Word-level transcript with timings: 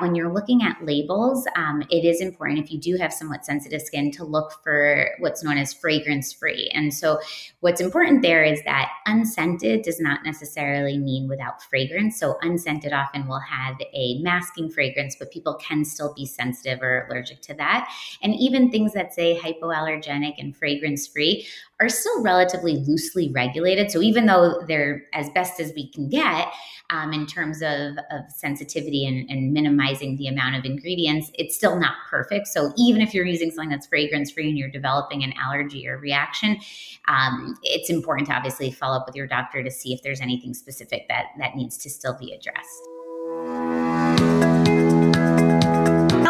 When 0.00 0.14
you're 0.14 0.32
looking 0.32 0.62
at 0.62 0.84
labels, 0.84 1.46
um, 1.56 1.82
it 1.90 2.04
is 2.04 2.20
important 2.20 2.58
if 2.58 2.70
you 2.70 2.78
do 2.78 2.96
have 2.96 3.12
somewhat 3.12 3.44
sensitive 3.44 3.82
skin 3.82 4.10
to 4.12 4.24
look 4.24 4.52
for 4.62 5.10
what's 5.18 5.42
known 5.42 5.58
as 5.58 5.72
fragrance 5.72 6.32
free. 6.32 6.70
And 6.74 6.92
so, 6.92 7.20
what's 7.60 7.80
important 7.80 8.22
there 8.22 8.44
is 8.44 8.62
that 8.64 8.90
unscented 9.06 9.82
does 9.82 10.00
not 10.00 10.24
necessarily 10.24 10.98
mean 10.98 11.28
without 11.28 11.62
fragrance. 11.62 12.18
So, 12.18 12.38
unscented 12.42 12.92
often 12.92 13.26
will 13.26 13.40
have 13.40 13.76
a 13.94 14.20
masking 14.20 14.70
fragrance, 14.70 15.16
but 15.18 15.30
people 15.30 15.54
can 15.54 15.84
still 15.84 16.14
be 16.14 16.26
sensitive 16.26 16.82
or 16.82 17.06
allergic 17.06 17.40
to 17.42 17.54
that. 17.54 17.92
And 18.22 18.34
even 18.34 18.70
things 18.70 18.92
that 18.94 19.14
say 19.14 19.38
hypoallergenic 19.38 20.34
and 20.38 20.56
fragrance 20.56 21.06
free 21.06 21.46
are 21.80 21.88
still 21.88 22.22
relatively 22.22 22.76
loosely 22.76 23.30
regulated. 23.30 23.90
So 23.90 24.02
even 24.02 24.26
though 24.26 24.62
they're 24.66 25.04
as 25.14 25.30
best 25.30 25.60
as 25.60 25.72
we 25.74 25.90
can 25.90 26.08
get 26.08 26.48
um, 26.90 27.12
in 27.12 27.26
terms 27.26 27.62
of, 27.62 27.98
of 28.10 28.30
sensitivity 28.34 29.06
and, 29.06 29.28
and, 29.30 29.52
minimizing 29.52 30.16
the 30.16 30.26
amount 30.26 30.56
of 30.56 30.64
ingredients, 30.64 31.30
it's 31.34 31.54
still 31.54 31.78
not 31.78 31.94
perfect. 32.08 32.46
So 32.46 32.72
even 32.76 33.02
if 33.02 33.12
you're 33.12 33.26
using 33.26 33.50
something 33.50 33.70
that's 33.70 33.86
fragrance 33.86 34.30
free 34.30 34.48
and 34.48 34.56
you're 34.56 34.70
developing 34.70 35.22
an 35.22 35.34
allergy 35.38 35.86
or 35.86 35.98
reaction, 35.98 36.58
um, 37.06 37.56
it's 37.62 37.90
important 37.90 38.28
to 38.28 38.34
obviously 38.34 38.70
follow 38.70 38.96
up 38.96 39.06
with 39.06 39.16
your 39.16 39.26
doctor 39.26 39.62
to 39.62 39.70
see 39.70 39.92
if 39.92 40.02
there's 40.02 40.20
anything 40.20 40.54
specific 40.54 41.08
that 41.08 41.26
that 41.38 41.56
needs 41.56 41.76
to 41.78 41.90
still 41.90 42.16
be 42.18 42.32
addressed. 42.32 43.77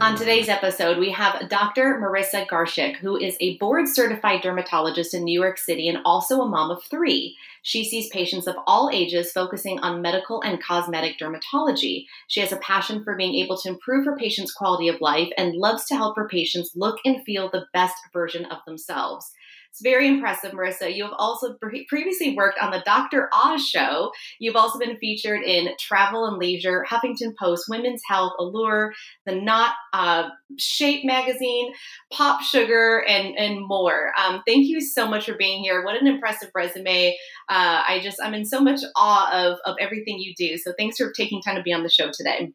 On 0.00 0.16
today's 0.16 0.48
episode, 0.48 0.98
we 0.98 1.10
have 1.10 1.48
Dr. 1.48 2.00
Marisa 2.00 2.46
Garshick, 2.46 2.96
who 2.98 3.16
is 3.16 3.36
a 3.40 3.58
board 3.58 3.88
certified 3.88 4.42
dermatologist 4.42 5.12
in 5.12 5.24
New 5.24 5.38
York 5.38 5.58
City 5.58 5.88
and 5.88 5.98
also 6.04 6.40
a 6.40 6.48
mom 6.48 6.70
of 6.70 6.84
three. 6.84 7.36
She 7.62 7.84
sees 7.84 8.08
patients 8.10 8.46
of 8.46 8.54
all 8.64 8.90
ages 8.92 9.32
focusing 9.32 9.80
on 9.80 10.00
medical 10.00 10.40
and 10.42 10.62
cosmetic 10.62 11.18
dermatology. 11.18 12.06
She 12.28 12.38
has 12.40 12.52
a 12.52 12.58
passion 12.58 13.02
for 13.02 13.16
being 13.16 13.34
able 13.34 13.58
to 13.58 13.68
improve 13.68 14.04
her 14.04 14.16
patients' 14.16 14.52
quality 14.52 14.86
of 14.86 15.00
life 15.00 15.30
and 15.36 15.56
loves 15.56 15.84
to 15.86 15.96
help 15.96 16.14
her 16.16 16.28
patients 16.28 16.76
look 16.76 17.00
and 17.04 17.24
feel 17.24 17.50
the 17.50 17.66
best 17.72 17.96
version 18.12 18.44
of 18.44 18.58
themselves. 18.66 19.32
It's 19.78 19.82
very 19.84 20.08
impressive, 20.08 20.50
Marisa. 20.50 20.92
You 20.92 21.04
have 21.04 21.14
also 21.18 21.54
pre- 21.54 21.86
previously 21.86 22.34
worked 22.34 22.58
on 22.60 22.72
the 22.72 22.82
Dr. 22.84 23.28
Oz 23.32 23.64
show. 23.64 24.10
You've 24.40 24.56
also 24.56 24.76
been 24.76 24.96
featured 24.96 25.42
in 25.42 25.68
Travel 25.78 26.26
and 26.26 26.36
Leisure, 26.36 26.84
Huffington 26.88 27.36
Post, 27.38 27.66
Women's 27.68 28.02
Health, 28.08 28.32
Allure, 28.40 28.92
The 29.24 29.36
Knot, 29.36 29.74
uh, 29.92 30.30
Shape 30.58 31.04
Magazine, 31.04 31.72
Popsugar, 32.12 33.02
and 33.08 33.36
and 33.38 33.68
more. 33.68 34.12
Um, 34.18 34.42
thank 34.46 34.66
you 34.66 34.80
so 34.80 35.08
much 35.08 35.26
for 35.26 35.34
being 35.34 35.62
here. 35.62 35.84
What 35.84 36.00
an 36.00 36.08
impressive 36.08 36.50
resume. 36.56 37.16
Uh, 37.48 37.82
I 37.88 38.00
just 38.02 38.18
I'm 38.20 38.34
in 38.34 38.46
so 38.46 38.60
much 38.60 38.80
awe 38.96 39.30
of 39.32 39.58
of 39.64 39.76
everything 39.78 40.18
you 40.18 40.34
do. 40.36 40.58
So 40.58 40.72
thanks 40.76 40.96
for 40.96 41.12
taking 41.12 41.40
time 41.40 41.54
to 41.54 41.62
be 41.62 41.72
on 41.72 41.84
the 41.84 41.88
show 41.88 42.10
today. 42.12 42.52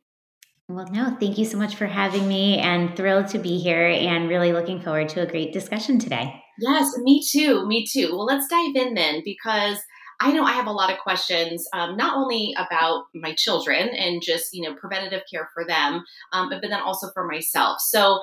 Well, 0.68 0.88
no, 0.92 1.16
thank 1.22 1.38
you 1.38 1.46
so 1.46 1.58
much 1.58 1.76
for 1.76 1.86
having 1.86 2.28
me 2.28 2.58
and 2.58 2.98
thrilled 2.98 3.28
to 3.30 3.40
be 3.40 3.60
here 3.60 3.88
and 3.88 4.28
really 4.28 4.52
looking 4.52 4.82
forward 4.82 5.08
to 5.10 5.22
a 5.22 5.26
great 5.26 5.54
discussion 5.54 6.00
today. 6.00 6.43
Yes, 6.60 6.98
me 7.00 7.24
too. 7.30 7.66
Me 7.68 7.86
too. 7.86 8.10
Well, 8.12 8.26
let's 8.26 8.48
dive 8.48 8.76
in 8.76 8.94
then 8.94 9.22
because 9.26 9.80
I 10.20 10.32
know 10.32 10.44
I 10.44 10.54
have 10.54 10.68
a 10.68 10.72
lot 10.72 10.92
of 10.92 11.00
questions, 11.00 11.68
um, 11.74 11.98
not 11.98 12.16
only 12.16 12.56
about 12.58 13.06
my 13.14 13.34
children 13.36 13.90
and 13.90 14.22
just, 14.22 14.54
you 14.54 14.62
know, 14.62 14.76
preventative 14.76 15.24
care 15.32 15.50
for 15.54 15.66
them, 15.66 16.04
um, 16.32 16.50
but, 16.50 16.62
but 16.62 16.70
then 16.70 16.82
also 16.82 17.10
for 17.14 17.28
myself. 17.28 17.82
So, 17.82 18.20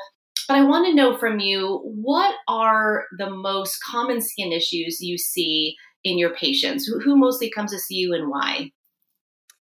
but 0.49 0.57
I 0.57 0.65
want 0.65 0.87
to 0.87 0.95
know 0.95 1.17
from 1.17 1.41
you 1.41 1.81
what 1.85 2.35
are 2.49 3.05
the 3.19 3.31
most 3.31 3.79
common 3.85 4.23
skin 4.23 4.53
issues 4.53 5.01
you 5.01 5.19
see 5.19 5.77
in 6.05 6.19
your 6.19 6.35
patients? 6.35 6.87
Who, 6.87 7.01
who 7.01 7.17
mostly 7.17 7.51
comes 7.51 7.73
to 7.73 7.79
see 7.79 7.97
you 7.97 8.15
and 8.15 8.31
why? 8.31 8.71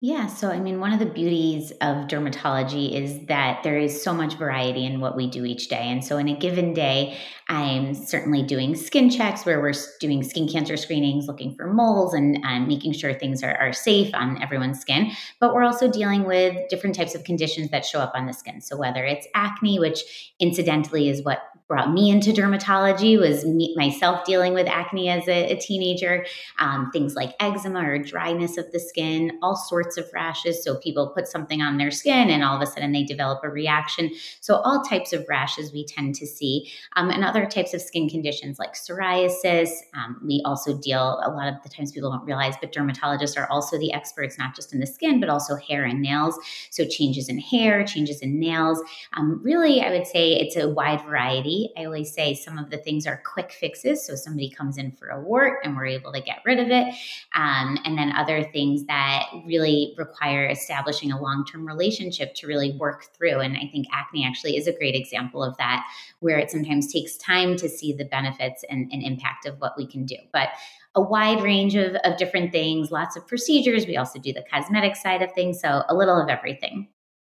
Yeah, 0.07 0.27
so 0.27 0.51
I 0.51 0.61
mean, 0.61 0.81
one 0.81 0.93
of 0.93 0.99
the 0.99 1.07
beauties 1.07 1.71
of 1.81 2.09
dermatology 2.09 2.93
is 2.93 3.25
that 3.25 3.63
there 3.63 3.79
is 3.79 4.03
so 4.03 4.13
much 4.13 4.35
variety 4.35 4.85
in 4.85 5.01
what 5.01 5.17
we 5.17 5.27
do 5.27 5.47
each 5.47 5.69
day. 5.69 5.81
And 5.81 6.05
so, 6.05 6.19
in 6.19 6.29
a 6.29 6.37
given 6.37 6.75
day, 6.75 7.17
I'm 7.49 7.95
certainly 7.95 8.43
doing 8.43 8.75
skin 8.75 9.09
checks 9.09 9.47
where 9.47 9.63
we're 9.63 9.73
doing 10.01 10.23
skin 10.23 10.47
cancer 10.47 10.77
screenings, 10.77 11.27
looking 11.27 11.55
for 11.55 11.73
moles 11.73 12.13
and, 12.13 12.39
and 12.45 12.69
making 12.69 12.93
sure 12.93 13.15
things 13.15 13.43
are, 13.43 13.57
are 13.57 13.73
safe 13.73 14.15
on 14.15 14.43
everyone's 14.43 14.79
skin. 14.79 15.11
But 15.41 15.55
we're 15.55 15.65
also 15.65 15.91
dealing 15.91 16.25
with 16.25 16.55
different 16.69 16.97
types 16.97 17.15
of 17.15 17.25
conditions 17.25 17.71
that 17.71 17.87
show 17.87 18.01
up 18.01 18.13
on 18.15 18.27
the 18.27 18.35
skin. 18.35 18.61
So, 18.61 18.77
whether 18.77 19.07
it's 19.07 19.27
acne, 19.35 19.79
which 19.79 20.35
incidentally 20.39 21.09
is 21.09 21.25
what 21.25 21.45
brought 21.67 21.93
me 21.93 22.11
into 22.11 22.31
dermatology 22.31 23.19
was 23.19 23.45
me, 23.47 23.75
myself 23.77 24.25
dealing 24.27 24.53
with 24.53 24.69
acne 24.69 25.09
as 25.09 25.27
a, 25.29 25.53
a 25.53 25.57
teenager, 25.57 26.27
um, 26.59 26.91
things 26.93 27.15
like 27.15 27.35
eczema 27.41 27.81
or 27.81 27.99
dryness 27.99 28.59
of 28.59 28.71
the 28.73 28.79
skin, 28.79 29.39
all 29.43 29.57
sorts 29.57 29.97
of 29.97 30.07
rashes. 30.13 30.63
So 30.63 30.77
people 30.77 31.13
put 31.15 31.27
something 31.27 31.63
on 31.63 31.79
their 31.79 31.91
skin 31.91 32.29
and 32.29 32.45
all 32.45 32.57
of 32.57 32.63
a 32.63 32.67
sudden 32.67 32.93
they 32.93 33.03
develop 33.03 33.41
a 33.43 33.49
reaction. 33.49 34.11
So 34.41 34.57
all 34.57 34.83
types 34.83 35.15
of 35.15 35.25
rashes 35.27 35.73
we 35.73 35.87
tend 35.87 36.15
to 36.17 36.27
see, 36.27 36.71
um, 36.97 37.09
and 37.09 37.25
other 37.25 37.47
types 37.47 37.73
of 37.73 37.81
skin 37.81 38.11
conditions 38.11 38.59
like 38.59 38.75
psoriasis. 38.75 39.71
Um, 39.95 40.21
we 40.23 40.43
also 40.45 40.77
deal 40.77 41.21
a 41.25 41.31
lot 41.31 41.49
of 41.49 41.63
the 41.63 41.71
times 41.71 41.93
people 41.93 42.11
don't 42.11 42.27
realize, 42.27 42.55
but 42.61 42.73
dermatologists 42.73 43.39
are 43.39 43.49
also 43.51 43.79
the 43.79 43.93
experts 43.93 44.39
not 44.39 44.55
just 44.55 44.75
in 44.75 44.81
the 44.81 44.87
skin 44.87 45.19
but 45.19 45.31
also 45.31 45.57
hair 45.57 45.85
and 45.85 46.03
nails. 46.03 46.39
So 46.71 46.85
changes 46.85 47.31
in 47.31 47.39
hair, 47.39 47.85
changes 47.85 48.21
in 48.21 48.39
nails. 48.39 48.83
Um, 49.15 49.41
really, 49.43 49.81
I 49.81 49.91
would 49.91 50.07
say 50.07 50.33
it's 50.33 50.57
a 50.57 50.69
wide 50.69 51.01
variety 51.01 51.55
I 51.77 51.85
always 51.85 52.13
say 52.13 52.35
some 52.35 52.59
of 52.59 52.71
the 52.71 52.79
things 52.79 53.07
are 53.07 53.23
quick 53.25 53.53
fixes. 53.53 54.07
So 54.07 54.15
somebody 54.15 54.51
comes 54.51 54.79
in 54.79 54.93
for 54.93 55.09
a 55.09 55.21
wart 55.21 55.61
and 55.65 55.77
we're 55.77 55.87
able 55.87 56.13
to 56.13 56.21
get 56.21 56.39
rid 56.45 56.59
of 56.59 56.69
it. 56.69 56.95
Um, 57.35 57.79
and 57.85 57.97
then 57.99 58.13
other 58.13 58.43
things 58.45 58.85
that 58.87 59.27
really 59.47 59.95
require 59.97 60.47
establishing 60.49 61.13
a 61.13 61.21
long 61.21 61.45
term 61.45 61.67
relationship 61.67 62.35
to 62.37 62.47
really 62.47 62.77
work 62.79 63.07
through. 63.17 63.41
And 63.41 63.57
I 63.57 63.69
think 63.71 63.87
acne 63.93 64.25
actually 64.25 64.57
is 64.57 64.67
a 64.67 64.73
great 64.73 64.95
example 64.95 65.43
of 65.43 65.57
that, 65.59 65.87
where 66.21 66.39
it 66.39 66.51
sometimes 66.51 66.93
takes 66.93 67.17
time 67.17 67.57
to 67.57 67.69
see 67.69 67.93
the 67.93 68.05
benefits 68.05 68.65
and, 68.71 68.91
and 68.93 69.03
impact 69.03 69.47
of 69.47 69.61
what 69.61 69.75
we 69.77 69.87
can 69.87 70.05
do. 70.05 70.17
But 70.33 70.49
a 70.95 71.01
wide 71.01 71.43
range 71.43 71.75
of, 71.75 71.97
of 72.05 72.17
different 72.17 72.53
things, 72.53 72.91
lots 72.91 73.17
of 73.17 73.27
procedures. 73.27 73.87
We 73.87 73.97
also 73.97 74.21
do 74.21 74.33
the 74.33 74.45
cosmetic 74.51 74.95
side 74.97 75.23
of 75.23 75.33
things. 75.33 75.61
So 75.61 75.83
a 75.89 75.95
little 75.95 76.21
of 76.21 76.29
everything. 76.29 76.89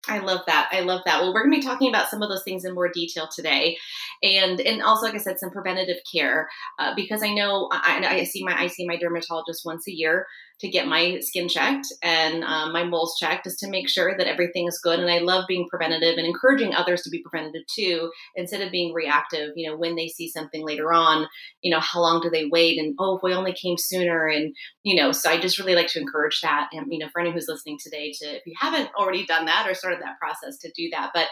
I 0.08 0.18
love 0.18 0.40
that. 0.46 0.68
I 0.72 0.80
love 0.80 1.02
that. 1.06 1.20
Well, 1.20 1.32
we're 1.32 1.44
going 1.44 1.52
to 1.52 1.60
be 1.60 1.66
talking 1.66 1.88
about 1.88 2.08
some 2.08 2.22
of 2.22 2.28
those 2.28 2.42
things 2.42 2.64
in 2.64 2.74
more 2.74 2.88
detail 2.88 3.28
today, 3.32 3.78
and 4.22 4.60
and 4.60 4.82
also, 4.82 5.06
like 5.06 5.14
I 5.14 5.18
said, 5.18 5.38
some 5.38 5.50
preventative 5.50 5.98
care 6.12 6.48
uh, 6.80 6.92
because 6.96 7.22
I 7.22 7.32
know 7.32 7.68
I, 7.70 8.04
I, 8.04 8.24
see 8.24 8.42
my 8.42 8.60
I 8.60 8.66
see 8.66 8.84
my 8.84 8.96
dermatologist 8.96 9.64
once 9.64 9.86
a 9.86 9.92
year, 9.92 10.26
to 10.62 10.68
get 10.68 10.86
my 10.86 11.18
skin 11.18 11.48
checked 11.48 11.88
and 12.04 12.44
um, 12.44 12.72
my 12.72 12.84
moles 12.84 13.16
checked 13.18 13.44
just 13.44 13.58
to 13.58 13.68
make 13.68 13.88
sure 13.88 14.16
that 14.16 14.28
everything 14.28 14.68
is 14.68 14.78
good. 14.78 15.00
And 15.00 15.10
I 15.10 15.18
love 15.18 15.44
being 15.48 15.66
preventative 15.68 16.16
and 16.16 16.26
encouraging 16.26 16.72
others 16.72 17.02
to 17.02 17.10
be 17.10 17.20
preventative 17.20 17.66
too, 17.66 18.12
instead 18.36 18.60
of 18.60 18.70
being 18.70 18.94
reactive. 18.94 19.50
You 19.56 19.68
know, 19.68 19.76
when 19.76 19.96
they 19.96 20.06
see 20.06 20.28
something 20.28 20.64
later 20.64 20.92
on, 20.92 21.26
you 21.62 21.72
know, 21.72 21.80
how 21.80 22.00
long 22.00 22.20
do 22.22 22.30
they 22.30 22.46
wait? 22.46 22.78
And 22.78 22.94
oh, 23.00 23.16
if 23.16 23.24
we 23.24 23.34
only 23.34 23.52
came 23.52 23.76
sooner, 23.76 24.28
and 24.28 24.54
you 24.84 24.94
know, 24.94 25.10
so 25.10 25.30
I 25.30 25.40
just 25.40 25.58
really 25.58 25.74
like 25.74 25.88
to 25.88 26.00
encourage 26.00 26.40
that. 26.42 26.68
And 26.72 26.86
you 26.90 27.00
know, 27.00 27.08
for 27.12 27.20
anyone 27.20 27.36
who's 27.36 27.48
listening 27.48 27.78
today, 27.82 28.12
to 28.20 28.36
if 28.36 28.46
you 28.46 28.54
haven't 28.56 28.90
already 28.96 29.26
done 29.26 29.46
that 29.46 29.68
or 29.68 29.74
started 29.74 30.00
that 30.02 30.20
process, 30.20 30.58
to 30.58 30.70
do 30.76 30.90
that. 30.92 31.10
But 31.12 31.26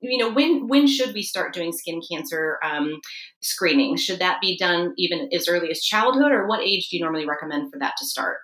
you 0.00 0.18
know 0.18 0.30
when 0.30 0.68
when 0.68 0.86
should 0.86 1.14
we 1.14 1.22
start 1.22 1.54
doing 1.54 1.72
skin 1.72 2.02
cancer 2.10 2.58
um, 2.62 3.00
screening 3.40 3.96
should 3.96 4.18
that 4.18 4.38
be 4.42 4.58
done 4.58 4.92
even 4.98 5.30
as 5.32 5.48
early 5.48 5.70
as 5.70 5.80
childhood 5.80 6.30
or 6.30 6.46
what 6.46 6.60
age 6.60 6.88
do 6.90 6.96
you 6.96 7.02
normally 7.02 7.26
recommend 7.26 7.70
for 7.72 7.78
that 7.78 7.94
to 7.96 8.04
start 8.04 8.38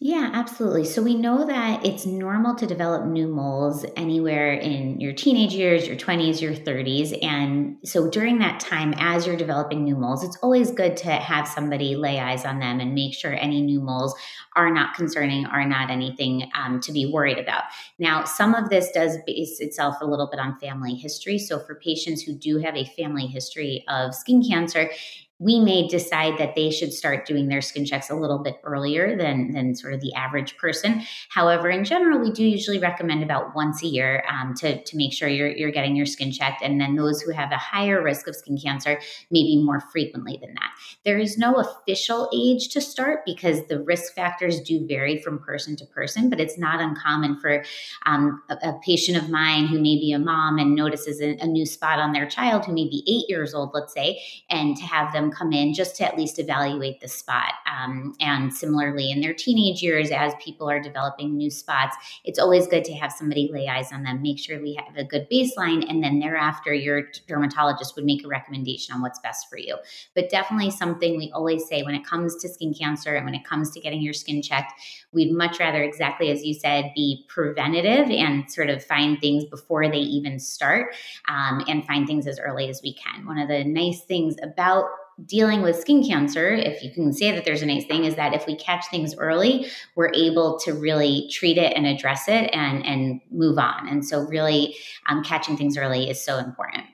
Yeah, 0.00 0.30
absolutely. 0.32 0.84
So 0.84 1.02
we 1.02 1.16
know 1.16 1.44
that 1.44 1.84
it's 1.84 2.06
normal 2.06 2.54
to 2.54 2.68
develop 2.68 3.04
new 3.06 3.26
moles 3.26 3.84
anywhere 3.96 4.52
in 4.52 5.00
your 5.00 5.12
teenage 5.12 5.52
years, 5.54 5.88
your 5.88 5.96
20s, 5.96 6.40
your 6.40 6.54
30s. 6.54 7.12
And 7.20 7.78
so 7.82 8.08
during 8.08 8.38
that 8.38 8.60
time, 8.60 8.94
as 8.98 9.26
you're 9.26 9.36
developing 9.36 9.82
new 9.82 9.96
moles, 9.96 10.22
it's 10.22 10.36
always 10.36 10.70
good 10.70 10.96
to 10.98 11.10
have 11.10 11.48
somebody 11.48 11.96
lay 11.96 12.20
eyes 12.20 12.44
on 12.44 12.60
them 12.60 12.78
and 12.78 12.94
make 12.94 13.12
sure 13.12 13.34
any 13.34 13.60
new 13.60 13.80
moles 13.80 14.14
are 14.54 14.70
not 14.72 14.94
concerning, 14.94 15.46
are 15.46 15.66
not 15.66 15.90
anything 15.90 16.48
um, 16.54 16.78
to 16.82 16.92
be 16.92 17.10
worried 17.12 17.38
about. 17.38 17.64
Now, 17.98 18.22
some 18.22 18.54
of 18.54 18.70
this 18.70 18.92
does 18.92 19.16
base 19.26 19.58
itself 19.58 19.96
a 20.00 20.06
little 20.06 20.28
bit 20.30 20.38
on 20.38 20.60
family 20.60 20.94
history. 20.94 21.40
So 21.40 21.58
for 21.58 21.74
patients 21.74 22.22
who 22.22 22.34
do 22.34 22.58
have 22.58 22.76
a 22.76 22.84
family 22.84 23.26
history 23.26 23.84
of 23.88 24.14
skin 24.14 24.44
cancer, 24.48 24.90
we 25.40 25.60
may 25.60 25.86
decide 25.86 26.36
that 26.38 26.56
they 26.56 26.70
should 26.70 26.92
start 26.92 27.24
doing 27.24 27.48
their 27.48 27.60
skin 27.60 27.84
checks 27.84 28.10
a 28.10 28.14
little 28.14 28.38
bit 28.40 28.56
earlier 28.64 29.16
than, 29.16 29.52
than 29.52 29.74
sort 29.74 29.94
of 29.94 30.00
the 30.00 30.12
average 30.14 30.56
person. 30.56 31.02
However, 31.28 31.70
in 31.70 31.84
general, 31.84 32.18
we 32.18 32.32
do 32.32 32.44
usually 32.44 32.78
recommend 32.80 33.22
about 33.22 33.54
once 33.54 33.82
a 33.82 33.86
year 33.86 34.24
um, 34.28 34.54
to, 34.54 34.82
to 34.82 34.96
make 34.96 35.12
sure 35.12 35.28
you're, 35.28 35.50
you're 35.50 35.70
getting 35.70 35.94
your 35.94 36.06
skin 36.06 36.32
checked. 36.32 36.60
And 36.62 36.80
then 36.80 36.96
those 36.96 37.22
who 37.22 37.30
have 37.30 37.52
a 37.52 37.56
higher 37.56 38.02
risk 38.02 38.26
of 38.26 38.34
skin 38.34 38.58
cancer, 38.58 39.00
maybe 39.30 39.62
more 39.62 39.80
frequently 39.80 40.38
than 40.40 40.54
that. 40.54 40.70
There 41.04 41.18
is 41.18 41.38
no 41.38 41.54
official 41.54 42.28
age 42.34 42.68
to 42.70 42.80
start 42.80 43.20
because 43.24 43.66
the 43.66 43.80
risk 43.80 44.14
factors 44.14 44.60
do 44.60 44.86
vary 44.86 45.22
from 45.22 45.38
person 45.38 45.76
to 45.76 45.86
person, 45.86 46.30
but 46.30 46.40
it's 46.40 46.58
not 46.58 46.80
uncommon 46.80 47.38
for 47.38 47.64
um, 48.06 48.42
a, 48.48 48.54
a, 48.54 48.78
patient 48.84 49.18
of 49.18 49.28
mine 49.28 49.66
who 49.66 49.76
may 49.76 49.96
be 49.96 50.12
a 50.12 50.18
mom 50.18 50.58
and 50.58 50.74
notices 50.74 51.20
a, 51.20 51.36
a 51.40 51.46
new 51.46 51.66
spot 51.66 51.98
on 51.98 52.12
their 52.12 52.26
child 52.26 52.64
who 52.64 52.72
may 52.72 52.88
be 52.88 53.04
eight 53.06 53.28
years 53.28 53.54
old, 53.54 53.70
let's 53.74 53.92
say, 53.92 54.20
and 54.50 54.76
to 54.76 54.84
have 54.84 55.12
them 55.12 55.27
come 55.30 55.52
in 55.52 55.74
just 55.74 55.96
to 55.96 56.04
at 56.04 56.16
least 56.16 56.38
evaluate 56.38 57.00
the 57.00 57.08
spot. 57.08 57.54
Um, 57.66 58.14
and 58.20 58.52
similarly, 58.52 59.10
in 59.10 59.20
their 59.20 59.34
teenage 59.34 59.82
years, 59.82 60.10
as 60.10 60.32
people 60.40 60.68
are 60.68 60.80
developing 60.80 61.36
new 61.36 61.50
spots, 61.50 61.96
it's 62.24 62.38
always 62.38 62.66
good 62.66 62.84
to 62.84 62.92
have 62.94 63.12
somebody 63.12 63.50
lay 63.52 63.68
eyes 63.68 63.92
on 63.92 64.02
them, 64.02 64.22
make 64.22 64.38
sure 64.38 64.60
we 64.60 64.74
have 64.74 64.96
a 64.96 65.04
good 65.04 65.28
baseline, 65.30 65.88
and 65.88 66.02
then 66.02 66.18
thereafter, 66.18 66.72
your 66.72 67.02
dermatologist 67.26 67.94
would 67.96 68.04
make 68.04 68.24
a 68.24 68.28
recommendation 68.28 68.94
on 68.94 69.00
what's 69.00 69.18
best 69.20 69.48
for 69.48 69.58
you. 69.58 69.76
But 70.14 70.30
definitely 70.30 70.70
something 70.70 71.16
we 71.16 71.30
always 71.32 71.66
say 71.68 71.82
when 71.82 71.94
it 71.94 72.04
comes 72.04 72.36
to 72.36 72.48
skin 72.48 72.74
cancer 72.74 73.14
and 73.14 73.24
when 73.24 73.34
it 73.34 73.44
comes 73.44 73.70
to 73.70 73.80
getting 73.80 74.02
your 74.02 74.14
skin 74.14 74.42
checked, 74.42 74.72
we'd 75.12 75.32
much 75.32 75.58
rather, 75.58 75.82
exactly 75.82 76.30
as 76.30 76.44
you 76.44 76.54
said, 76.54 76.92
be 76.94 77.24
preventative 77.28 78.10
and 78.10 78.50
sort 78.50 78.70
of 78.70 78.84
find 78.84 79.20
things 79.20 79.44
before 79.44 79.88
they 79.88 79.98
even 79.98 80.38
start 80.38 80.94
um, 81.28 81.64
and 81.68 81.86
find 81.86 82.06
things 82.06 82.26
as 82.26 82.38
early 82.38 82.68
as 82.68 82.80
we 82.82 82.94
can. 82.94 83.26
One 83.26 83.38
of 83.38 83.48
the 83.48 83.64
nice 83.64 84.02
things 84.02 84.36
about 84.42 84.86
dealing 85.26 85.62
with 85.62 85.78
skin 85.80 86.06
cancer, 86.06 86.50
if 86.50 86.82
you 86.82 86.90
can 86.90 87.12
say 87.12 87.32
that 87.32 87.44
there's 87.44 87.62
a 87.62 87.66
nice 87.66 87.84
thing, 87.86 88.04
is 88.04 88.16
that 88.16 88.34
if 88.34 88.46
we 88.46 88.56
catch 88.56 88.86
things 88.90 89.14
early, 89.16 89.66
we're 89.96 90.12
able 90.14 90.58
to 90.60 90.72
really 90.72 91.28
treat 91.32 91.58
it 91.58 91.72
and 91.76 91.86
address 91.86 92.28
it 92.28 92.50
and 92.52 92.84
and 92.86 93.20
move 93.30 93.58
on. 93.58 93.88
And 93.88 94.04
so, 94.04 94.20
really, 94.20 94.76
um, 95.08 95.24
catching 95.24 95.56
things 95.56 95.76
early 95.76 96.08
is 96.08 96.24
so 96.24 96.38
important. 96.38 96.84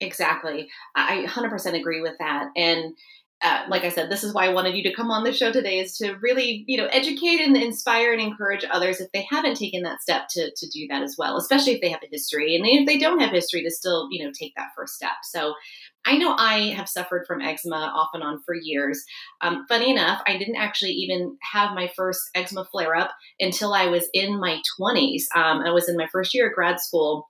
Exactly, 0.00 0.68
I 0.94 1.24
100% 1.28 1.78
agree 1.78 2.00
with 2.00 2.14
that. 2.18 2.48
And 2.56 2.94
uh, 3.42 3.64
like 3.68 3.82
I 3.82 3.88
said, 3.88 4.08
this 4.08 4.22
is 4.22 4.32
why 4.32 4.46
I 4.46 4.52
wanted 4.52 4.76
you 4.76 4.84
to 4.84 4.94
come 4.94 5.10
on 5.10 5.24
the 5.24 5.32
show 5.32 5.50
today 5.50 5.80
is 5.80 5.96
to 5.96 6.14
really, 6.22 6.64
you 6.68 6.78
know, 6.78 6.86
educate 6.86 7.40
and 7.40 7.56
inspire 7.56 8.12
and 8.12 8.22
encourage 8.22 8.64
others 8.70 9.00
if 9.00 9.10
they 9.10 9.26
haven't 9.28 9.56
taken 9.56 9.82
that 9.82 10.00
step 10.00 10.28
to, 10.30 10.52
to 10.54 10.68
do 10.68 10.86
that 10.88 11.02
as 11.02 11.16
well, 11.18 11.36
especially 11.36 11.72
if 11.72 11.80
they 11.80 11.90
have 11.90 12.02
a 12.04 12.08
history. 12.08 12.54
And 12.54 12.64
if 12.64 12.86
they 12.86 12.98
don't 12.98 13.18
have 13.18 13.32
history, 13.32 13.64
to 13.64 13.70
still, 13.70 14.06
you 14.12 14.24
know, 14.24 14.30
take 14.32 14.54
that 14.56 14.68
first 14.76 14.94
step. 14.94 15.10
So 15.24 15.54
I 16.04 16.16
know 16.16 16.34
I 16.36 16.70
have 16.76 16.88
suffered 16.88 17.24
from 17.26 17.40
eczema 17.40 17.92
off 17.94 18.10
and 18.14 18.22
on 18.22 18.42
for 18.44 18.54
years. 18.54 19.04
Um, 19.40 19.66
funny 19.68 19.90
enough, 19.90 20.20
I 20.26 20.36
didn't 20.36 20.56
actually 20.56 20.92
even 20.92 21.36
have 21.52 21.74
my 21.74 21.90
first 21.96 22.20
eczema 22.34 22.64
flare 22.64 22.96
up 22.96 23.12
until 23.38 23.72
I 23.72 23.86
was 23.86 24.08
in 24.12 24.40
my 24.40 24.60
20s. 24.80 25.22
Um, 25.34 25.60
I 25.60 25.70
was 25.70 25.88
in 25.88 25.96
my 25.96 26.08
first 26.10 26.34
year 26.34 26.48
of 26.48 26.54
grad 26.54 26.80
school. 26.80 27.28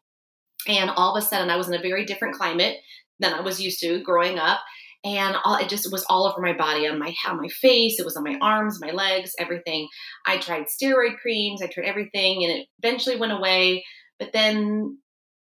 And 0.67 0.91
all 0.91 1.15
of 1.15 1.23
a 1.23 1.27
sudden, 1.27 1.51
I 1.51 1.57
was 1.57 1.69
in 1.69 1.75
a 1.75 1.83
very 1.83 2.05
different 2.05 2.37
climate 2.37 2.77
than 3.19 3.35
I 3.35 3.41
was 3.41 3.61
used 3.61 3.81
to 3.81 4.01
growing 4.03 4.39
up 4.39 4.61
and 5.05 5.37
all 5.45 5.57
it 5.57 5.69
just 5.69 5.91
was 5.91 6.05
all 6.09 6.27
over 6.27 6.41
my 6.41 6.53
body 6.53 6.87
on 6.87 6.99
my 6.99 7.15
on 7.29 7.37
my 7.37 7.49
face 7.49 7.99
it 7.99 8.05
was 8.05 8.17
on 8.17 8.25
my 8.25 8.39
arms 8.41 8.81
my 8.81 8.91
legs 8.91 9.35
everything 9.39 9.89
i 10.27 10.39
tried 10.39 10.67
steroid 10.67 11.19
creams 11.19 11.63
i 11.63 11.67
tried 11.67 11.87
everything 11.87 12.45
and 12.45 12.53
it 12.53 12.69
eventually 12.83 13.17
went 13.17 13.33
away 13.33 13.85
but 14.19 14.33
then 14.33 14.97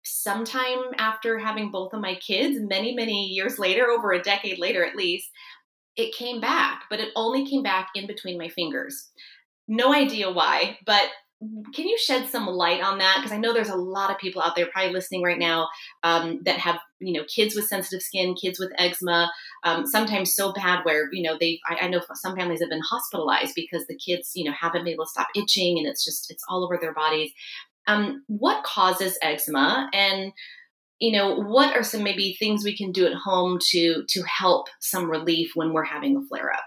sometime 0.08 0.80
after 0.98 1.38
having 1.38 1.72
both 1.72 1.94
of 1.94 2.02
my 2.02 2.16
kids 2.16 2.60
many 2.60 2.94
many 2.94 3.28
years 3.28 3.60
later 3.60 3.88
over 3.88 4.12
a 4.12 4.22
decade 4.22 4.60
later 4.60 4.86
at 4.86 4.96
least 4.96 5.30
it 5.96 6.14
came 6.14 6.40
back 6.40 6.84
but 6.90 7.00
it 7.00 7.10
only 7.16 7.48
came 7.48 7.64
back 7.64 7.90
in 7.96 8.08
between 8.08 8.38
my 8.38 8.50
fingers. 8.50 9.10
No 9.68 9.94
idea 9.94 10.32
why 10.32 10.78
but 10.86 11.10
can 11.74 11.88
you 11.88 11.98
shed 12.00 12.28
some 12.28 12.48
light 12.48 12.82
on 12.82 12.98
that? 12.98 13.18
Because 13.18 13.32
i 13.32 13.38
know 13.38 13.54
there's 13.54 13.70
a 13.70 13.76
lot 13.76 14.10
of 14.10 14.18
people 14.18 14.42
out 14.42 14.56
there 14.56 14.68
probably 14.68 14.92
listening 14.92 15.22
right 15.22 15.38
now 15.38 15.68
um, 16.04 16.42
that 16.46 16.58
have 16.58 16.80
you 17.00 17.14
know 17.14 17.26
kids 17.26 17.56
with 17.56 17.68
sensitive 17.68 18.02
skin 18.02 18.34
kids 18.34 18.60
with 18.60 18.72
eczema 18.80 19.32
um, 19.64 19.86
sometimes 19.86 20.34
so 20.34 20.52
bad 20.52 20.84
where 20.84 21.10
you 21.14 21.22
know 21.22 21.38
they 21.40 21.60
I, 21.68 21.86
I, 21.86 21.88
know 21.90 22.02
some 22.14 22.36
families 22.36 22.62
have 22.62 22.70
been 22.70 22.82
hospitalized 22.82 23.54
because 23.56 23.86
the 23.86 23.98
kids 23.98 24.32
you 24.34 24.46
know 24.46 24.56
haven't 24.60 24.84
been 24.84 24.94
able 24.94 25.06
to 25.06 25.12
stop 25.12 25.28
itching 25.36 25.78
and 25.78 25.88
it's 25.88 26.04
just 26.04 26.32
it's 26.32 26.44
all 26.50 26.64
over 26.64 26.78
their 26.82 26.94
bodies 26.94 27.32
um, 27.88 28.24
what 28.28 28.64
causes 28.64 29.18
eczema 29.22 29.90
and 29.94 30.32
you 31.00 31.12
know 31.12 31.36
what 31.36 31.76
are 31.76 31.84
some 31.84 32.04
maybe 32.04 32.36
things 32.40 32.64
we 32.64 32.76
can 32.76 32.92
do 32.92 33.06
at 33.06 33.14
home 33.14 33.60
to 33.70 34.04
to 34.08 34.22
help 34.24 34.68
some 34.80 35.10
relief 35.10 35.52
when 35.56 35.74
we're 35.74 35.84
having 35.84 36.16
a 36.16 36.22
flare 36.28 36.52
up 36.52 36.66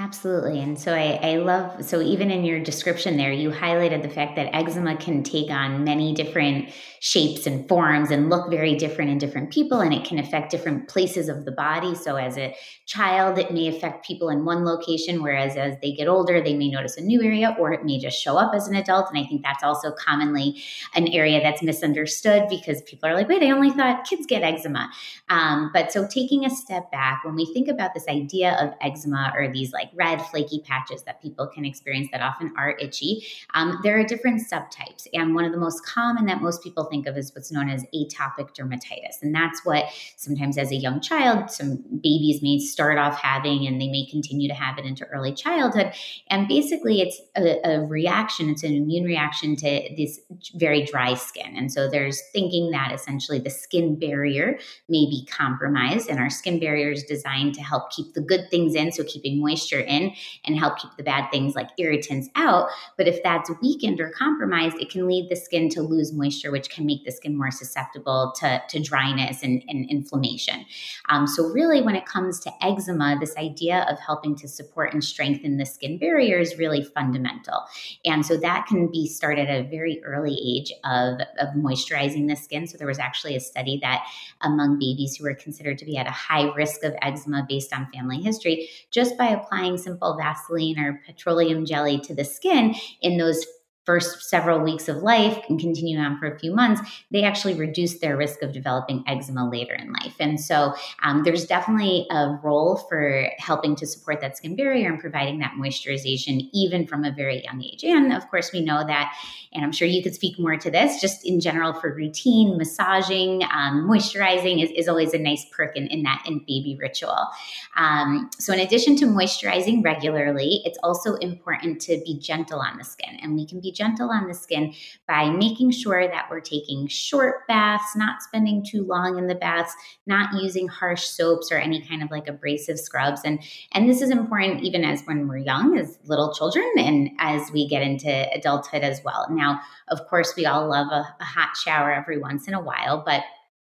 Absolutely. 0.00 0.60
And 0.60 0.78
so 0.78 0.94
I, 0.94 1.18
I, 1.22 1.36
love, 1.38 1.84
so 1.84 2.00
even 2.00 2.30
in 2.30 2.44
your 2.44 2.60
description 2.60 3.16
there, 3.16 3.32
you 3.32 3.50
highlighted 3.50 4.02
the 4.02 4.08
fact 4.08 4.36
that 4.36 4.54
eczema 4.54 4.96
can 4.96 5.24
take 5.24 5.50
on 5.50 5.82
many 5.82 6.14
different 6.14 6.68
shapes 7.00 7.46
and 7.46 7.66
forms 7.68 8.10
and 8.10 8.30
look 8.30 8.48
very 8.48 8.76
different 8.76 9.10
in 9.10 9.18
different 9.18 9.52
people, 9.52 9.80
and 9.80 9.92
it 9.92 10.04
can 10.04 10.18
affect 10.18 10.50
different 10.50 10.88
places 10.88 11.28
of 11.28 11.44
the 11.44 11.52
body. 11.52 11.94
So 11.94 12.16
as 12.16 12.36
a 12.36 12.54
child, 12.86 13.38
it 13.38 13.52
may 13.52 13.68
affect 13.68 14.06
people 14.06 14.28
in 14.28 14.44
one 14.44 14.64
location, 14.64 15.22
whereas 15.22 15.56
as 15.56 15.76
they 15.82 15.92
get 15.92 16.06
older, 16.06 16.40
they 16.40 16.54
may 16.54 16.70
notice 16.70 16.96
a 16.96 17.00
new 17.00 17.22
area, 17.22 17.56
or 17.58 17.72
it 17.72 17.84
may 17.84 17.98
just 17.98 18.20
show 18.20 18.36
up 18.36 18.54
as 18.54 18.68
an 18.68 18.76
adult. 18.76 19.08
And 19.10 19.18
I 19.18 19.26
think 19.26 19.42
that's 19.42 19.64
also 19.64 19.92
commonly 19.92 20.62
an 20.94 21.08
area 21.08 21.40
that's 21.40 21.62
misunderstood 21.62 22.46
because 22.48 22.82
people 22.82 23.08
are 23.08 23.14
like, 23.14 23.28
wait, 23.28 23.42
I 23.42 23.50
only 23.50 23.70
thought 23.70 24.06
kids 24.08 24.26
get 24.26 24.42
eczema. 24.42 24.90
Um, 25.28 25.70
but 25.72 25.92
so 25.92 26.06
taking 26.06 26.44
a 26.44 26.50
step 26.50 26.90
back, 26.90 27.24
when 27.24 27.34
we 27.34 27.52
think 27.52 27.68
about 27.68 27.94
this 27.94 28.06
idea 28.08 28.56
of 28.60 28.74
eczema 28.80 29.32
or 29.36 29.52
these 29.52 29.72
like 29.72 29.87
red 29.94 30.20
flaky 30.26 30.62
patches 30.66 31.02
that 31.04 31.22
people 31.22 31.46
can 31.46 31.64
experience 31.64 32.08
that 32.12 32.20
often 32.20 32.52
are 32.56 32.76
itchy. 32.78 33.26
Um, 33.54 33.80
there 33.82 33.98
are 33.98 34.04
different 34.04 34.42
subtypes, 34.50 35.06
and 35.12 35.34
one 35.34 35.44
of 35.44 35.52
the 35.52 35.58
most 35.58 35.84
common 35.84 36.26
that 36.26 36.40
most 36.40 36.62
people 36.62 36.84
think 36.84 37.06
of 37.06 37.16
is 37.16 37.34
what's 37.34 37.52
known 37.52 37.68
as 37.68 37.84
atopic 37.94 38.54
dermatitis, 38.54 39.22
and 39.22 39.34
that's 39.34 39.64
what 39.64 39.86
sometimes 40.16 40.58
as 40.58 40.70
a 40.70 40.76
young 40.76 41.00
child, 41.00 41.50
some 41.50 41.76
babies 42.02 42.42
may 42.42 42.58
start 42.58 42.98
off 42.98 43.20
having, 43.20 43.66
and 43.66 43.80
they 43.80 43.88
may 43.88 44.06
continue 44.06 44.48
to 44.48 44.54
have 44.54 44.78
it 44.78 44.84
into 44.84 45.04
early 45.06 45.32
childhood. 45.32 45.92
And 46.28 46.48
basically, 46.48 47.00
it's 47.00 47.20
a, 47.36 47.60
a 47.64 47.84
reaction; 47.84 48.48
it's 48.50 48.62
an 48.62 48.74
immune 48.74 49.04
reaction 49.04 49.56
to 49.56 49.94
this 49.96 50.20
very 50.54 50.84
dry 50.84 51.14
skin, 51.14 51.56
and 51.56 51.72
so 51.72 51.88
there's 51.88 52.20
thinking 52.32 52.70
that 52.70 52.92
essentially 52.92 53.38
the 53.38 53.50
skin 53.50 53.98
barrier 53.98 54.58
may 54.88 55.06
be 55.06 55.26
compromised, 55.30 56.08
and 56.08 56.18
our 56.18 56.30
skin 56.30 56.60
barrier 56.60 56.90
is 56.90 57.04
designed 57.04 57.54
to 57.54 57.62
help 57.62 57.90
keep 57.90 58.14
the 58.14 58.20
good 58.20 58.50
things 58.50 58.74
in, 58.74 58.92
so 58.92 59.04
keeping 59.04 59.40
moisture 59.40 59.77
moisture 59.78 59.88
in 59.88 60.14
and 60.44 60.58
help 60.58 60.78
keep 60.78 60.90
the 60.96 61.02
bad 61.02 61.30
things 61.30 61.54
like 61.54 61.68
irritants 61.78 62.28
out. 62.34 62.68
But 62.96 63.08
if 63.08 63.22
that's 63.22 63.50
weakened 63.60 64.00
or 64.00 64.10
compromised, 64.10 64.76
it 64.78 64.90
can 64.90 65.06
lead 65.06 65.28
the 65.28 65.36
skin 65.36 65.68
to 65.70 65.82
lose 65.82 66.12
moisture, 66.12 66.50
which 66.50 66.70
can 66.70 66.86
make 66.86 67.04
the 67.04 67.12
skin 67.12 67.36
more 67.36 67.50
susceptible 67.50 68.32
to, 68.40 68.62
to 68.68 68.80
dryness 68.80 69.42
and, 69.42 69.62
and 69.68 69.88
inflammation. 69.90 70.64
Um, 71.08 71.26
so, 71.26 71.44
really, 71.48 71.82
when 71.82 71.96
it 71.96 72.06
comes 72.06 72.40
to 72.40 72.52
eczema, 72.62 73.16
this 73.20 73.36
idea 73.36 73.86
of 73.90 73.98
helping 73.98 74.36
to 74.36 74.48
support 74.48 74.92
and 74.92 75.02
strengthen 75.02 75.56
the 75.56 75.66
skin 75.66 75.98
barrier 75.98 76.38
is 76.38 76.58
really 76.58 76.82
fundamental. 76.82 77.64
And 78.04 78.24
so, 78.24 78.36
that 78.36 78.66
can 78.66 78.90
be 78.90 79.06
started 79.06 79.48
at 79.48 79.66
a 79.66 79.68
very 79.68 80.02
early 80.04 80.34
age 80.34 80.72
of, 80.84 81.20
of 81.38 81.54
moisturizing 81.56 82.28
the 82.28 82.36
skin. 82.36 82.66
So, 82.66 82.78
there 82.78 82.86
was 82.86 82.98
actually 82.98 83.36
a 83.36 83.40
study 83.40 83.78
that 83.82 84.04
among 84.40 84.78
babies 84.78 85.16
who 85.16 85.24
were 85.24 85.34
considered 85.34 85.78
to 85.78 85.84
be 85.84 85.96
at 85.96 86.06
a 86.06 86.10
high 86.10 86.52
risk 86.54 86.84
of 86.84 86.94
eczema 87.02 87.44
based 87.48 87.72
on 87.72 87.90
family 87.92 88.20
history, 88.20 88.68
just 88.90 89.16
by 89.16 89.28
applying 89.28 89.67
applying 89.68 89.78
simple 89.78 90.16
Vaseline 90.16 90.78
or 90.78 91.00
petroleum 91.06 91.64
jelly 91.64 91.98
to 92.00 92.14
the 92.14 92.24
skin 92.24 92.74
in 93.02 93.18
those 93.18 93.44
first 93.88 94.28
several 94.28 94.60
weeks 94.60 94.86
of 94.86 94.98
life 94.98 95.42
and 95.48 95.58
continue 95.58 95.98
on 95.98 96.18
for 96.18 96.26
a 96.26 96.38
few 96.38 96.54
months, 96.54 96.82
they 97.10 97.22
actually 97.24 97.54
reduce 97.54 98.00
their 98.00 98.18
risk 98.18 98.42
of 98.42 98.52
developing 98.52 99.02
eczema 99.06 99.48
later 99.48 99.72
in 99.72 99.90
life. 99.94 100.14
And 100.20 100.38
so 100.38 100.74
um, 101.02 101.22
there's 101.24 101.46
definitely 101.46 102.06
a 102.10 102.38
role 102.42 102.76
for 102.76 103.30
helping 103.38 103.74
to 103.76 103.86
support 103.86 104.20
that 104.20 104.36
skin 104.36 104.56
barrier 104.56 104.90
and 104.92 105.00
providing 105.00 105.38
that 105.38 105.52
moisturization 105.58 106.50
even 106.52 106.86
from 106.86 107.02
a 107.02 107.12
very 107.12 107.42
young 107.44 107.62
age. 107.64 107.82
And 107.82 108.12
of 108.12 108.28
course, 108.28 108.52
we 108.52 108.60
know 108.60 108.86
that, 108.86 109.14
and 109.54 109.64
I'm 109.64 109.72
sure 109.72 109.88
you 109.88 110.02
could 110.02 110.14
speak 110.14 110.38
more 110.38 110.58
to 110.58 110.70
this, 110.70 111.00
just 111.00 111.26
in 111.26 111.40
general 111.40 111.72
for 111.72 111.94
routine 111.94 112.58
massaging, 112.58 113.42
um, 113.44 113.88
moisturizing 113.88 114.62
is, 114.62 114.70
is 114.72 114.86
always 114.86 115.14
a 115.14 115.18
nice 115.18 115.46
perk 115.50 115.74
in, 115.76 115.86
in 115.86 116.02
that 116.02 116.22
in 116.26 116.40
baby 116.40 116.76
ritual. 116.78 117.28
Um, 117.74 118.28
so 118.38 118.52
in 118.52 118.60
addition 118.60 118.96
to 118.96 119.06
moisturizing 119.06 119.82
regularly, 119.82 120.60
it's 120.66 120.78
also 120.82 121.14
important 121.14 121.80
to 121.88 122.02
be 122.04 122.18
gentle 122.18 122.60
on 122.60 122.76
the 122.76 122.84
skin. 122.84 123.16
And 123.22 123.34
we 123.34 123.46
can 123.46 123.60
be 123.60 123.72
gentle 123.78 124.10
on 124.10 124.26
the 124.26 124.34
skin 124.34 124.74
by 125.06 125.30
making 125.30 125.70
sure 125.70 126.08
that 126.08 126.26
we're 126.28 126.40
taking 126.40 126.88
short 126.88 127.46
baths, 127.46 127.94
not 127.96 128.22
spending 128.22 128.64
too 128.68 128.84
long 128.84 129.16
in 129.16 129.28
the 129.28 129.34
baths, 129.34 129.72
not 130.06 130.34
using 130.42 130.66
harsh 130.66 131.04
soaps 131.04 131.52
or 131.52 131.56
any 131.56 131.80
kind 131.86 132.02
of 132.02 132.10
like 132.10 132.26
abrasive 132.26 132.78
scrubs. 132.78 133.20
And 133.24 133.40
and 133.72 133.88
this 133.88 134.02
is 134.02 134.10
important 134.10 134.62
even 134.62 134.84
as 134.84 135.02
when 135.04 135.28
we're 135.28 135.38
young, 135.38 135.78
as 135.78 135.98
little 136.04 136.34
children, 136.34 136.68
and 136.76 137.10
as 137.18 137.50
we 137.52 137.68
get 137.68 137.82
into 137.82 138.28
adulthood 138.34 138.82
as 138.82 139.00
well. 139.04 139.26
Now, 139.30 139.60
of 139.88 140.06
course, 140.08 140.34
we 140.36 140.46
all 140.46 140.68
love 140.68 140.88
a, 140.88 141.06
a 141.20 141.24
hot 141.24 141.56
shower 141.56 141.92
every 141.92 142.18
once 142.18 142.48
in 142.48 142.54
a 142.54 142.60
while, 142.60 143.02
but 143.06 143.22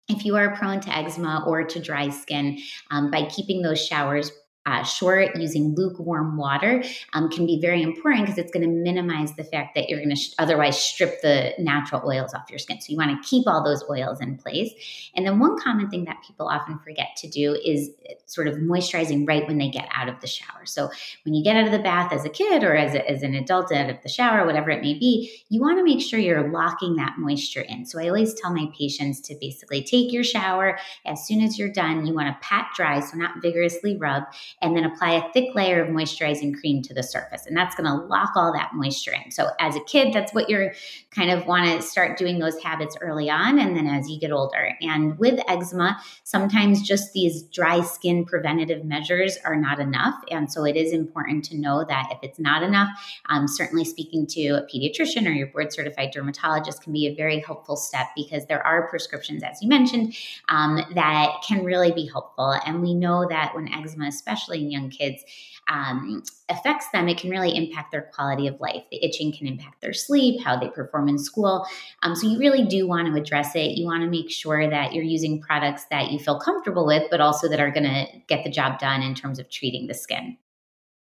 if 0.08 0.24
you 0.24 0.36
are 0.36 0.56
prone 0.56 0.80
to 0.80 0.96
eczema 0.96 1.44
or 1.46 1.62
to 1.64 1.80
dry 1.80 2.08
skin, 2.08 2.58
um, 2.90 3.10
by 3.10 3.26
keeping 3.26 3.62
those 3.62 3.84
showers 3.84 4.32
uh, 4.70 4.84
short 4.84 5.34
using 5.36 5.74
lukewarm 5.74 6.36
water 6.36 6.82
um, 7.12 7.28
can 7.28 7.44
be 7.44 7.60
very 7.60 7.82
important 7.82 8.24
because 8.24 8.38
it's 8.38 8.52
going 8.52 8.62
to 8.62 8.68
minimize 8.68 9.34
the 9.34 9.44
fact 9.44 9.74
that 9.74 9.88
you're 9.88 9.98
going 9.98 10.10
to 10.10 10.16
sh- 10.16 10.32
otherwise 10.38 10.80
strip 10.80 11.20
the 11.22 11.52
natural 11.58 12.02
oils 12.06 12.32
off 12.34 12.48
your 12.48 12.58
skin. 12.58 12.80
So 12.80 12.90
you 12.90 12.96
want 12.96 13.10
to 13.10 13.28
keep 13.28 13.48
all 13.48 13.64
those 13.64 13.82
oils 13.90 14.20
in 14.20 14.36
place. 14.36 14.72
And 15.16 15.26
then 15.26 15.40
one 15.40 15.58
common 15.58 15.90
thing 15.90 16.04
that 16.04 16.22
people 16.24 16.46
often 16.46 16.78
forget 16.78 17.08
to 17.18 17.28
do 17.28 17.54
is 17.64 17.90
uh, 18.08 18.14
sort 18.26 18.46
of 18.46 18.54
moisturizing 18.54 19.26
right 19.26 19.46
when 19.46 19.58
they 19.58 19.68
get 19.68 19.88
out 19.92 20.08
of 20.08 20.20
the 20.20 20.28
shower. 20.28 20.64
So 20.66 20.88
when 21.24 21.34
you 21.34 21.42
get 21.42 21.56
out 21.56 21.66
of 21.66 21.72
the 21.72 21.80
bath 21.80 22.12
as 22.12 22.24
a 22.24 22.30
kid 22.30 22.62
or 22.62 22.76
as, 22.76 22.94
a, 22.94 23.10
as 23.10 23.22
an 23.22 23.34
adult 23.34 23.72
out 23.72 23.90
of 23.90 23.96
the 24.02 24.08
shower, 24.08 24.46
whatever 24.46 24.70
it 24.70 24.82
may 24.82 24.94
be, 24.94 25.42
you 25.48 25.60
want 25.60 25.78
to 25.78 25.84
make 25.84 26.00
sure 26.00 26.20
you're 26.20 26.50
locking 26.50 26.96
that 26.96 27.14
moisture 27.18 27.62
in. 27.62 27.84
So 27.86 28.00
I 28.00 28.06
always 28.06 28.34
tell 28.34 28.54
my 28.54 28.66
patients 28.78 29.20
to 29.22 29.34
basically 29.40 29.82
take 29.82 30.12
your 30.12 30.24
shower 30.24 30.78
as 31.04 31.26
soon 31.26 31.40
as 31.40 31.58
you're 31.58 31.72
done. 31.72 32.06
You 32.06 32.14
want 32.14 32.28
to 32.28 32.46
pat 32.46 32.68
dry, 32.76 33.00
so 33.00 33.16
not 33.16 33.42
vigorously 33.42 33.96
rub 33.96 34.24
and 34.62 34.76
then 34.76 34.84
apply 34.84 35.12
a 35.12 35.32
thick 35.32 35.54
layer 35.54 35.82
of 35.82 35.88
moisturizing 35.88 36.58
cream 36.58 36.82
to 36.82 36.94
the 36.94 37.02
surface. 37.02 37.46
And 37.46 37.56
that's 37.56 37.74
going 37.74 37.86
to 37.86 38.06
lock 38.06 38.32
all 38.36 38.52
that 38.52 38.70
moisture 38.74 39.12
in. 39.12 39.30
So 39.30 39.48
as 39.58 39.76
a 39.76 39.80
kid, 39.80 40.12
that's 40.12 40.34
what 40.34 40.50
you're 40.50 40.72
kind 41.10 41.30
of 41.30 41.46
want 41.46 41.66
to 41.66 41.82
start 41.86 42.18
doing 42.18 42.38
those 42.38 42.60
habits 42.62 42.96
early 43.00 43.30
on. 43.30 43.58
And 43.58 43.76
then 43.76 43.86
as 43.86 44.08
you 44.08 44.20
get 44.20 44.32
older. 44.32 44.72
And 44.80 45.18
with 45.18 45.40
eczema, 45.48 46.00
sometimes 46.24 46.82
just 46.82 47.12
these 47.12 47.42
dry 47.44 47.80
skin 47.80 48.24
preventative 48.24 48.84
measures 48.84 49.38
are 49.44 49.56
not 49.56 49.80
enough. 49.80 50.14
And 50.30 50.52
so 50.52 50.64
it 50.64 50.76
is 50.76 50.92
important 50.92 51.44
to 51.46 51.58
know 51.58 51.84
that 51.88 52.08
if 52.12 52.18
it's 52.22 52.38
not 52.38 52.62
enough, 52.62 52.88
um, 53.28 53.48
certainly 53.48 53.84
speaking 53.84 54.26
to 54.28 54.48
a 54.50 54.62
pediatrician 54.62 55.26
or 55.26 55.30
your 55.30 55.48
board 55.48 55.72
certified 55.72 56.10
dermatologist 56.12 56.82
can 56.82 56.92
be 56.92 57.06
a 57.06 57.14
very 57.14 57.40
helpful 57.40 57.76
step 57.76 58.08
because 58.14 58.46
there 58.46 58.64
are 58.64 58.88
prescriptions, 58.88 59.42
as 59.42 59.62
you 59.62 59.68
mentioned, 59.68 60.14
um, 60.48 60.84
that 60.94 61.32
can 61.46 61.64
really 61.64 61.92
be 61.92 62.06
helpful. 62.06 62.54
And 62.66 62.82
we 62.82 62.94
know 62.94 63.26
that 63.28 63.54
when 63.54 63.72
eczema, 63.72 64.06
especially 64.06 64.39
especially 64.40 64.64
in 64.64 64.70
young 64.70 64.90
kids, 64.90 65.22
um, 65.68 66.22
affects 66.48 66.88
them, 66.92 67.08
it 67.08 67.18
can 67.18 67.30
really 67.30 67.56
impact 67.56 67.92
their 67.92 68.10
quality 68.14 68.46
of 68.46 68.60
life. 68.60 68.82
The 68.90 69.04
itching 69.04 69.32
can 69.32 69.46
impact 69.46 69.80
their 69.80 69.92
sleep, 69.92 70.42
how 70.42 70.58
they 70.58 70.68
perform 70.68 71.08
in 71.08 71.18
school. 71.18 71.66
Um, 72.02 72.16
so 72.16 72.26
you 72.26 72.38
really 72.38 72.64
do 72.64 72.88
want 72.88 73.06
to 73.06 73.20
address 73.20 73.54
it. 73.54 73.78
You 73.78 73.86
want 73.86 74.02
to 74.02 74.10
make 74.10 74.30
sure 74.30 74.68
that 74.68 74.92
you're 74.92 75.04
using 75.04 75.40
products 75.40 75.84
that 75.90 76.10
you 76.10 76.18
feel 76.18 76.40
comfortable 76.40 76.86
with, 76.86 77.04
but 77.10 77.20
also 77.20 77.48
that 77.48 77.60
are 77.60 77.70
going 77.70 77.84
to 77.84 78.06
get 78.26 78.42
the 78.42 78.50
job 78.50 78.78
done 78.78 79.02
in 79.02 79.14
terms 79.14 79.38
of 79.38 79.48
treating 79.50 79.86
the 79.86 79.94
skin. 79.94 80.36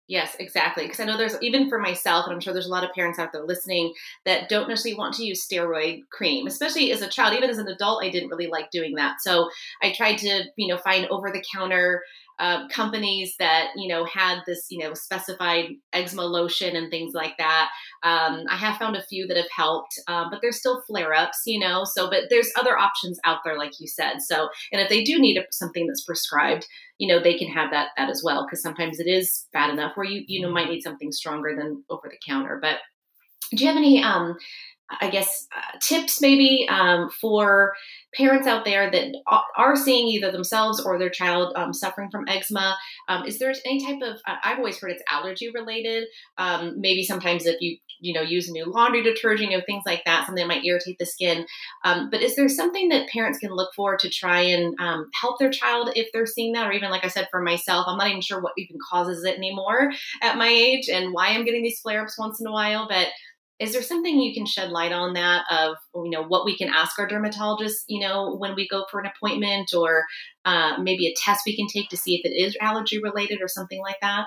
Yes, 0.07 0.35
exactly. 0.37 0.83
Because 0.83 0.99
I 0.99 1.05
know 1.05 1.17
there's 1.17 1.41
even 1.41 1.69
for 1.69 1.79
myself, 1.79 2.25
and 2.25 2.33
I'm 2.33 2.41
sure 2.41 2.51
there's 2.51 2.67
a 2.67 2.71
lot 2.71 2.83
of 2.83 2.93
parents 2.93 3.19
out 3.19 3.31
there 3.31 3.43
listening 3.45 3.93
that 4.25 4.49
don't 4.49 4.67
necessarily 4.67 4.97
want 4.97 5.15
to 5.15 5.23
use 5.23 5.47
steroid 5.47 6.01
cream, 6.11 6.45
especially 6.45 6.91
as 6.91 7.01
a 7.01 7.07
child. 7.07 7.33
Even 7.35 7.49
as 7.49 7.57
an 7.57 7.69
adult, 7.69 8.03
I 8.03 8.09
didn't 8.09 8.29
really 8.29 8.47
like 8.47 8.69
doing 8.69 8.95
that. 8.95 9.21
So 9.21 9.49
I 9.81 9.93
tried 9.93 10.17
to, 10.17 10.43
you 10.57 10.67
know, 10.67 10.77
find 10.77 11.07
over 11.07 11.31
the 11.31 11.43
counter 11.55 12.03
uh, 12.43 12.67
companies 12.67 13.35
that 13.39 13.69
you 13.77 13.87
know 13.87 14.03
had 14.03 14.39
this 14.45 14.65
you 14.69 14.77
know 14.77 14.93
specified 14.93 15.69
eczema 15.93 16.23
lotion 16.23 16.75
and 16.75 16.91
things 16.91 17.13
like 17.13 17.37
that. 17.37 17.69
Um, 18.03 18.43
I 18.49 18.57
have 18.57 18.75
found 18.75 18.97
a 18.97 19.03
few 19.03 19.25
that 19.27 19.37
have 19.37 19.49
helped, 19.55 19.93
um, 20.09 20.27
but 20.29 20.39
there's 20.41 20.59
still 20.59 20.83
flare 20.85 21.13
ups, 21.13 21.39
you 21.45 21.57
know. 21.57 21.85
So, 21.85 22.09
but 22.09 22.23
there's 22.29 22.51
other 22.59 22.77
options 22.77 23.17
out 23.23 23.39
there, 23.45 23.57
like 23.57 23.71
you 23.79 23.87
said. 23.87 24.21
So, 24.21 24.49
and 24.73 24.81
if 24.81 24.89
they 24.89 25.05
do 25.05 25.19
need 25.19 25.37
a, 25.37 25.43
something 25.51 25.87
that's 25.87 26.03
prescribed, 26.03 26.67
you 26.97 27.07
know, 27.07 27.23
they 27.23 27.37
can 27.37 27.47
have 27.47 27.71
that 27.71 27.91
that 27.95 28.09
as 28.09 28.21
well 28.25 28.45
because 28.45 28.61
sometimes 28.61 28.99
it 28.99 29.07
is 29.07 29.47
bad 29.53 29.69
enough 29.69 29.93
where 29.95 30.05
you 30.05 30.25
you 30.27 30.41
know 30.41 30.51
might 30.51 30.69
need 30.69 30.81
something 30.81 31.13
stronger 31.13 31.55
than 31.57 31.81
over 31.89 32.09
the 32.09 32.17
counter. 32.27 32.59
But 32.61 32.79
do 33.55 33.63
you 33.63 33.69
have 33.69 33.77
any 33.77 34.03
um, 34.03 34.35
I 35.01 35.09
guess, 35.09 35.47
uh, 35.55 35.77
tips 35.81 36.21
maybe 36.21 36.67
um, 36.69 37.09
for 37.09 37.73
parents 38.15 38.47
out 38.47 38.65
there 38.65 38.91
that 38.91 39.13
are 39.57 39.75
seeing 39.75 40.07
either 40.07 40.31
themselves 40.31 40.79
or 40.79 40.99
their 40.99 41.09
child 41.09 41.53
um, 41.55 41.73
suffering 41.73 42.09
from 42.11 42.27
eczema? 42.27 42.75
Um, 43.07 43.25
is 43.25 43.39
there 43.39 43.53
any 43.65 43.83
type 43.83 44.01
of, 44.03 44.19
I've 44.25 44.59
always 44.59 44.79
heard 44.79 44.91
it's 44.91 45.03
allergy 45.09 45.49
related. 45.49 46.07
Um, 46.37 46.79
maybe 46.79 47.03
sometimes 47.03 47.45
if 47.45 47.55
you, 47.59 47.77
you 47.99 48.13
know, 48.13 48.21
use 48.21 48.49
a 48.49 48.51
new 48.51 48.65
laundry 48.65 49.01
detergent, 49.01 49.49
you 49.49 49.57
know, 49.57 49.63
things 49.65 49.83
like 49.85 50.03
that, 50.05 50.25
something 50.25 50.41
that 50.41 50.53
might 50.53 50.65
irritate 50.65 50.97
the 50.99 51.05
skin. 51.05 51.45
Um, 51.85 52.09
but 52.11 52.21
is 52.21 52.35
there 52.35 52.49
something 52.49 52.89
that 52.89 53.09
parents 53.09 53.39
can 53.39 53.51
look 53.51 53.71
for 53.75 53.97
to 53.97 54.09
try 54.09 54.41
and 54.41 54.75
um, 54.79 55.09
help 55.19 55.39
their 55.39 55.49
child 55.49 55.91
if 55.95 56.09
they're 56.11 56.25
seeing 56.25 56.53
that? 56.53 56.67
Or 56.67 56.73
even, 56.73 56.91
like 56.91 57.05
I 57.05 57.07
said, 57.07 57.29
for 57.31 57.41
myself, 57.41 57.85
I'm 57.87 57.97
not 57.97 58.09
even 58.09 58.21
sure 58.21 58.41
what 58.41 58.53
even 58.57 58.77
causes 58.91 59.23
it 59.23 59.37
anymore 59.37 59.91
at 60.21 60.37
my 60.37 60.49
age 60.49 60.89
and 60.89 61.13
why 61.13 61.29
I'm 61.29 61.45
getting 61.45 61.63
these 61.63 61.79
flare 61.79 62.03
ups 62.03 62.19
once 62.19 62.41
in 62.41 62.47
a 62.47 62.51
while. 62.51 62.87
But 62.87 63.07
is 63.63 63.71
there 63.71 63.81
something 63.81 64.19
you 64.19 64.33
can 64.33 64.45
shed 64.45 64.71
light 64.71 64.91
on 64.91 65.13
that 65.13 65.45
of 65.49 65.77
you 65.95 66.09
know 66.09 66.23
what 66.23 66.43
we 66.43 66.57
can 66.57 66.67
ask 66.67 66.99
our 66.99 67.07
dermatologist 67.07 67.85
you 67.87 67.99
know 68.05 68.35
when 68.35 68.55
we 68.55 68.67
go 68.67 68.85
for 68.91 68.99
an 68.99 69.09
appointment 69.15 69.73
or 69.73 70.03
uh, 70.45 70.77
maybe 70.79 71.07
a 71.07 71.15
test 71.15 71.43
we 71.45 71.55
can 71.55 71.67
take 71.67 71.89
to 71.89 71.97
see 71.97 72.15
if 72.15 72.21
it 72.25 72.35
is 72.35 72.57
allergy 72.59 73.01
related 73.01 73.39
or 73.41 73.47
something 73.47 73.81
like 73.81 73.99
that 74.01 74.25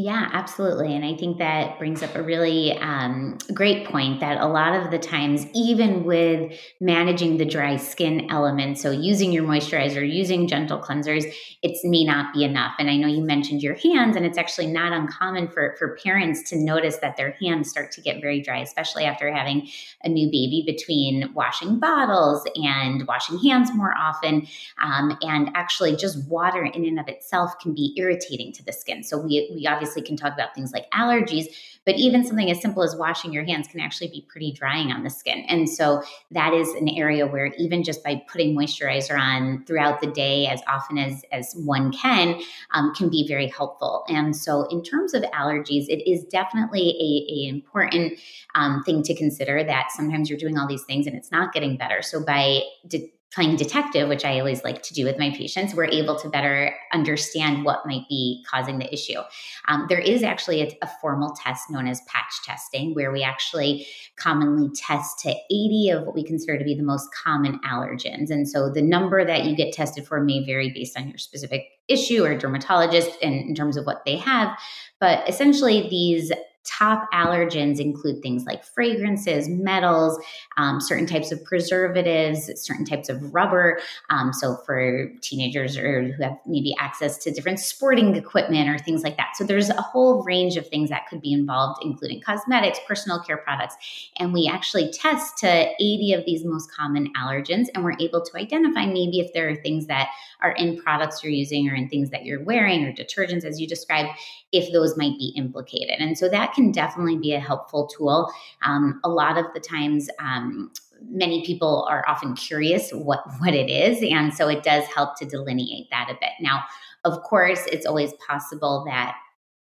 yeah, 0.00 0.30
absolutely. 0.32 0.94
And 0.94 1.04
I 1.04 1.16
think 1.16 1.38
that 1.38 1.76
brings 1.76 2.04
up 2.04 2.14
a 2.14 2.22
really 2.22 2.78
um, 2.78 3.36
great 3.52 3.84
point 3.84 4.20
that 4.20 4.40
a 4.40 4.46
lot 4.46 4.80
of 4.80 4.92
the 4.92 4.98
times, 5.00 5.44
even 5.56 6.04
with 6.04 6.56
managing 6.80 7.38
the 7.38 7.44
dry 7.44 7.74
skin 7.74 8.30
element, 8.30 8.78
so 8.78 8.92
using 8.92 9.32
your 9.32 9.42
moisturizer, 9.42 10.08
using 10.08 10.46
gentle 10.46 10.78
cleansers, 10.78 11.24
it 11.62 11.76
may 11.82 12.04
not 12.04 12.32
be 12.32 12.44
enough. 12.44 12.76
And 12.78 12.88
I 12.88 12.96
know 12.96 13.08
you 13.08 13.24
mentioned 13.24 13.60
your 13.60 13.74
hands, 13.74 14.14
and 14.14 14.24
it's 14.24 14.38
actually 14.38 14.68
not 14.68 14.92
uncommon 14.92 15.48
for, 15.48 15.74
for 15.80 15.98
parents 16.04 16.48
to 16.50 16.56
notice 16.56 16.98
that 16.98 17.16
their 17.16 17.32
hands 17.42 17.68
start 17.68 17.90
to 17.90 18.00
get 18.00 18.20
very 18.20 18.40
dry, 18.40 18.60
especially 18.60 19.02
after 19.02 19.34
having 19.34 19.68
a 20.04 20.08
new 20.08 20.28
baby 20.28 20.62
between 20.64 21.34
washing 21.34 21.80
bottles 21.80 22.46
and 22.54 23.04
washing 23.08 23.40
hands 23.40 23.74
more 23.74 23.94
often. 23.98 24.46
Um, 24.80 25.18
and 25.22 25.50
actually, 25.56 25.96
just 25.96 26.24
water 26.28 26.62
in 26.62 26.84
and 26.84 27.00
of 27.00 27.08
itself 27.08 27.58
can 27.58 27.74
be 27.74 27.94
irritating 27.96 28.52
to 28.52 28.64
the 28.64 28.72
skin. 28.72 29.02
So 29.02 29.18
we, 29.18 29.50
we 29.52 29.66
obviously 29.66 29.87
can 29.94 30.16
talk 30.16 30.32
about 30.32 30.54
things 30.54 30.72
like 30.72 30.90
allergies, 30.90 31.46
but 31.84 31.96
even 31.96 32.24
something 32.24 32.50
as 32.50 32.60
simple 32.60 32.82
as 32.82 32.94
washing 32.96 33.32
your 33.32 33.44
hands 33.44 33.68
can 33.68 33.80
actually 33.80 34.08
be 34.08 34.26
pretty 34.28 34.52
drying 34.52 34.92
on 34.92 35.04
the 35.04 35.10
skin. 35.10 35.44
And 35.48 35.68
so 35.68 36.02
that 36.30 36.52
is 36.52 36.68
an 36.74 36.88
area 36.88 37.26
where 37.26 37.46
even 37.58 37.82
just 37.82 38.04
by 38.04 38.22
putting 38.30 38.54
moisturizer 38.54 39.18
on 39.18 39.64
throughout 39.64 40.00
the 40.00 40.06
day 40.06 40.46
as 40.46 40.60
often 40.68 40.98
as, 40.98 41.22
as 41.32 41.54
one 41.64 41.92
can, 41.92 42.40
um, 42.72 42.94
can 42.94 43.08
be 43.08 43.26
very 43.26 43.48
helpful. 43.48 44.04
And 44.08 44.36
so 44.36 44.66
in 44.70 44.82
terms 44.82 45.14
of 45.14 45.22
allergies, 45.22 45.86
it 45.88 46.08
is 46.10 46.24
definitely 46.24 46.90
a, 46.90 47.32
a 47.32 47.48
important 47.48 48.18
um, 48.54 48.82
thing 48.84 49.02
to 49.04 49.14
consider 49.14 49.64
that 49.64 49.90
sometimes 49.90 50.28
you're 50.28 50.38
doing 50.38 50.58
all 50.58 50.68
these 50.68 50.84
things 50.84 51.06
and 51.06 51.16
it's 51.16 51.32
not 51.32 51.52
getting 51.52 51.76
better. 51.76 52.02
So 52.02 52.22
by 52.22 52.62
de- 52.86 53.12
playing 53.34 53.56
detective, 53.56 54.08
which 54.08 54.24
I 54.24 54.38
always 54.38 54.64
like 54.64 54.82
to 54.84 54.94
do 54.94 55.04
with 55.04 55.18
my 55.18 55.30
patients, 55.30 55.74
we're 55.74 55.84
able 55.84 56.18
to 56.20 56.30
better 56.30 56.74
understand 56.92 57.64
what 57.64 57.84
might 57.84 58.08
be 58.08 58.42
causing 58.48 58.78
the 58.78 58.92
issue. 58.92 59.18
Um, 59.66 59.86
there 59.88 59.98
is 59.98 60.22
actually 60.22 60.62
a, 60.62 60.78
a, 60.80 60.88
formal 61.02 61.34
test 61.36 61.70
known 61.70 61.86
as 61.86 62.00
patch 62.02 62.42
testing, 62.44 62.94
where 62.94 63.12
we 63.12 63.22
actually 63.22 63.86
commonly 64.16 64.70
test 64.74 65.18
to 65.20 65.34
80 65.50 65.90
of 65.90 66.04
what 66.04 66.14
we 66.14 66.24
consider 66.24 66.58
to 66.58 66.64
be 66.64 66.74
the 66.74 66.82
most 66.82 67.08
common 67.12 67.60
allergens. 67.60 68.30
And 68.30 68.48
so 68.48 68.70
the 68.70 68.82
number 68.82 69.24
that 69.24 69.44
you 69.44 69.54
get 69.54 69.74
tested 69.74 70.06
for 70.06 70.20
may 70.22 70.44
vary 70.44 70.70
based 70.70 70.98
on 70.98 71.08
your 71.08 71.18
specific 71.18 71.66
issue 71.86 72.24
or 72.24 72.36
dermatologist 72.36 73.10
in, 73.20 73.34
in 73.34 73.54
terms 73.54 73.76
of 73.76 73.84
what 73.84 74.04
they 74.06 74.16
have. 74.16 74.58
But 75.00 75.28
essentially, 75.28 75.88
these 75.90 76.32
top 76.68 77.10
allergens 77.12 77.80
include 77.80 78.22
things 78.22 78.44
like 78.44 78.64
fragrances, 78.64 79.48
metals, 79.48 80.18
um, 80.56 80.80
certain 80.80 81.06
types 81.06 81.32
of 81.32 81.42
preservatives, 81.44 82.50
certain 82.60 82.84
types 82.84 83.08
of 83.08 83.34
rubber. 83.34 83.80
Um, 84.10 84.32
so 84.32 84.56
for 84.66 85.10
teenagers 85.22 85.76
or 85.76 86.02
who 86.02 86.22
have 86.22 86.36
maybe 86.46 86.74
access 86.78 87.16
to 87.18 87.30
different 87.30 87.58
sporting 87.58 88.14
equipment 88.16 88.68
or 88.68 88.78
things 88.78 89.02
like 89.02 89.16
that. 89.16 89.36
So 89.36 89.44
there's 89.44 89.70
a 89.70 89.80
whole 89.80 90.22
range 90.24 90.56
of 90.56 90.66
things 90.68 90.90
that 90.90 91.06
could 91.08 91.20
be 91.20 91.32
involved, 91.32 91.80
including 91.84 92.20
cosmetics, 92.20 92.78
personal 92.86 93.20
care 93.20 93.38
products. 93.38 93.76
And 94.18 94.32
we 94.32 94.50
actually 94.52 94.90
test 94.92 95.38
to 95.38 95.48
80 95.48 96.12
of 96.12 96.24
these 96.26 96.44
most 96.44 96.70
common 96.72 97.12
allergens, 97.14 97.66
and 97.74 97.84
we're 97.84 97.96
able 97.98 98.22
to 98.22 98.36
identify 98.36 98.86
maybe 98.86 99.20
if 99.20 99.32
there 99.32 99.48
are 99.48 99.56
things 99.56 99.86
that 99.86 100.08
are 100.40 100.52
in 100.52 100.80
products 100.80 101.22
you're 101.22 101.32
using 101.32 101.68
or 101.68 101.74
in 101.74 101.88
things 101.88 102.10
that 102.10 102.24
you're 102.24 102.42
wearing 102.42 102.84
or 102.84 102.92
detergents, 102.92 103.44
as 103.44 103.60
you 103.60 103.66
described, 103.66 104.10
if 104.52 104.72
those 104.72 104.96
might 104.96 105.16
be 105.18 105.32
implicated. 105.36 105.96
And 105.98 106.16
so 106.16 106.28
that 106.28 106.54
can 106.58 106.72
definitely 106.72 107.16
be 107.16 107.32
a 107.34 107.40
helpful 107.40 107.86
tool. 107.86 108.30
Um, 108.62 109.00
a 109.04 109.08
lot 109.08 109.38
of 109.38 109.46
the 109.54 109.60
times, 109.60 110.08
um, 110.18 110.72
many 111.02 111.44
people 111.46 111.86
are 111.88 112.04
often 112.08 112.34
curious 112.34 112.90
what 112.90 113.20
what 113.38 113.54
it 113.54 113.70
is 113.70 114.02
and 114.02 114.34
so 114.34 114.48
it 114.48 114.64
does 114.64 114.84
help 114.86 115.16
to 115.16 115.24
delineate 115.24 115.86
that 115.92 116.08
a 116.10 116.14
bit 116.14 116.32
now 116.40 116.64
of 117.04 117.22
course 117.22 117.64
it's 117.66 117.86
always 117.86 118.12
possible 118.26 118.84
that 118.84 119.14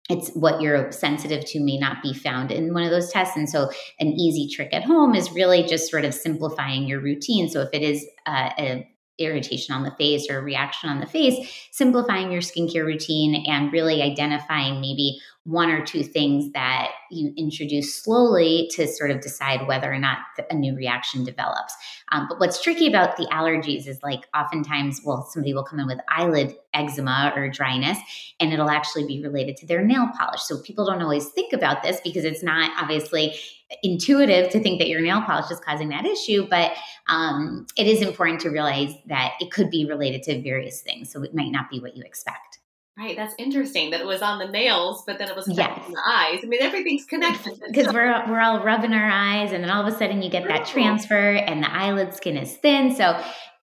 it's 0.09 0.29
what 0.31 0.59
you're 0.59 0.91
sensitive 0.91 1.45
to 1.45 1.61
may 1.61 1.77
not 1.77 2.03
be 2.03 2.13
found 2.13 2.51
in 2.51 2.73
one 2.73 2.83
of 2.83 2.89
those 2.89 3.09
tests. 3.09 3.37
And 3.37 3.49
so, 3.49 3.69
an 4.01 4.07
easy 4.07 4.53
trick 4.53 4.73
at 4.73 4.83
home 4.83 5.15
is 5.15 5.31
really 5.31 5.63
just 5.63 5.89
sort 5.89 6.03
of 6.03 6.13
simplifying 6.13 6.83
your 6.83 6.99
routine. 6.99 7.47
So, 7.47 7.61
if 7.61 7.69
it 7.71 7.81
is 7.81 8.05
uh, 8.25 8.49
a 8.59 8.92
irritation 9.19 9.75
on 9.75 9.83
the 9.83 9.91
face 9.91 10.29
or 10.29 10.41
reaction 10.41 10.89
on 10.89 10.99
the 10.99 11.05
face, 11.05 11.67
simplifying 11.71 12.31
your 12.31 12.41
skincare 12.41 12.85
routine 12.85 13.45
and 13.47 13.71
really 13.71 14.01
identifying 14.01 14.81
maybe 14.81 15.19
one 15.45 15.69
or 15.69 15.85
two 15.85 16.03
things 16.03 16.51
that 16.53 16.91
you 17.11 17.33
introduce 17.35 18.01
slowly 18.01 18.69
to 18.71 18.87
sort 18.87 19.11
of 19.11 19.19
decide 19.19 19.67
whether 19.67 19.91
or 19.91 19.99
not 19.99 20.19
a 20.49 20.55
new 20.55 20.73
reaction 20.73 21.25
develops. 21.25 21.75
Um, 22.13 22.27
but 22.29 22.39
what's 22.39 22.61
tricky 22.61 22.87
about 22.87 23.17
the 23.17 23.27
allergies 23.27 23.85
is 23.85 23.99
like 24.01 24.21
oftentimes, 24.33 25.01
well, 25.03 25.27
somebody 25.29 25.53
will 25.53 25.65
come 25.65 25.79
in 25.79 25.87
with 25.87 25.99
eyelid 26.07 26.55
eczema 26.73 27.33
or 27.35 27.49
dryness, 27.49 27.97
and 28.39 28.53
it'll 28.53 28.69
actually 28.69 29.05
be 29.05 29.21
related 29.21 29.57
to 29.57 29.67
their 29.67 29.83
nail 29.83 30.07
polish. 30.17 30.41
So 30.43 30.61
people 30.61 30.85
don't 30.85 31.01
always 31.01 31.27
think 31.27 31.51
about 31.51 31.83
this 31.83 31.99
because 32.03 32.23
it's 32.23 32.43
not 32.43 32.71
obviously 32.81 33.35
intuitive 33.81 34.49
to 34.51 34.59
think 34.59 34.79
that 34.79 34.87
your 34.87 35.01
nail 35.01 35.21
polish 35.21 35.49
is 35.51 35.59
causing 35.59 35.89
that 35.89 36.05
issue, 36.05 36.47
but 36.49 36.73
um, 37.07 37.65
it 37.77 37.87
is 37.87 38.01
important 38.01 38.39
to 38.41 38.49
realize 38.49 38.93
that 39.07 39.33
it 39.39 39.51
could 39.51 39.69
be 39.69 39.85
related 39.85 40.23
to 40.23 40.41
various 40.41 40.81
things. 40.81 41.11
So 41.11 41.23
it 41.23 41.33
might 41.33 41.51
not 41.51 41.69
be 41.69 41.79
what 41.79 41.95
you 41.95 42.03
expect. 42.03 42.59
Right, 42.95 43.15
that's 43.15 43.33
interesting 43.39 43.89
that 43.89 44.01
it 44.01 44.05
was 44.05 44.21
on 44.21 44.37
the 44.37 44.47
nails, 44.47 45.03
but 45.07 45.17
then 45.17 45.27
it 45.27 45.35
was 45.35 45.47
yes. 45.47 45.81
on 45.83 45.91
the 45.91 46.01
eyes. 46.05 46.41
I 46.43 46.45
mean, 46.45 46.61
everything's 46.61 47.05
connected 47.05 47.59
because 47.67 47.91
we're 47.91 48.29
we're 48.29 48.39
all 48.39 48.63
rubbing 48.63 48.93
our 48.93 49.09
eyes, 49.09 49.51
and 49.51 49.63
then 49.63 49.71
all 49.71 49.83
of 49.83 49.91
a 49.91 49.97
sudden 49.97 50.21
you 50.21 50.29
get 50.29 50.47
that 50.47 50.67
transfer, 50.67 51.31
and 51.31 51.63
the 51.63 51.73
eyelid 51.73 52.13
skin 52.13 52.37
is 52.37 52.55
thin. 52.57 52.95
So 52.95 53.19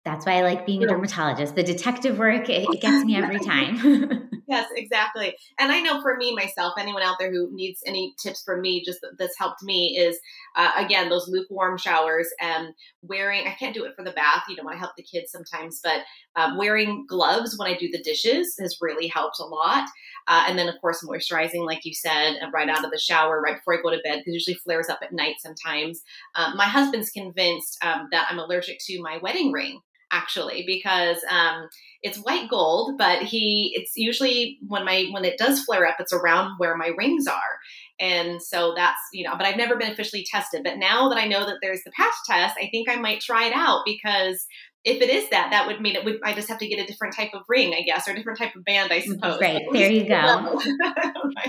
that's 0.03 0.25
why 0.25 0.39
I 0.39 0.41
like 0.41 0.65
being 0.65 0.83
a 0.83 0.87
dermatologist. 0.87 1.55
The 1.55 1.63
detective 1.63 2.17
work 2.17 2.49
it, 2.49 2.67
it 2.67 2.81
gets 2.81 3.05
me 3.05 3.15
every 3.15 3.39
time. 3.45 4.29
yes, 4.47 4.67
exactly. 4.75 5.35
And 5.59 5.71
I 5.71 5.79
know 5.79 6.01
for 6.01 6.17
me 6.17 6.33
myself, 6.35 6.73
anyone 6.79 7.03
out 7.03 7.17
there 7.19 7.31
who 7.31 7.49
needs 7.53 7.81
any 7.85 8.15
tips 8.21 8.41
from 8.43 8.61
me, 8.61 8.83
just 8.83 8.99
that's 9.19 9.37
helped 9.37 9.61
me 9.61 9.97
is 9.99 10.19
uh, 10.55 10.71
again 10.75 11.09
those 11.09 11.27
lukewarm 11.27 11.77
showers 11.77 12.27
and 12.39 12.73
wearing. 13.03 13.47
I 13.47 13.51
can't 13.51 13.75
do 13.75 13.85
it 13.85 13.93
for 13.95 14.03
the 14.03 14.11
bath, 14.11 14.43
you 14.49 14.55
know, 14.55 14.67
I 14.67 14.75
help 14.75 14.93
the 14.97 15.03
kids 15.03 15.31
sometimes, 15.31 15.79
but 15.83 16.01
um, 16.35 16.57
wearing 16.57 17.05
gloves 17.07 17.55
when 17.57 17.71
I 17.71 17.77
do 17.77 17.89
the 17.91 18.01
dishes 18.01 18.55
has 18.59 18.77
really 18.81 19.07
helped 19.07 19.39
a 19.39 19.45
lot. 19.45 19.87
Uh, 20.27 20.45
and 20.47 20.57
then 20.57 20.67
of 20.67 20.79
course 20.81 21.05
moisturizing, 21.05 21.65
like 21.65 21.85
you 21.85 21.93
said, 21.93 22.37
uh, 22.41 22.49
right 22.51 22.69
out 22.69 22.83
of 22.83 22.91
the 22.91 22.97
shower, 22.97 23.39
right 23.39 23.57
before 23.57 23.77
I 23.77 23.81
go 23.83 23.91
to 23.91 24.01
bed, 24.03 24.19
because 24.19 24.33
usually 24.33 24.55
flares 24.55 24.89
up 24.89 24.99
at 25.03 25.13
night 25.13 25.35
sometimes. 25.39 26.01
Um, 26.35 26.57
my 26.57 26.65
husband's 26.65 27.11
convinced 27.11 27.77
um, 27.83 28.07
that 28.11 28.27
I'm 28.31 28.39
allergic 28.39 28.79
to 28.87 29.01
my 29.01 29.19
wedding 29.21 29.51
ring 29.51 29.79
actually 30.11 30.63
because 30.65 31.17
um, 31.29 31.67
it's 32.03 32.17
white 32.19 32.49
gold 32.49 32.97
but 32.97 33.23
he 33.23 33.71
it's 33.75 33.93
usually 33.95 34.57
when 34.67 34.85
my 34.85 35.07
when 35.11 35.25
it 35.25 35.37
does 35.37 35.63
flare 35.63 35.87
up 35.87 35.97
it's 35.99 36.13
around 36.13 36.55
where 36.57 36.77
my 36.77 36.91
rings 36.97 37.27
are. 37.27 37.59
And 37.99 38.41
so 38.41 38.73
that's 38.75 38.99
you 39.13 39.23
know 39.23 39.35
but 39.37 39.45
i've 39.45 39.57
never 39.57 39.75
been 39.75 39.91
officially 39.91 40.25
tested. 40.29 40.63
But 40.63 40.77
now 40.77 41.09
that 41.09 41.17
i 41.17 41.27
know 41.27 41.45
that 41.45 41.57
there's 41.61 41.83
the 41.83 41.91
patch 41.91 42.13
test 42.25 42.55
i 42.61 42.67
think 42.71 42.89
i 42.89 42.95
might 42.95 43.21
try 43.21 43.45
it 43.45 43.53
out 43.53 43.81
because 43.85 44.45
if 44.83 44.99
it 44.99 45.09
is 45.09 45.29
that, 45.29 45.49
that 45.51 45.67
would 45.67 45.79
mean 45.79 45.95
it 45.95 46.03
would. 46.03 46.19
I 46.23 46.33
just 46.33 46.49
have 46.49 46.57
to 46.57 46.67
get 46.67 46.79
a 46.79 46.87
different 46.87 47.15
type 47.15 47.29
of 47.35 47.43
ring, 47.47 47.73
I 47.73 47.81
guess, 47.81 48.07
or 48.07 48.11
a 48.11 48.15
different 48.15 48.39
type 48.39 48.55
of 48.55 48.65
band, 48.65 48.91
I 48.91 49.01
suppose. 49.01 49.39
Right 49.39 49.61
there, 49.71 49.91
you 49.91 50.07
go. 50.07 50.59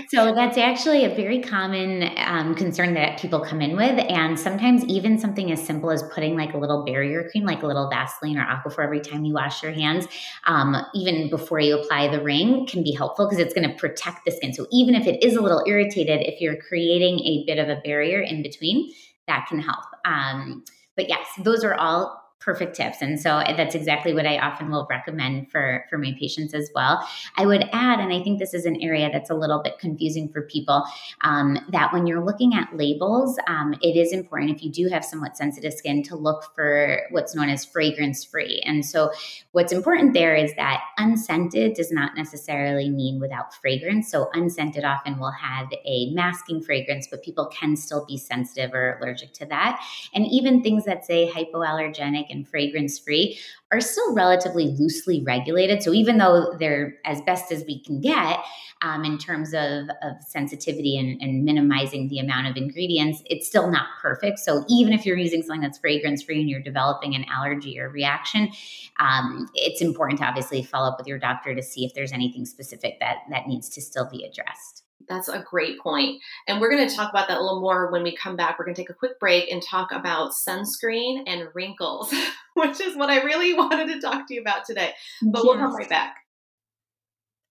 So 0.09 0.33
that's 0.33 0.57
actually 0.57 1.05
a 1.05 1.13
very 1.13 1.41
common 1.41 2.09
um, 2.17 2.55
concern 2.55 2.93
that 2.93 3.19
people 3.19 3.39
come 3.39 3.61
in 3.61 3.75
with, 3.75 3.99
and 4.09 4.39
sometimes 4.39 4.83
even 4.85 5.17
something 5.17 5.51
as 5.51 5.63
simple 5.63 5.89
as 5.91 6.03
putting 6.13 6.35
like 6.35 6.53
a 6.53 6.57
little 6.57 6.85
barrier 6.85 7.27
cream, 7.31 7.45
like 7.45 7.63
a 7.63 7.67
little 7.67 7.89
Vaseline 7.89 8.37
or 8.37 8.45
Aquaphor, 8.45 8.83
every 8.83 9.01
time 9.01 9.25
you 9.25 9.33
wash 9.33 9.63
your 9.63 9.71
hands, 9.71 10.07
um, 10.45 10.75
even 10.93 11.29
before 11.29 11.59
you 11.59 11.79
apply 11.79 12.07
the 12.09 12.21
ring, 12.21 12.67
can 12.67 12.83
be 12.83 12.91
helpful 12.91 13.25
because 13.25 13.39
it's 13.39 13.53
going 13.53 13.67
to 13.67 13.75
protect 13.75 14.25
the 14.25 14.31
skin. 14.31 14.53
So 14.53 14.67
even 14.71 14.95
if 14.95 15.07
it 15.07 15.23
is 15.23 15.35
a 15.35 15.41
little 15.41 15.63
irritated, 15.67 16.21
if 16.21 16.39
you're 16.39 16.57
creating 16.57 17.19
a 17.19 17.43
bit 17.47 17.57
of 17.57 17.69
a 17.69 17.81
barrier 17.81 18.21
in 18.21 18.43
between, 18.43 18.91
that 19.27 19.47
can 19.49 19.59
help. 19.59 19.85
Um, 20.05 20.63
but 20.95 21.09
yes, 21.09 21.27
those 21.39 21.63
are 21.63 21.73
all 21.73 22.22
perfect 22.43 22.75
tips. 22.75 23.01
And 23.01 23.19
so 23.19 23.41
that's 23.57 23.75
exactly 23.75 24.13
what 24.13 24.25
i 24.25 24.37
often 24.37 24.69
will 24.69 24.87
recommend 24.89 25.49
for 25.51 25.85
for 25.89 25.97
my 25.97 26.15
patients 26.19 26.53
as 26.53 26.69
well. 26.75 27.07
I 27.37 27.45
would 27.45 27.63
add 27.71 27.99
and 27.99 28.11
i 28.13 28.21
think 28.21 28.39
this 28.39 28.53
is 28.53 28.65
an 28.65 28.81
area 28.81 29.09
that's 29.11 29.29
a 29.29 29.35
little 29.35 29.61
bit 29.63 29.79
confusing 29.79 30.29
for 30.29 30.41
people 30.43 30.83
um, 31.21 31.57
that 31.71 31.91
when 31.93 32.07
you're 32.07 32.23
looking 32.23 32.53
at 32.53 32.75
labels 32.75 33.39
um, 33.47 33.73
it 33.81 33.95
is 33.95 34.11
important 34.13 34.51
if 34.51 34.63
you 34.63 34.71
do 34.71 34.87
have 34.89 35.03
somewhat 35.03 35.37
sensitive 35.37 35.73
skin 35.73 36.03
to 36.03 36.15
look 36.15 36.51
for 36.55 37.01
what's 37.11 37.35
known 37.35 37.49
as 37.49 37.65
fragrance 37.65 38.23
free 38.23 38.61
and 38.65 38.85
so 38.85 39.11
what's 39.51 39.71
important 39.71 40.13
there 40.13 40.35
is 40.35 40.53
that 40.55 40.83
unscented 40.97 41.73
does 41.75 41.91
not 41.91 42.15
necessarily 42.15 42.89
mean 42.89 43.19
without 43.19 43.53
fragrance. 43.53 44.09
So 44.09 44.29
unscented 44.33 44.83
often 44.83 45.19
will 45.19 45.31
have 45.31 45.67
a 45.85 46.11
masking 46.11 46.61
fragrance 46.61 47.07
but 47.07 47.23
people 47.23 47.47
can 47.47 47.75
still 47.75 48.05
be 48.05 48.17
sensitive 48.17 48.73
or 48.73 48.97
allergic 48.99 49.33
to 49.33 49.45
that. 49.47 49.81
And 50.13 50.25
even 50.27 50.61
things 50.61 50.85
that 50.85 51.05
say 51.05 51.29
hypoallergenic 51.29 52.32
and 52.33 52.47
fragrance 52.47 52.99
free 52.99 53.39
are 53.71 53.81
still 53.81 54.13
relatively 54.13 54.67
loosely 54.77 55.23
regulated. 55.23 55.81
So 55.81 55.93
even 55.93 56.17
though 56.17 56.55
they're 56.59 56.95
as 57.05 57.21
best 57.21 57.51
as 57.51 57.63
we 57.65 57.81
can 57.81 58.01
get 58.01 58.39
um, 58.81 59.05
in 59.05 59.17
terms 59.17 59.53
of, 59.53 59.87
of 60.01 60.21
sensitivity 60.27 60.97
and, 60.97 61.19
and, 61.21 61.45
minimizing 61.45 62.09
the 62.09 62.19
amount 62.19 62.47
of 62.47 62.57
ingredients, 62.57 63.23
it's 63.25 63.47
still 63.47 63.71
not 63.71 63.87
perfect. 64.01 64.39
So 64.39 64.65
even 64.69 64.93
if 64.93 65.05
you're 65.05 65.17
using 65.17 65.41
something 65.41 65.61
that's 65.61 65.77
fragrance 65.77 66.21
free 66.21 66.41
and 66.41 66.49
you're 66.49 66.61
developing 66.61 67.15
an 67.15 67.25
allergy 67.31 67.79
or 67.79 67.89
reaction, 67.89 68.51
um, 68.99 69.49
it's 69.55 69.81
important 69.81 70.19
to 70.19 70.25
obviously 70.25 70.61
follow 70.61 70.89
up 70.89 70.97
with 70.97 71.07
your 71.07 71.17
doctor 71.17 71.55
to 71.55 71.63
see 71.63 71.85
if 71.85 71.93
there's 71.93 72.11
anything 72.11 72.45
specific 72.45 72.99
that 72.99 73.17
that 73.29 73.47
needs 73.47 73.69
to 73.69 73.81
still 73.81 74.09
be 74.09 74.23
addressed. 74.25 74.82
That's 75.07 75.29
a 75.29 75.43
great 75.49 75.79
point. 75.79 76.21
And 76.47 76.59
we're 76.59 76.69
going 76.69 76.87
to 76.87 76.95
talk 76.95 77.09
about 77.09 77.27
that 77.27 77.37
a 77.37 77.41
little 77.41 77.61
more 77.61 77.91
when 77.91 78.03
we 78.03 78.15
come 78.15 78.35
back. 78.35 78.57
We're 78.57 78.65
going 78.65 78.75
to 78.75 78.81
take 78.81 78.89
a 78.89 78.93
quick 78.95 79.19
break 79.19 79.51
and 79.51 79.61
talk 79.61 79.91
about 79.91 80.31
sunscreen 80.31 81.23
and 81.27 81.47
wrinkles, 81.53 82.13
which 82.53 82.79
is 82.79 82.95
what 82.95 83.09
I 83.09 83.21
really 83.23 83.53
wanted 83.57 83.87
to 83.93 83.99
talk 83.99 84.27
to 84.27 84.33
you 84.33 84.41
about 84.41 84.65
today. 84.65 84.93
But 85.21 85.39
yes. 85.39 85.43
we'll 85.43 85.57
come 85.57 85.75
right 85.75 85.89
back. 85.89 86.15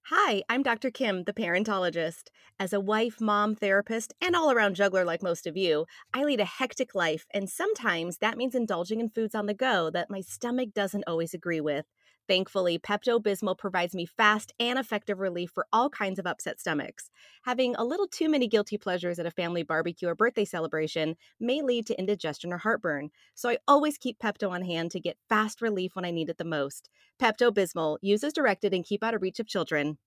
Hi, 0.07 0.43
I'm 0.49 0.63
Dr. 0.63 0.91
Kim, 0.91 1.25
the 1.25 1.33
parentologist. 1.33 2.25
As 2.59 2.73
a 2.73 2.81
wife, 2.81 3.21
mom, 3.21 3.55
therapist, 3.55 4.13
and 4.21 4.37
all 4.37 4.51
around 4.51 4.75
juggler 4.75 5.05
like 5.05 5.23
most 5.23 5.47
of 5.47 5.57
you, 5.57 5.87
I 6.13 6.25
lead 6.25 6.41
a 6.41 6.45
hectic 6.45 6.95
life, 6.95 7.25
and 7.33 7.49
sometimes 7.49 8.19
that 8.19 8.37
means 8.37 8.55
indulging 8.55 9.01
in 9.01 9.09
foods 9.09 9.35
on 9.35 9.47
the 9.47 9.55
go 9.55 9.91
that 9.91 10.11
my 10.11 10.21
stomach 10.21 10.75
doesn't 10.75 11.05
always 11.07 11.35
agree 11.35 11.61
with. 11.61 11.87
Thankfully, 12.29 12.79
Pepto 12.79 13.21
Bismol 13.21 13.59
provides 13.59 13.95
me 13.95 14.07
fast 14.07 14.53
and 14.61 14.79
effective 14.79 15.19
relief 15.19 15.51
for 15.51 15.67
all 15.73 15.91
kinds 15.91 16.19
of 16.19 16.27
upset 16.27 16.61
stomachs. 16.61 17.11
Having 17.43 17.75
a 17.75 17.85
little 17.85 18.07
too 18.07 18.29
many 18.29 18.47
guilty 18.47 18.79
pleasures 18.79 19.19
at 19.19 19.27
a 19.27 19.31
family 19.31 19.65
barbecue 19.65 20.09
or 20.09 20.15
birthday 20.15 20.45
celebration 20.45 21.17
may 21.41 21.63
lead 21.63 21.87
to 21.87 21.99
indigestion 21.99 22.53
or 22.53 22.59
heartburn, 22.59 23.11
so 23.35 23.49
I 23.49 23.59
always 23.67 23.99
keep 23.99 24.19
Pepto 24.19 24.51
on 24.51 24.63
hand 24.63 24.93
to 24.93 25.01
get 25.01 25.19
fast 25.29 25.61
relief 25.61 25.97
when 25.97 26.05
I 26.05 26.13
need 26.13 26.31
it 26.31 26.39
the 26.39 26.45
most. 26.45 26.89
Pepto 27.21 27.51
Bismol, 27.51 27.99
use 28.01 28.23
as 28.23 28.33
directed 28.33 28.73
and 28.73 28.85
keep 28.85 29.03
out 29.03 29.15
of 29.15 29.23
reach 29.23 29.41
of 29.41 29.47
children. 29.47 29.99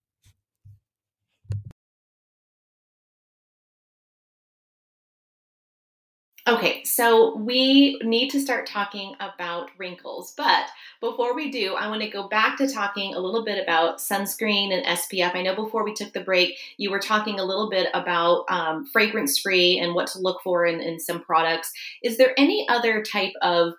Okay, 6.47 6.83
so 6.83 7.35
we 7.37 7.97
need 8.03 8.29
to 8.29 8.39
start 8.39 8.67
talking 8.67 9.15
about 9.19 9.71
wrinkles. 9.79 10.31
But 10.37 10.67
before 11.01 11.33
we 11.33 11.49
do, 11.49 11.73
I 11.73 11.87
want 11.87 12.03
to 12.03 12.07
go 12.07 12.27
back 12.27 12.59
to 12.59 12.71
talking 12.71 13.15
a 13.15 13.19
little 13.19 13.43
bit 13.43 13.61
about 13.61 13.97
sunscreen 13.97 14.71
and 14.71 14.85
SPF. 14.85 15.35
I 15.35 15.41
know 15.41 15.55
before 15.55 15.83
we 15.83 15.95
took 15.95 16.13
the 16.13 16.21
break, 16.21 16.55
you 16.77 16.91
were 16.91 16.99
talking 16.99 17.39
a 17.39 17.43
little 17.43 17.67
bit 17.67 17.87
about 17.95 18.45
um, 18.49 18.85
fragrance 18.85 19.39
free 19.39 19.79
and 19.79 19.95
what 19.95 20.05
to 20.09 20.19
look 20.19 20.39
for 20.43 20.67
in, 20.67 20.81
in 20.81 20.99
some 20.99 21.19
products. 21.19 21.73
Is 22.03 22.17
there 22.17 22.35
any 22.37 22.67
other 22.69 23.01
type 23.01 23.33
of 23.41 23.73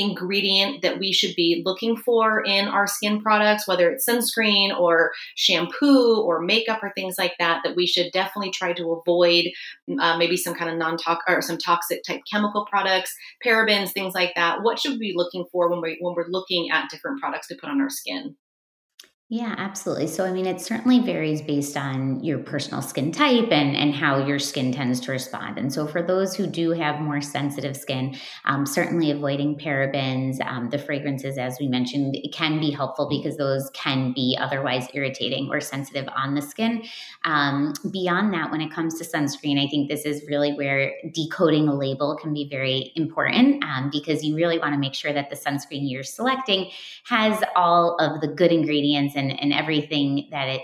ingredient 0.00 0.82
that 0.82 0.98
we 0.98 1.12
should 1.12 1.34
be 1.36 1.62
looking 1.64 1.96
for 1.96 2.42
in 2.42 2.68
our 2.68 2.86
skin 2.86 3.20
products, 3.20 3.66
whether 3.66 3.90
it's 3.90 4.08
sunscreen 4.08 4.76
or 4.78 5.12
shampoo 5.36 6.22
or 6.22 6.40
makeup 6.40 6.80
or 6.82 6.92
things 6.94 7.16
like 7.18 7.34
that, 7.38 7.60
that 7.64 7.76
we 7.76 7.86
should 7.86 8.10
definitely 8.12 8.50
try 8.50 8.72
to 8.72 8.92
avoid 8.92 9.46
uh, 10.00 10.16
maybe 10.16 10.36
some 10.36 10.54
kind 10.54 10.70
of 10.70 10.78
non 10.78 10.96
toxic 10.96 11.28
or 11.28 11.42
some 11.42 11.58
toxic 11.58 12.02
type 12.06 12.20
chemical 12.30 12.66
products, 12.70 13.14
parabens, 13.44 13.92
things 13.92 14.14
like 14.14 14.32
that. 14.34 14.62
What 14.62 14.78
should 14.78 14.92
we 14.92 14.98
be 14.98 15.12
looking 15.14 15.44
for 15.52 15.70
when 15.70 15.80
we 15.80 15.98
when 16.00 16.14
we're 16.14 16.28
looking 16.28 16.70
at 16.70 16.90
different 16.90 17.20
products 17.20 17.48
to 17.48 17.56
put 17.60 17.70
on 17.70 17.80
our 17.80 17.90
skin? 17.90 18.36
Yeah, 19.32 19.54
absolutely. 19.58 20.08
So, 20.08 20.24
I 20.24 20.32
mean, 20.32 20.44
it 20.44 20.60
certainly 20.60 20.98
varies 20.98 21.40
based 21.40 21.76
on 21.76 22.18
your 22.24 22.40
personal 22.40 22.82
skin 22.82 23.12
type 23.12 23.52
and, 23.52 23.76
and 23.76 23.94
how 23.94 24.26
your 24.26 24.40
skin 24.40 24.72
tends 24.72 24.98
to 25.02 25.12
respond. 25.12 25.56
And 25.56 25.72
so, 25.72 25.86
for 25.86 26.02
those 26.02 26.34
who 26.34 26.48
do 26.48 26.72
have 26.72 27.00
more 27.00 27.20
sensitive 27.20 27.76
skin, 27.76 28.16
um, 28.44 28.66
certainly 28.66 29.12
avoiding 29.12 29.56
parabens, 29.56 30.44
um, 30.44 30.68
the 30.70 30.80
fragrances, 30.80 31.38
as 31.38 31.58
we 31.60 31.68
mentioned, 31.68 32.16
can 32.32 32.58
be 32.58 32.72
helpful 32.72 33.08
because 33.08 33.36
those 33.36 33.70
can 33.72 34.12
be 34.12 34.36
otherwise 34.40 34.88
irritating 34.94 35.48
or 35.48 35.60
sensitive 35.60 36.08
on 36.16 36.34
the 36.34 36.42
skin. 36.42 36.82
Um, 37.24 37.72
beyond 37.92 38.34
that, 38.34 38.50
when 38.50 38.60
it 38.60 38.72
comes 38.72 38.98
to 38.98 39.04
sunscreen, 39.04 39.64
I 39.64 39.68
think 39.68 39.88
this 39.88 40.06
is 40.06 40.24
really 40.28 40.54
where 40.54 40.92
decoding 41.14 41.68
a 41.68 41.74
label 41.76 42.18
can 42.20 42.34
be 42.34 42.48
very 42.48 42.90
important 42.96 43.62
um, 43.62 43.90
because 43.92 44.24
you 44.24 44.34
really 44.34 44.58
want 44.58 44.74
to 44.74 44.78
make 44.80 44.94
sure 44.94 45.12
that 45.12 45.30
the 45.30 45.36
sunscreen 45.36 45.88
you're 45.88 46.02
selecting 46.02 46.68
has 47.04 47.40
all 47.54 47.96
of 48.00 48.20
the 48.20 48.26
good 48.26 48.50
ingredients 48.50 49.14
and, 49.20 49.40
and 49.40 49.52
everything 49.52 50.28
that 50.30 50.48
it 50.48 50.62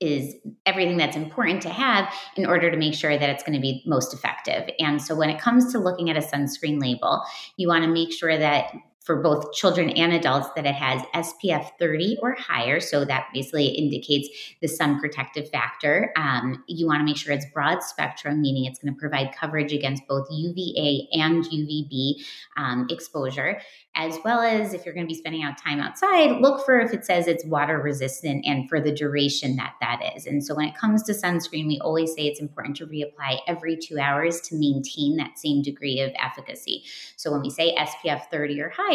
is 0.00 0.34
everything 0.66 0.96
that's 0.96 1.16
important 1.16 1.62
to 1.62 1.70
have 1.70 2.12
in 2.36 2.44
order 2.44 2.70
to 2.70 2.76
make 2.76 2.94
sure 2.94 3.16
that 3.16 3.30
it's 3.30 3.42
going 3.42 3.54
to 3.54 3.60
be 3.60 3.82
most 3.86 4.12
effective. 4.12 4.68
And 4.78 5.00
so 5.00 5.14
when 5.14 5.30
it 5.30 5.40
comes 5.40 5.72
to 5.72 5.78
looking 5.78 6.10
at 6.10 6.16
a 6.16 6.20
sunscreen 6.20 6.80
label, 6.80 7.22
you 7.56 7.68
want 7.68 7.84
to 7.84 7.90
make 7.90 8.12
sure 8.12 8.36
that 8.36 8.72
for 9.04 9.16
both 9.22 9.52
children 9.52 9.90
and 9.90 10.14
adults 10.14 10.48
that 10.56 10.64
it 10.64 10.74
has 10.74 11.02
SPF 11.14 11.70
30 11.78 12.18
or 12.22 12.32
higher. 12.32 12.80
So 12.80 13.04
that 13.04 13.26
basically 13.34 13.66
indicates 13.66 14.28
the 14.60 14.66
sun 14.66 14.98
protective 14.98 15.48
factor. 15.50 16.10
Um, 16.16 16.64
you 16.66 16.86
want 16.86 17.00
to 17.00 17.04
make 17.04 17.18
sure 17.18 17.32
it's 17.32 17.46
broad 17.52 17.82
spectrum, 17.82 18.40
meaning 18.40 18.64
it's 18.64 18.78
going 18.78 18.94
to 18.94 18.98
provide 18.98 19.34
coverage 19.36 19.72
against 19.72 20.08
both 20.08 20.26
UVA 20.30 21.08
and 21.12 21.44
UVB 21.44 22.24
um, 22.56 22.86
exposure 22.88 23.60
as 23.96 24.18
well 24.24 24.40
as 24.40 24.74
if 24.74 24.84
you're 24.84 24.94
going 24.94 25.06
to 25.06 25.12
be 25.12 25.18
spending 25.18 25.44
out 25.44 25.56
time 25.56 25.80
outside, 25.80 26.40
look 26.40 26.64
for 26.64 26.80
if 26.80 26.92
it 26.92 27.04
says 27.04 27.28
it's 27.28 27.44
water 27.44 27.78
resistant 27.78 28.44
and 28.44 28.68
for 28.68 28.80
the 28.80 28.92
duration 28.92 29.54
that 29.56 29.74
that 29.80 30.00
is. 30.16 30.26
And 30.26 30.44
so 30.44 30.54
when 30.54 30.66
it 30.66 30.76
comes 30.76 31.04
to 31.04 31.12
sunscreen, 31.12 31.68
we 31.68 31.78
always 31.80 32.12
say 32.12 32.22
it's 32.22 32.40
important 32.40 32.76
to 32.78 32.86
reapply 32.86 33.38
every 33.46 33.76
two 33.76 33.98
hours 33.98 34.40
to 34.42 34.56
maintain 34.56 35.16
that 35.16 35.38
same 35.38 35.62
degree 35.62 36.00
of 36.00 36.10
efficacy. 36.18 36.82
So 37.16 37.30
when 37.30 37.42
we 37.42 37.50
say 37.50 37.76
SPF 37.76 38.30
30 38.30 38.60
or 38.60 38.72
higher, 38.76 38.93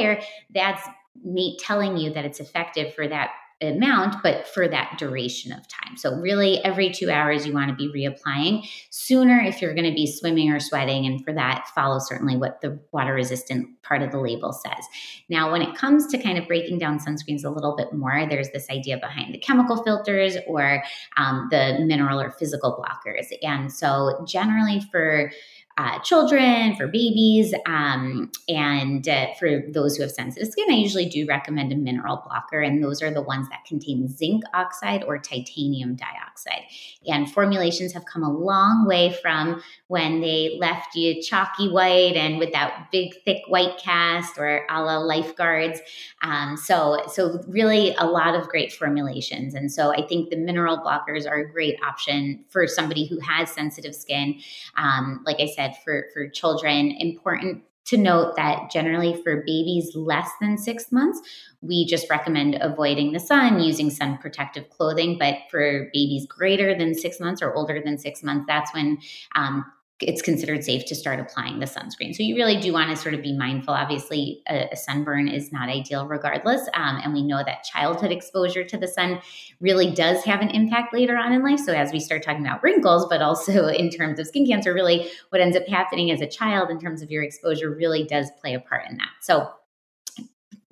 that's 0.54 0.88
me 1.24 1.58
telling 1.60 1.98
you 1.98 2.14
that 2.14 2.26
it's 2.26 2.40
effective 2.40 2.94
for 2.94 3.08
that 3.08 3.32
amount, 3.62 4.16
but 4.24 4.48
for 4.48 4.68
that 4.70 4.96
duration 4.98 5.52
of 5.52 5.68
time. 5.68 5.98
So, 5.98 6.16
really, 6.16 6.64
every 6.64 6.92
two 6.92 7.10
hours, 7.10 7.46
you 7.46 7.54
want 7.54 7.70
to 7.70 7.76
be 7.76 7.92
reapplying 7.92 8.66
sooner 8.90 9.40
if 9.40 9.62
you're 9.62 9.74
going 9.74 9.90
to 9.90 9.94
be 9.94 10.08
swimming 10.08 10.50
or 10.52 10.60
sweating. 10.60 11.06
And 11.06 11.24
for 11.24 11.34
that, 11.34 11.68
follow 11.76 12.00
certainly 12.00 12.38
what 12.38 12.62
the 12.62 12.80
water 12.94 13.14
resistant 13.14 13.68
part 13.84 14.02
of 14.02 14.12
the 14.12 14.20
label 14.20 14.54
says. 14.54 14.86
Now, 15.28 15.52
when 15.52 15.62
it 15.62 15.76
comes 15.76 16.08
to 16.08 16.18
kind 16.18 16.38
of 16.38 16.48
breaking 16.48 16.78
down 16.78 17.00
sunscreens 17.00 17.44
a 17.44 17.50
little 17.50 17.76
bit 17.76 17.92
more, 17.92 18.26
there's 18.30 18.50
this 18.52 18.70
idea 18.70 18.98
behind 18.98 19.34
the 19.34 19.40
chemical 19.40 19.84
filters 19.84 20.38
or 20.48 20.82
um, 21.18 21.50
the 21.52 21.80
mineral 21.86 22.22
or 22.22 22.32
physical 22.32 22.82
blockers. 22.82 23.28
And 23.42 23.72
so, 23.72 24.24
generally, 24.26 24.82
for 24.92 25.32
uh, 25.80 25.98
children, 26.00 26.76
for 26.76 26.88
babies, 26.88 27.54
um, 27.66 28.30
and 28.50 29.08
uh, 29.08 29.28
for 29.40 29.64
those 29.72 29.96
who 29.96 30.04
have 30.04 30.12
sensitive 30.12 30.50
skin, 30.50 30.66
I 30.70 30.74
usually 30.74 31.08
do 31.08 31.26
recommend 31.26 31.72
a 31.72 31.76
mineral 31.78 32.22
blocker, 32.28 32.60
and 32.60 32.84
those 32.84 33.02
are 33.02 33.12
the 33.12 33.22
ones 33.22 33.48
that 33.48 33.64
contain 33.66 34.10
zinc 34.10 34.44
oxide 34.54 35.06
or 35.06 35.18
titanium 35.18 35.96
dioxide. 35.96 36.64
And 37.08 37.32
formulations 37.32 37.94
have 37.94 38.04
come 38.04 38.24
a 38.24 38.30
long 38.30 38.88
way 38.88 39.16
from 39.22 39.64
when 39.88 40.20
they 40.20 40.58
left 40.60 40.96
you 40.96 41.22
chalky 41.22 41.70
white 41.70 42.18
and 42.18 42.40
with 42.40 42.52
that 42.52 42.90
big 42.92 43.14
thick 43.24 43.44
white 43.48 43.78
cast 43.82 44.38
or 44.38 44.66
a 44.70 44.84
la 44.84 44.98
lifeguards. 44.98 45.80
Um, 46.22 46.58
so, 46.58 47.04
so 47.08 47.42
really 47.48 47.96
a 47.98 48.06
lot 48.06 48.36
of 48.36 48.50
great 48.50 48.74
formulations, 48.74 49.54
and 49.54 49.72
so 49.72 49.94
I 49.94 50.06
think 50.06 50.30
the 50.30 50.36
mineral 50.36 50.78
blockers 50.78 51.26
are 51.26 51.38
a 51.38 51.50
great 51.50 51.80
option 51.82 52.44
for 52.50 52.68
somebody 52.68 53.08
who 53.08 53.18
has 53.22 53.50
sensitive 53.50 53.96
skin. 53.96 54.42
Um, 54.76 55.24
like 55.26 55.38
I 55.40 55.46
said 55.46 55.69
said, 55.74 55.84
for, 55.84 56.06
for 56.14 56.28
children, 56.28 56.92
important 56.92 57.64
to 57.86 57.98
note 57.98 58.36
that 58.36 58.70
generally 58.70 59.20
for 59.24 59.38
babies 59.38 59.96
less 59.96 60.30
than 60.40 60.58
six 60.58 60.92
months, 60.92 61.20
we 61.62 61.86
just 61.86 62.10
recommend 62.10 62.58
avoiding 62.62 63.14
the 63.14 63.20
sun, 63.20 63.60
using 63.60 63.90
sun 63.90 64.18
protective 64.20 64.70
clothing. 64.70 65.18
But 65.18 65.38
for 65.50 65.90
babies 65.92 66.28
greater 66.28 66.78
than 66.78 66.94
six 66.94 67.20
months 67.20 67.42
or 67.42 67.54
older 67.56 67.82
than 67.84 67.98
six 67.98 68.22
months, 68.22 68.46
that's 68.48 68.72
when 68.74 69.00
um, 69.36 69.66
it's 70.02 70.22
considered 70.22 70.64
safe 70.64 70.86
to 70.86 70.96
start 70.96 71.20
applying 71.20 71.60
the 71.60 71.66
sunscreen. 71.66 72.16
So 72.16 72.24
you 72.24 72.36
really 72.36 72.58
do 72.58 72.72
want 72.72 72.90
to 72.90 72.96
sort 72.96 73.14
of 73.14 73.22
be 73.22 73.36
mindful. 73.38 73.74
Obviously, 73.74 74.42
a, 74.48 74.70
a 74.72 74.76
sunburn 74.76 75.28
is 75.28 75.52
not 75.52 75.68
ideal 75.68 76.08
regardless. 76.08 76.62
Um, 76.74 77.02
and 77.04 77.14
we 77.14 77.22
know 77.22 77.44
that 77.46 77.64
childhood 77.64 78.12
exposure 78.12 78.64
to 78.64 78.78
the 78.78 78.88
sun 78.88 79.20
really 79.60 79.92
does 79.92 80.24
have 80.24 80.42
an 80.42 80.50
impact 80.50 80.94
later 80.94 81.18
on 81.18 81.34
in 81.34 81.44
life. 81.44 81.60
So 81.60 81.74
as 81.74 81.92
we 81.92 82.00
start 82.00 82.24
talking 82.24 82.46
about 82.46 82.64
wrinkles, 82.64 83.08
but 83.10 83.22
also 83.22 83.68
in 83.68 83.90
terms 83.90 84.20
of 84.20 84.28
skin 84.28 84.46
cancer, 84.46 84.74
really 84.74 85.10
what 85.30 85.42
ends 85.42 85.58
up 85.58 85.68
happening 85.68 86.12
as 86.12 86.22
a 86.22 86.28
child 86.28 86.70
in 86.70 86.80
terms 86.80 87.02
of 87.02 87.12
your 87.12 87.24
exposure 87.24 87.70
really 87.70 88.06
does 88.06 88.32
play 88.42 88.54
a 88.54 88.60
part 88.60 88.90
in 88.90 88.98
that. 88.98 89.10
So 89.22 89.50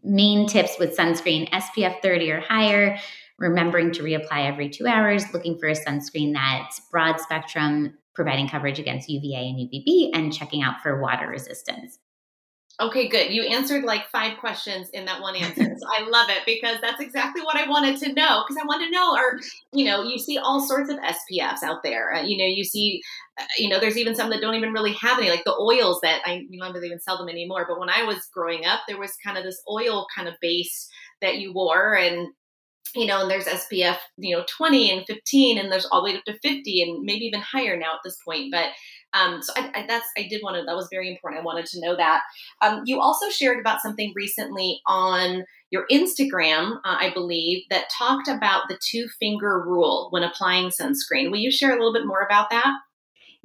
main 0.03 0.47
tips 0.47 0.77
with 0.79 0.95
sunscreen 0.95 1.49
SPF 1.49 2.01
30 2.01 2.31
or 2.31 2.39
higher 2.39 2.97
remembering 3.37 3.91
to 3.91 4.03
reapply 4.03 4.47
every 4.47 4.69
two 4.69 4.87
hours, 4.87 5.31
looking 5.33 5.59
for 5.59 5.67
a 5.67 5.73
sunscreen 5.73 6.33
that's 6.33 6.81
broad 6.91 7.19
spectrum, 7.19 7.93
providing 8.17 8.49
coverage 8.49 8.79
against 8.79 9.07
UVA 9.07 9.47
and 9.47 9.57
UVB, 9.59 10.09
and 10.11 10.33
checking 10.33 10.63
out 10.63 10.81
for 10.81 10.99
water 10.99 11.27
resistance. 11.27 11.99
Okay, 12.79 13.07
good. 13.07 13.31
You 13.31 13.43
answered 13.43 13.83
like 13.83 14.09
five 14.11 14.39
questions 14.39 14.89
in 14.89 15.05
that 15.05 15.21
one 15.21 15.35
answer. 15.35 15.63
so 15.63 15.87
I 15.97 16.07
love 16.09 16.29
it 16.29 16.43
because 16.45 16.77
that's 16.81 16.99
exactly 16.99 17.43
what 17.43 17.55
I 17.55 17.69
wanted 17.69 17.97
to 17.99 18.13
know. 18.13 18.43
Because 18.43 18.61
I 18.61 18.65
wanted 18.65 18.85
to 18.85 18.91
know, 18.91 19.15
or, 19.15 19.39
you 19.71 19.85
know, 19.85 20.03
you 20.03 20.17
see 20.17 20.39
all 20.39 20.59
sorts 20.67 20.89
of 20.91 20.97
SPFs 20.97 21.63
out 21.63 21.83
there. 21.83 22.13
Uh, 22.13 22.23
you 22.23 22.37
know, 22.37 22.45
you 22.45 22.63
see, 22.63 23.01
uh, 23.39 23.45
you 23.57 23.69
know, 23.69 23.79
there's 23.79 23.97
even 23.97 24.15
some 24.15 24.31
that 24.31 24.41
don't 24.41 24.55
even 24.55 24.73
really 24.73 24.93
have 24.93 25.19
any, 25.19 25.29
like 25.29 25.43
the 25.43 25.55
oils 25.59 25.99
that 26.01 26.21
I, 26.25 26.43
you 26.49 26.59
know, 26.59 26.73
they 26.73 26.85
even 26.85 26.99
sell 26.99 27.17
them 27.17 27.29
anymore. 27.29 27.65
But 27.67 27.79
when 27.79 27.89
I 27.89 28.03
was 28.03 28.27
growing 28.33 28.65
up, 28.65 28.81
there 28.87 28.99
was 28.99 29.13
kind 29.23 29.37
of 29.37 29.43
this 29.43 29.61
oil 29.69 30.05
kind 30.15 30.27
of 30.27 30.35
base 30.41 30.87
that 31.21 31.37
you 31.37 31.53
wore. 31.53 31.95
And 31.95 32.27
you 32.95 33.05
know, 33.05 33.21
and 33.21 33.31
there's 33.31 33.45
SPF, 33.45 33.97
you 34.17 34.35
know, 34.35 34.43
20 34.57 34.91
and 34.91 35.05
15, 35.07 35.57
and 35.57 35.71
there's 35.71 35.85
all 35.85 36.01
the 36.01 36.11
way 36.11 36.17
up 36.17 36.23
to 36.25 36.39
50 36.39 36.81
and 36.81 37.03
maybe 37.03 37.25
even 37.25 37.41
higher 37.41 37.77
now 37.77 37.93
at 37.93 37.99
this 38.03 38.17
point. 38.23 38.51
But 38.51 38.69
um, 39.13 39.41
so 39.41 39.53
I, 39.55 39.71
I, 39.73 39.85
that's 39.87 40.05
I 40.17 40.27
did 40.29 40.41
want 40.43 40.57
to 40.57 40.63
that 40.65 40.75
was 40.75 40.89
very 40.91 41.09
important. 41.09 41.41
I 41.41 41.45
wanted 41.45 41.65
to 41.67 41.81
know 41.81 41.95
that. 41.95 42.21
Um, 42.61 42.83
you 42.85 42.99
also 42.99 43.29
shared 43.29 43.59
about 43.59 43.81
something 43.81 44.11
recently 44.15 44.81
on 44.85 45.45
your 45.71 45.85
Instagram, 45.91 46.77
uh, 46.77 46.97
I 46.99 47.11
believe, 47.13 47.63
that 47.69 47.85
talked 47.97 48.27
about 48.27 48.63
the 48.67 48.79
two 48.81 49.07
finger 49.19 49.63
rule 49.65 50.07
when 50.11 50.23
applying 50.23 50.69
sunscreen. 50.69 51.31
Will 51.31 51.37
you 51.37 51.51
share 51.51 51.71
a 51.71 51.77
little 51.77 51.93
bit 51.93 52.05
more 52.05 52.21
about 52.21 52.49
that? 52.51 52.73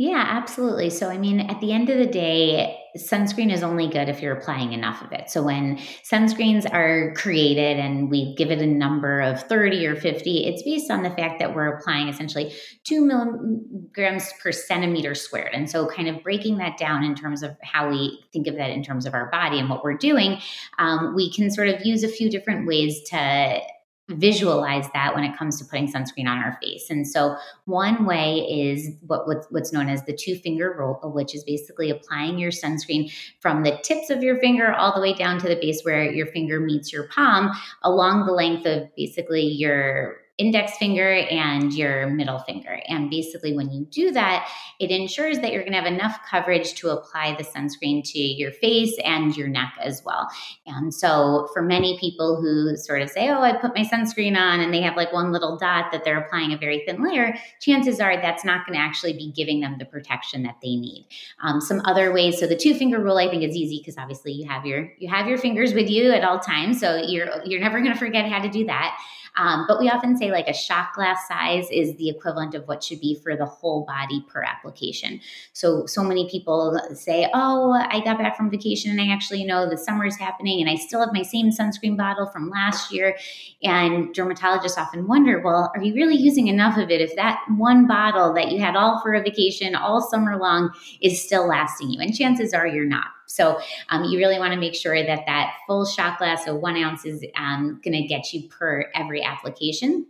Yeah, 0.02 0.24
absolutely. 0.26 0.90
So, 0.90 1.10
I 1.10 1.16
mean, 1.16 1.38
at 1.38 1.60
the 1.60 1.72
end 1.72 1.88
of 1.88 1.96
the 1.96 2.06
day, 2.06 2.76
sunscreen 2.96 3.52
is 3.52 3.62
only 3.62 3.86
good 3.86 4.08
if 4.08 4.20
you're 4.20 4.36
applying 4.36 4.72
enough 4.72 5.00
of 5.00 5.12
it. 5.12 5.30
So, 5.30 5.44
when 5.44 5.76
sunscreens 6.02 6.66
are 6.74 7.14
created 7.14 7.78
and 7.78 8.10
we 8.10 8.34
give 8.34 8.50
it 8.50 8.60
a 8.60 8.66
number 8.66 9.20
of 9.20 9.44
30 9.44 9.86
or 9.86 9.94
50, 9.94 10.44
it's 10.44 10.64
based 10.64 10.90
on 10.90 11.04
the 11.04 11.10
fact 11.10 11.38
that 11.38 11.54
we're 11.54 11.68
applying 11.68 12.08
essentially 12.08 12.52
two 12.82 13.06
milligrams 13.06 14.32
per 14.42 14.50
centimeter 14.50 15.14
squared. 15.14 15.54
And 15.54 15.70
so, 15.70 15.86
kind 15.86 16.08
of 16.08 16.20
breaking 16.24 16.58
that 16.58 16.78
down 16.78 17.04
in 17.04 17.14
terms 17.14 17.44
of 17.44 17.56
how 17.62 17.88
we 17.88 18.24
think 18.32 18.48
of 18.48 18.56
that 18.56 18.70
in 18.70 18.82
terms 18.82 19.06
of 19.06 19.14
our 19.14 19.30
body 19.30 19.60
and 19.60 19.70
what 19.70 19.84
we're 19.84 19.96
doing, 19.96 20.40
um, 20.80 21.14
we 21.14 21.32
can 21.32 21.48
sort 21.48 21.68
of 21.68 21.86
use 21.86 22.02
a 22.02 22.08
few 22.08 22.28
different 22.28 22.66
ways 22.66 23.00
to 23.10 23.60
visualize 24.08 24.86
that 24.94 25.14
when 25.14 25.24
it 25.24 25.36
comes 25.36 25.58
to 25.58 25.64
putting 25.64 25.90
sunscreen 25.90 26.26
on 26.26 26.38
our 26.38 26.58
face. 26.62 26.90
And 26.90 27.06
so 27.06 27.36
one 27.66 28.04
way 28.04 28.38
is 28.38 28.90
what 29.06 29.26
what's, 29.26 29.46
what's 29.50 29.72
known 29.72 29.88
as 29.88 30.04
the 30.04 30.12
two 30.12 30.36
finger 30.36 30.74
rule, 30.76 30.98
which 31.14 31.34
is 31.34 31.44
basically 31.44 31.90
applying 31.90 32.38
your 32.38 32.50
sunscreen 32.50 33.12
from 33.40 33.62
the 33.62 33.78
tips 33.82 34.10
of 34.10 34.22
your 34.22 34.38
finger 34.40 34.72
all 34.72 34.94
the 34.94 35.00
way 35.00 35.14
down 35.14 35.38
to 35.38 35.48
the 35.48 35.56
base 35.56 35.82
where 35.82 36.10
your 36.10 36.26
finger 36.26 36.60
meets 36.60 36.92
your 36.92 37.08
palm 37.08 37.50
along 37.82 38.26
the 38.26 38.32
length 38.32 38.66
of 38.66 38.94
basically 38.96 39.46
your 39.46 40.21
index 40.38 40.78
finger 40.78 41.12
and 41.12 41.74
your 41.74 42.08
middle 42.08 42.38
finger. 42.38 42.80
And 42.88 43.10
basically, 43.10 43.54
when 43.54 43.70
you 43.70 43.84
do 43.90 44.10
that, 44.12 44.48
it 44.80 44.90
ensures 44.90 45.38
that 45.40 45.52
you're 45.52 45.62
going 45.62 45.72
to 45.72 45.78
have 45.78 45.86
enough 45.86 46.18
coverage 46.28 46.74
to 46.76 46.88
apply 46.88 47.36
the 47.36 47.44
sunscreen 47.44 48.02
to 48.12 48.18
your 48.18 48.50
face 48.50 48.96
and 49.04 49.36
your 49.36 49.48
neck 49.48 49.74
as 49.80 50.02
well. 50.04 50.28
And 50.66 50.92
so, 50.92 51.48
for 51.52 51.62
many 51.62 51.98
people 51.98 52.40
who 52.40 52.76
sort 52.76 53.02
of 53.02 53.10
say, 53.10 53.28
Oh, 53.28 53.42
I 53.42 53.56
put 53.56 53.76
my 53.76 53.84
sunscreen 53.84 54.36
on, 54.36 54.60
and 54.60 54.72
they 54.72 54.80
have 54.80 54.96
like 54.96 55.12
one 55.12 55.32
little 55.32 55.58
dot 55.58 55.92
that 55.92 56.02
they're 56.04 56.18
applying 56.18 56.52
a 56.52 56.58
very 56.58 56.82
thin 56.86 57.02
layer, 57.02 57.34
chances 57.60 58.00
are 58.00 58.16
that's 58.20 58.44
not 58.44 58.66
going 58.66 58.78
to 58.78 58.82
actually 58.82 59.12
be 59.12 59.32
giving 59.32 59.60
them 59.60 59.76
the 59.78 59.84
protection 59.84 60.42
that 60.44 60.56
they 60.62 60.76
need. 60.76 61.06
Um, 61.42 61.60
some 61.60 61.82
other 61.84 62.12
ways, 62.12 62.38
so 62.38 62.46
the 62.46 62.56
two 62.56 62.74
finger 62.74 63.00
rule 63.00 63.18
I 63.18 63.28
think 63.28 63.42
is 63.42 63.54
easy 63.54 63.78
because 63.78 63.98
obviously 63.98 64.32
you 64.32 64.48
have 64.48 64.64
your 64.64 64.90
you 64.98 65.08
have 65.10 65.26
your 65.26 65.38
fingers 65.38 65.74
with 65.74 65.90
you 65.90 66.10
at 66.10 66.24
all 66.24 66.38
times, 66.38 66.80
so 66.80 66.96
you're 66.96 67.28
you're 67.44 67.60
never 67.60 67.80
going 67.80 67.92
to 67.92 67.98
forget 67.98 68.28
how 68.30 68.40
to 68.40 68.48
do 68.48 68.64
that. 68.66 68.98
Um, 69.36 69.64
but 69.66 69.78
we 69.78 69.88
often 69.88 70.16
say 70.16 70.30
like 70.30 70.48
a 70.48 70.54
shot 70.54 70.92
glass 70.94 71.26
size 71.26 71.68
is 71.70 71.96
the 71.96 72.08
equivalent 72.08 72.54
of 72.54 72.68
what 72.68 72.84
should 72.84 73.00
be 73.00 73.14
for 73.14 73.36
the 73.36 73.46
whole 73.46 73.84
body 73.84 74.24
per 74.28 74.42
application. 74.42 75.20
So, 75.52 75.86
so 75.86 76.02
many 76.02 76.28
people 76.28 76.78
say, 76.94 77.28
Oh, 77.32 77.72
I 77.72 78.00
got 78.00 78.18
back 78.18 78.36
from 78.36 78.50
vacation 78.50 78.90
and 78.90 79.00
I 79.00 79.12
actually 79.12 79.44
know 79.44 79.68
the 79.68 79.78
summer 79.78 80.04
is 80.04 80.16
happening 80.16 80.60
and 80.60 80.68
I 80.68 80.74
still 80.76 81.00
have 81.00 81.12
my 81.12 81.22
same 81.22 81.50
sunscreen 81.50 81.96
bottle 81.96 82.26
from 82.26 82.50
last 82.50 82.92
year. 82.92 83.16
And 83.62 84.14
dermatologists 84.14 84.76
often 84.76 85.06
wonder, 85.06 85.40
Well, 85.40 85.72
are 85.74 85.82
you 85.82 85.94
really 85.94 86.16
using 86.16 86.48
enough 86.48 86.76
of 86.76 86.90
it 86.90 87.00
if 87.00 87.16
that 87.16 87.42
one 87.56 87.86
bottle 87.86 88.34
that 88.34 88.52
you 88.52 88.60
had 88.60 88.76
all 88.76 89.00
for 89.00 89.14
a 89.14 89.22
vacation 89.22 89.74
all 89.74 90.02
summer 90.02 90.36
long 90.36 90.70
is 91.00 91.22
still 91.22 91.46
lasting 91.46 91.90
you? 91.90 92.00
And 92.00 92.14
chances 92.14 92.52
are 92.52 92.66
you're 92.66 92.84
not. 92.84 93.06
So 93.32 93.58
um, 93.88 94.04
you 94.04 94.18
really 94.18 94.38
want 94.38 94.52
to 94.52 94.60
make 94.60 94.74
sure 94.74 94.94
that 94.94 95.24
that 95.26 95.54
full 95.66 95.86
shot 95.86 96.18
glass 96.18 96.46
of 96.46 96.56
one 96.56 96.76
ounce 96.76 97.04
is 97.04 97.24
um, 97.36 97.80
going 97.82 98.00
to 98.00 98.06
get 98.06 98.32
you 98.32 98.48
per 98.48 98.90
every 98.94 99.22
application. 99.22 100.06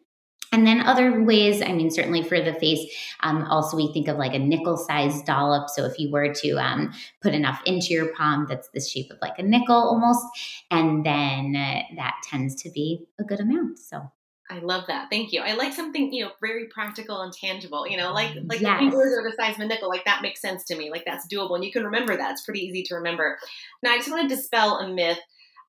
And 0.54 0.66
then 0.66 0.82
other 0.82 1.22
ways, 1.22 1.62
I 1.62 1.72
mean, 1.72 1.90
certainly 1.90 2.22
for 2.22 2.38
the 2.38 2.52
face, 2.52 2.85
um, 3.20 3.44
also 3.44 3.74
we 3.74 3.90
think 3.94 4.08
of 4.08 4.18
like 4.18 4.35
a 4.35 4.38
nickel 4.38 4.76
sized 4.76 5.24
dollop. 5.24 5.70
So 5.70 5.87
if 5.87 5.98
you 5.98 6.11
were 6.11 6.35
to 6.35 6.50
um, 6.58 6.92
put 7.22 7.32
enough 7.32 7.62
into 7.64 7.94
your 7.94 8.14
palm, 8.14 8.46
that's 8.48 8.68
the 8.68 8.80
shape 8.80 9.11
of 9.11 9.16
like 9.22 9.38
a 9.38 9.42
nickel 9.42 9.74
almost. 9.74 10.26
And 10.70 11.06
then 11.06 11.56
uh, 11.56 11.94
that 11.96 12.16
tends 12.28 12.54
to 12.62 12.70
be 12.70 13.06
a 13.18 13.24
good 13.24 13.40
amount. 13.40 13.78
So 13.78 14.11
I 14.50 14.59
love 14.59 14.85
that. 14.88 15.09
Thank 15.09 15.33
you. 15.33 15.40
I 15.40 15.55
like 15.55 15.72
something, 15.72 16.12
you 16.12 16.24
know, 16.24 16.33
very 16.40 16.66
practical 16.66 17.22
and 17.22 17.33
tangible. 17.33 17.87
You 17.87 17.96
know, 17.96 18.12
like 18.12 18.35
like 18.44 18.61
yes. 18.61 18.78
the 18.81 18.90
fingers 18.90 19.16
are 19.16 19.22
the 19.22 19.35
size 19.37 19.55
of 19.55 19.62
a 19.62 19.66
nickel. 19.66 19.88
Like 19.88 20.05
that 20.05 20.22
makes 20.22 20.40
sense 20.40 20.64
to 20.64 20.76
me. 20.76 20.90
Like 20.90 21.05
that's 21.07 21.26
doable, 21.33 21.55
and 21.55 21.64
you 21.64 21.72
can 21.72 21.85
remember 21.85 22.16
that. 22.16 22.33
It's 22.33 22.44
pretty 22.44 22.61
easy 22.61 22.83
to 22.85 22.96
remember. 22.96 23.38
Now, 23.83 23.92
I 23.92 23.98
just 23.98 24.11
want 24.11 24.28
to 24.28 24.35
dispel 24.35 24.78
a 24.78 24.92
myth 24.92 25.18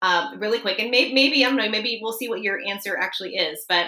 um, 0.02 0.40
really 0.40 0.60
quick, 0.60 0.80
and 0.80 0.92
maybe, 0.92 1.14
maybe 1.14 1.46
I 1.46 1.48
don't 1.48 1.58
know. 1.58 1.70
Maybe 1.70 2.00
we'll 2.02 2.14
see 2.14 2.28
what 2.28 2.42
your 2.42 2.60
answer 2.68 2.98
actually 2.98 3.36
is. 3.36 3.64
But 3.70 3.88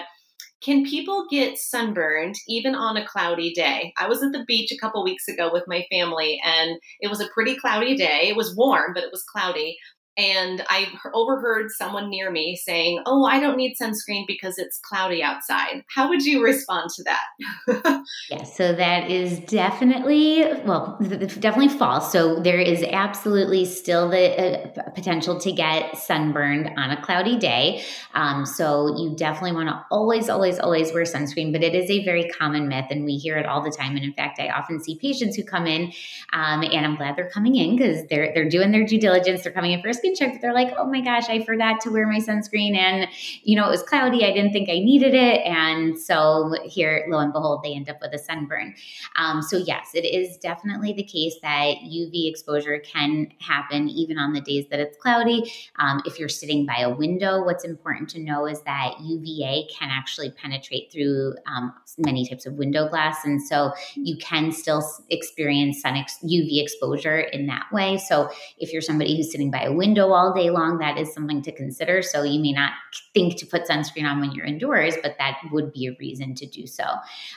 can 0.62 0.84
people 0.84 1.26
get 1.30 1.58
sunburned 1.58 2.36
even 2.48 2.74
on 2.74 2.96
a 2.96 3.06
cloudy 3.06 3.52
day? 3.52 3.92
I 3.98 4.08
was 4.08 4.22
at 4.22 4.32
the 4.32 4.44
beach 4.46 4.72
a 4.72 4.78
couple 4.78 5.04
weeks 5.04 5.28
ago 5.28 5.50
with 5.52 5.64
my 5.66 5.84
family, 5.90 6.40
and 6.44 6.80
it 7.00 7.08
was 7.08 7.20
a 7.20 7.28
pretty 7.34 7.56
cloudy 7.56 7.96
day. 7.96 8.28
It 8.28 8.36
was 8.36 8.56
warm, 8.56 8.92
but 8.94 9.02
it 9.02 9.12
was 9.12 9.22
cloudy 9.24 9.76
and 10.16 10.64
I 10.68 10.88
overheard 11.12 11.70
someone 11.70 12.08
near 12.08 12.30
me 12.30 12.56
saying, 12.56 13.02
"Oh, 13.04 13.24
I 13.24 13.38
don't 13.38 13.56
need 13.56 13.76
sunscreen 13.80 14.24
because 14.26 14.58
it's 14.58 14.78
cloudy 14.78 15.22
outside." 15.22 15.84
How 15.94 16.08
would 16.08 16.24
you 16.24 16.42
respond 16.42 16.90
to 16.96 17.04
that? 17.04 18.02
yeah, 18.30 18.44
so 18.44 18.72
that 18.72 19.10
is 19.10 19.40
definitely 19.40 20.44
well, 20.64 20.98
definitely 21.00 21.68
false. 21.68 22.10
So 22.12 22.40
there 22.40 22.58
is 22.58 22.82
absolutely 22.82 23.64
still 23.66 24.08
the 24.08 24.80
uh, 24.80 24.90
potential 24.90 25.38
to 25.40 25.52
get 25.52 25.96
sunburned 25.98 26.70
on 26.76 26.90
a 26.90 27.02
cloudy 27.02 27.38
day. 27.38 27.84
Um, 28.14 28.46
so 28.46 28.96
you 28.96 29.14
definitely 29.16 29.52
want 29.52 29.68
to 29.68 29.84
always, 29.90 30.30
always, 30.30 30.58
always 30.58 30.92
wear 30.92 31.04
sunscreen. 31.04 31.52
But 31.52 31.62
it 31.62 31.74
is 31.74 31.90
a 31.90 32.04
very 32.04 32.28
common 32.30 32.68
myth, 32.68 32.86
and 32.90 33.04
we 33.04 33.16
hear 33.16 33.36
it 33.36 33.44
all 33.44 33.62
the 33.62 33.70
time. 33.70 33.96
And 33.96 34.04
in 34.04 34.14
fact, 34.14 34.40
I 34.40 34.48
often 34.48 34.82
see 34.82 34.98
patients 34.98 35.36
who 35.36 35.44
come 35.44 35.66
in, 35.66 35.92
um, 36.32 36.62
and 36.62 36.86
I'm 36.86 36.96
glad 36.96 37.16
they're 37.16 37.30
coming 37.30 37.56
in 37.56 37.76
because 37.76 38.06
they're 38.06 38.32
they're 38.32 38.48
doing 38.48 38.72
their 38.72 38.86
due 38.86 38.98
diligence. 38.98 39.42
They're 39.42 39.52
coming 39.52 39.72
in 39.72 39.82
for 39.82 39.88
a 39.88 39.94
skin 40.06 40.14
check, 40.14 40.34
but 40.34 40.42
they're 40.42 40.54
like, 40.54 40.74
oh 40.78 40.86
my 40.86 41.00
gosh, 41.00 41.28
I 41.28 41.44
forgot 41.44 41.80
to 41.82 41.90
wear 41.90 42.06
my 42.06 42.18
sunscreen. 42.18 42.76
And, 42.76 43.08
you 43.42 43.56
know, 43.56 43.66
it 43.66 43.70
was 43.70 43.82
cloudy. 43.82 44.24
I 44.24 44.32
didn't 44.32 44.52
think 44.52 44.68
I 44.68 44.74
needed 44.74 45.14
it. 45.14 45.40
And 45.44 45.98
so 45.98 46.54
here, 46.64 47.06
lo 47.08 47.18
and 47.18 47.32
behold, 47.32 47.62
they 47.62 47.74
end 47.74 47.88
up 47.88 47.98
with 48.00 48.12
a 48.14 48.18
sunburn. 48.18 48.74
Um, 49.16 49.42
so, 49.42 49.56
yes, 49.56 49.90
it 49.94 50.04
is 50.04 50.36
definitely 50.38 50.92
the 50.92 51.02
case 51.02 51.36
that 51.42 51.76
UV 51.84 52.28
exposure 52.28 52.78
can 52.78 53.28
happen 53.40 53.88
even 53.88 54.18
on 54.18 54.32
the 54.32 54.40
days 54.40 54.66
that 54.70 54.80
it's 54.80 54.96
cloudy. 54.98 55.50
Um, 55.78 56.02
if 56.04 56.18
you're 56.18 56.28
sitting 56.28 56.66
by 56.66 56.78
a 56.78 56.94
window, 56.94 57.44
what's 57.44 57.64
important 57.64 58.08
to 58.10 58.20
know 58.20 58.46
is 58.46 58.62
that 58.62 58.94
UVA 59.00 59.68
can 59.72 59.90
actually 59.90 60.30
penetrate 60.30 60.92
through 60.92 61.34
um, 61.46 61.72
many 61.98 62.26
types 62.28 62.46
of 62.46 62.54
window 62.54 62.88
glass. 62.88 63.24
And 63.24 63.42
so 63.42 63.72
you 63.94 64.16
can 64.18 64.52
still 64.52 64.82
experience 65.10 65.80
sun 65.80 65.96
ex- 65.96 66.18
UV 66.22 66.62
exposure 66.62 67.18
in 67.18 67.46
that 67.46 67.66
way. 67.72 67.98
So, 67.98 68.30
if 68.58 68.72
you're 68.72 68.82
somebody 68.82 69.16
who's 69.16 69.30
sitting 69.30 69.50
by 69.50 69.62
a 69.62 69.72
window, 69.72 69.95
window 69.96 70.12
all 70.12 70.32
day 70.32 70.50
long, 70.50 70.78
that 70.78 70.98
is 70.98 71.12
something 71.12 71.42
to 71.42 71.52
consider. 71.52 72.02
So 72.02 72.22
you 72.22 72.40
may 72.40 72.52
not 72.52 72.72
think 73.14 73.36
to 73.38 73.46
put 73.46 73.66
sunscreen 73.66 74.04
on 74.04 74.20
when 74.20 74.32
you're 74.32 74.44
indoors, 74.44 74.94
but 75.02 75.16
that 75.18 75.38
would 75.52 75.72
be 75.72 75.86
a 75.86 75.96
reason 75.98 76.34
to 76.34 76.46
do 76.46 76.66
so. 76.66 76.84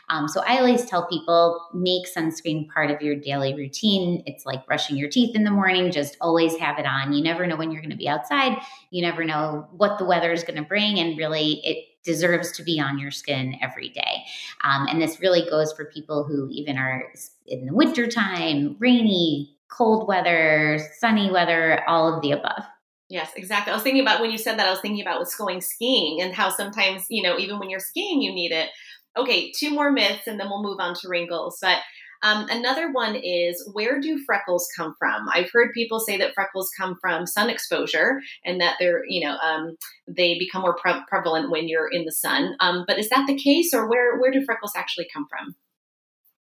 Um, 0.09 0.27
so 0.27 0.41
I 0.45 0.57
always 0.57 0.85
tell 0.85 1.07
people 1.07 1.65
make 1.73 2.05
sunscreen 2.13 2.67
part 2.69 2.91
of 2.91 3.01
your 3.01 3.15
daily 3.15 3.53
routine. 3.55 4.23
It's 4.25 4.45
like 4.45 4.65
brushing 4.65 4.97
your 4.97 5.09
teeth 5.09 5.35
in 5.35 5.43
the 5.43 5.51
morning, 5.51 5.91
just 5.91 6.17
always 6.19 6.57
have 6.57 6.77
it 6.79 6.85
on. 6.85 7.13
You 7.13 7.23
never 7.23 7.47
know 7.47 7.55
when 7.55 7.71
you're 7.71 7.81
going 7.81 7.91
to 7.91 7.97
be 7.97 8.09
outside, 8.09 8.57
you 8.91 9.01
never 9.01 9.23
know 9.23 9.67
what 9.71 9.97
the 9.97 10.05
weather 10.05 10.31
is 10.31 10.43
going 10.43 10.61
to 10.61 10.67
bring, 10.67 10.99
and 10.99 11.17
really 11.17 11.61
it 11.63 11.85
deserves 12.03 12.51
to 12.53 12.63
be 12.63 12.79
on 12.79 12.97
your 12.97 13.11
skin 13.11 13.55
every 13.61 13.89
day. 13.89 14.23
Um, 14.63 14.87
and 14.87 15.01
this 15.01 15.19
really 15.19 15.47
goes 15.49 15.71
for 15.73 15.85
people 15.85 16.23
who 16.23 16.47
even 16.49 16.77
are 16.77 17.03
in 17.45 17.65
the 17.65 17.73
wintertime, 17.73 18.77
rainy, 18.79 19.58
cold 19.69 20.07
weather, 20.07 20.79
sunny 20.99 21.31
weather, 21.31 21.83
all 21.87 22.13
of 22.13 22.21
the 22.21 22.31
above. 22.31 22.63
Yes, 23.09 23.31
exactly. 23.35 23.71
I 23.71 23.75
was 23.75 23.83
thinking 23.83 24.03
about 24.03 24.21
when 24.21 24.31
you 24.31 24.37
said 24.37 24.59
that, 24.59 24.67
I 24.67 24.71
was 24.71 24.81
thinking 24.81 25.01
about 25.01 25.19
with 25.19 25.35
going 25.37 25.61
skiing 25.61 26.21
and 26.21 26.33
how 26.33 26.49
sometimes, 26.49 27.05
you 27.09 27.23
know, 27.23 27.39
even 27.39 27.57
when 27.57 27.69
you're 27.69 27.79
skiing, 27.79 28.21
you 28.21 28.31
need 28.31 28.51
it. 28.51 28.69
Okay, 29.17 29.51
two 29.51 29.71
more 29.71 29.91
myths 29.91 30.27
and 30.27 30.39
then 30.39 30.47
we'll 30.47 30.61
move 30.61 30.79
on 30.79 30.93
to 30.95 31.09
wrinkles. 31.09 31.57
But 31.59 31.79
um, 32.21 32.47
another 32.49 32.91
one 32.91 33.15
is 33.15 33.67
where 33.73 33.99
do 33.99 34.21
freckles 34.25 34.67
come 34.75 34.93
from? 34.99 35.27
I've 35.33 35.49
heard 35.51 35.73
people 35.73 35.99
say 35.99 36.17
that 36.17 36.33
freckles 36.35 36.69
come 36.77 36.97
from 37.01 37.25
sun 37.25 37.49
exposure 37.49 38.21
and 38.45 38.59
that 38.61 38.75
they're, 38.79 39.03
you 39.07 39.25
know, 39.25 39.37
um, 39.37 39.75
they 40.07 40.37
become 40.37 40.61
more 40.61 40.75
pre- 40.75 41.01
prevalent 41.07 41.49
when 41.49 41.67
you're 41.67 41.87
in 41.87 42.05
the 42.05 42.11
sun. 42.11 42.55
Um, 42.59 42.83
but 42.87 42.99
is 42.99 43.09
that 43.09 43.25
the 43.25 43.37
case 43.37 43.73
or 43.73 43.89
where, 43.89 44.19
where 44.19 44.31
do 44.31 44.43
freckles 44.45 44.73
actually 44.75 45.07
come 45.11 45.25
from? 45.29 45.55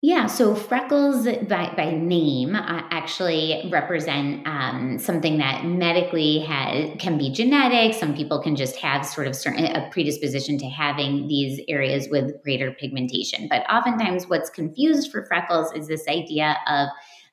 Yeah, 0.03 0.29
so 0.29 0.55
freckles 0.55 1.27
by, 1.27 1.75
by 1.77 1.91
name 1.91 2.57
uh, 2.57 2.83
actually 2.91 3.69
represent 3.71 4.47
um, 4.47 4.99
something 4.99 5.37
that 5.39 5.67
medically 5.67 6.39
has, 6.39 6.89
can 6.99 7.19
be 7.19 7.31
genetic. 7.31 7.93
Some 7.93 8.17
people 8.17 8.41
can 8.41 8.57
just 8.57 8.77
have 8.77 9.05
sort 9.05 9.27
of 9.27 9.37
certain, 9.37 9.67
a 9.67 9.91
predisposition 9.91 10.57
to 10.57 10.67
having 10.71 11.29
these 11.29 11.61
areas 11.69 12.09
with 12.11 12.43
greater 12.43 12.73
pigmentation. 12.73 13.47
But 13.51 13.71
oftentimes, 13.71 14.27
what's 14.27 14.49
confused 14.49 15.11
for 15.13 15.27
freckles 15.27 15.71
is 15.75 15.87
this 15.87 16.09
idea 16.09 16.57
of 16.67 16.89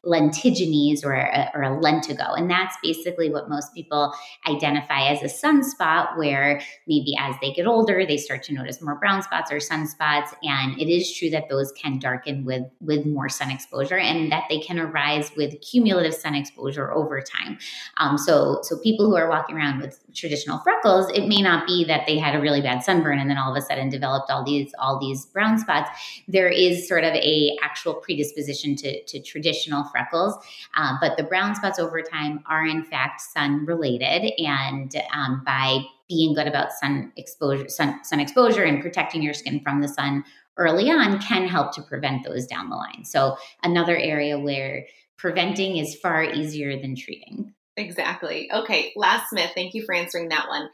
lentigines 0.08 1.04
or 1.04 1.14
a, 1.14 1.52
or 1.54 1.64
a 1.64 1.70
lentigo. 1.70 2.38
And 2.38 2.50
that's 2.50 2.76
basically 2.82 3.30
what 3.30 3.50
most 3.50 3.74
people 3.74 4.14
identify 4.48 5.08
as 5.08 5.22
a 5.22 5.26
sunspot, 5.26 6.18
where 6.18 6.62
maybe 6.88 7.16
as 7.20 7.36
they 7.42 7.52
get 7.52 7.68
older, 7.68 8.06
they 8.06 8.18
start 8.18 8.44
to 8.44 8.54
notice 8.54 8.82
more 8.82 8.96
brown 8.96 9.22
spots 9.22 9.52
or 9.52 9.58
sunspots. 9.58 10.34
And 10.44 10.80
it 10.80 10.90
is 10.90 11.14
true 11.16 11.30
that 11.32 11.50
those 11.50 11.72
can 11.74 12.00
darken 12.00 12.46
with, 12.46 12.64
with 12.80 13.06
more 13.06 13.30
sun 13.30 13.52
exposure 13.52 13.98
and 13.98 14.32
that 14.32 14.46
they 14.50 14.60
can 14.60 14.80
arise 14.80 15.32
with 15.36 15.60
cumulative 15.62 16.14
sun 16.14 16.36
exposure 16.36 16.92
over 16.94 17.22
time. 17.22 17.58
Um, 17.98 18.18
so, 18.18 18.60
so 18.64 18.78
people 18.78 19.06
who 19.06 19.18
are 19.18 19.30
walking 19.30 19.58
around 19.58 19.82
with 19.82 20.00
traditional 20.18 20.60
freckles, 20.60 21.10
it 21.12 21.28
may 21.28 21.42
not 21.42 21.68
be 21.68 21.86
that 21.86 22.06
they 22.08 22.18
had 22.18 22.36
a 22.36 22.42
really 22.42 22.62
bad 22.62 22.84
sunburn 22.84 23.20
and 23.20 23.30
then 23.30 23.38
all 23.38 23.52
of 23.52 23.58
a 23.58 23.66
sudden 23.66 23.90
developed 23.90 24.30
all 24.30 24.44
these 24.44 24.74
all 24.80 25.00
these 25.00 25.26
brown 25.28 25.58
spots. 25.58 25.90
There 26.28 26.50
is 26.50 26.88
sort 26.88 27.04
of 27.04 27.14
a 27.14 27.56
actual 27.62 27.94
predisposition 27.94 28.76
to, 28.78 29.04
to 29.04 29.22
traditional 29.22 29.84
freckles, 29.86 30.36
um, 30.76 30.98
but 31.00 31.18
the 31.18 31.24
brown 31.24 31.56
spots 31.56 31.80
over 31.80 32.02
time 32.02 32.44
are 32.48 32.66
in 32.66 32.84
fact 32.84 33.22
sun 33.22 33.66
related, 33.66 34.34
and 34.38 34.94
um, 35.14 35.44
by 35.46 35.80
being 36.10 36.34
good 36.34 36.48
about 36.48 36.72
sun 36.72 37.12
exposure, 37.18 37.70
sun, 37.70 38.04
sun 38.04 38.20
exposure, 38.20 38.64
and 38.64 38.82
protecting 38.82 39.22
your 39.22 39.34
skin 39.34 39.60
from 39.60 39.82
the 39.82 39.88
sun 39.88 40.24
early 40.58 40.90
on 40.90 41.20
can 41.20 41.48
help 41.48 41.74
to 41.76 41.82
prevent 41.82 42.26
those 42.26 42.48
down 42.48 42.70
the 42.70 42.76
line. 42.76 43.04
So 43.06 43.38
another 43.64 43.96
area 43.96 44.40
where 44.40 44.88
preventing 45.18 45.78
is 45.78 45.96
far 45.96 46.24
easier 46.24 46.80
than 46.80 46.96
treating. 46.96 47.54
Exactly. 47.78 48.50
Okay, 48.52 48.92
last 48.96 49.28
myth. 49.32 49.52
Thank 49.56 49.74
you 49.74 49.84
for 49.86 49.94
answering 49.94 50.30
that 50.30 50.48
one. 50.50 50.68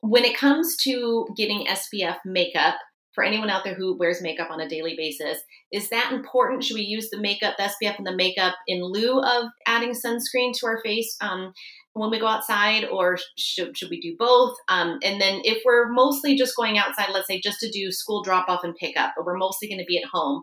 When 0.00 0.24
it 0.24 0.36
comes 0.36 0.76
to 0.82 1.28
getting 1.36 1.66
SPF 1.66 2.18
makeup, 2.24 2.74
for 3.14 3.22
anyone 3.22 3.50
out 3.50 3.62
there 3.62 3.74
who 3.74 3.96
wears 3.96 4.22
makeup 4.22 4.50
on 4.50 4.60
a 4.60 4.68
daily 4.68 4.94
basis, 4.96 5.38
is 5.70 5.90
that 5.90 6.12
important? 6.12 6.64
Should 6.64 6.76
we 6.76 6.82
use 6.82 7.10
the 7.10 7.20
makeup, 7.20 7.54
the 7.58 7.64
SPF, 7.64 7.98
and 7.98 8.06
the 8.06 8.16
makeup 8.16 8.54
in 8.66 8.82
lieu 8.82 9.20
of 9.20 9.44
adding 9.66 9.92
sunscreen 9.92 10.52
to 10.54 10.66
our 10.66 10.80
face? 10.82 11.14
Um, 11.20 11.52
when 11.92 12.10
we 12.10 12.18
go 12.18 12.26
outside, 12.26 12.86
or 12.86 13.18
should, 13.38 13.76
should 13.76 13.90
we 13.90 14.00
do 14.00 14.16
both? 14.18 14.56
Um, 14.68 14.98
and 15.04 15.20
then 15.20 15.42
if 15.44 15.62
we're 15.64 15.92
mostly 15.92 16.36
just 16.36 16.56
going 16.56 16.78
outside, 16.78 17.10
let's 17.12 17.28
say 17.28 17.38
just 17.40 17.60
to 17.60 17.70
do 17.70 17.92
school 17.92 18.22
drop 18.22 18.48
off 18.48 18.64
and 18.64 18.74
pick 18.74 18.96
up, 18.96 19.12
but 19.14 19.26
we're 19.26 19.36
mostly 19.36 19.68
going 19.68 19.78
to 19.78 19.84
be 19.84 19.98
at 19.98 20.08
home, 20.10 20.42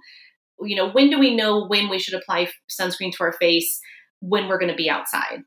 you 0.62 0.76
know, 0.76 0.90
when 0.92 1.10
do 1.10 1.20
we 1.20 1.36
know 1.36 1.66
when 1.66 1.90
we 1.90 2.00
should 2.00 2.14
apply 2.14 2.50
sunscreen 2.70 3.12
to 3.14 3.24
our 3.24 3.34
face 3.34 3.80
when 4.20 4.48
we're 4.48 4.60
going 4.60 4.72
to 4.72 4.78
be 4.78 4.90
outside? 4.90 5.40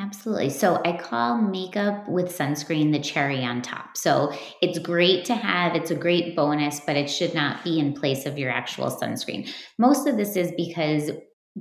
Absolutely. 0.00 0.48
So 0.48 0.80
I 0.82 0.96
call 0.96 1.36
makeup 1.36 2.08
with 2.08 2.36
sunscreen 2.36 2.90
the 2.90 3.00
cherry 3.00 3.44
on 3.44 3.60
top. 3.60 3.98
So 3.98 4.32
it's 4.62 4.78
great 4.78 5.26
to 5.26 5.34
have, 5.34 5.76
it's 5.76 5.90
a 5.90 5.94
great 5.94 6.34
bonus, 6.34 6.80
but 6.80 6.96
it 6.96 7.10
should 7.10 7.34
not 7.34 7.62
be 7.64 7.78
in 7.78 7.92
place 7.92 8.24
of 8.24 8.38
your 8.38 8.50
actual 8.50 8.86
sunscreen. 8.86 9.52
Most 9.78 10.06
of 10.06 10.16
this 10.16 10.36
is 10.36 10.52
because 10.56 11.10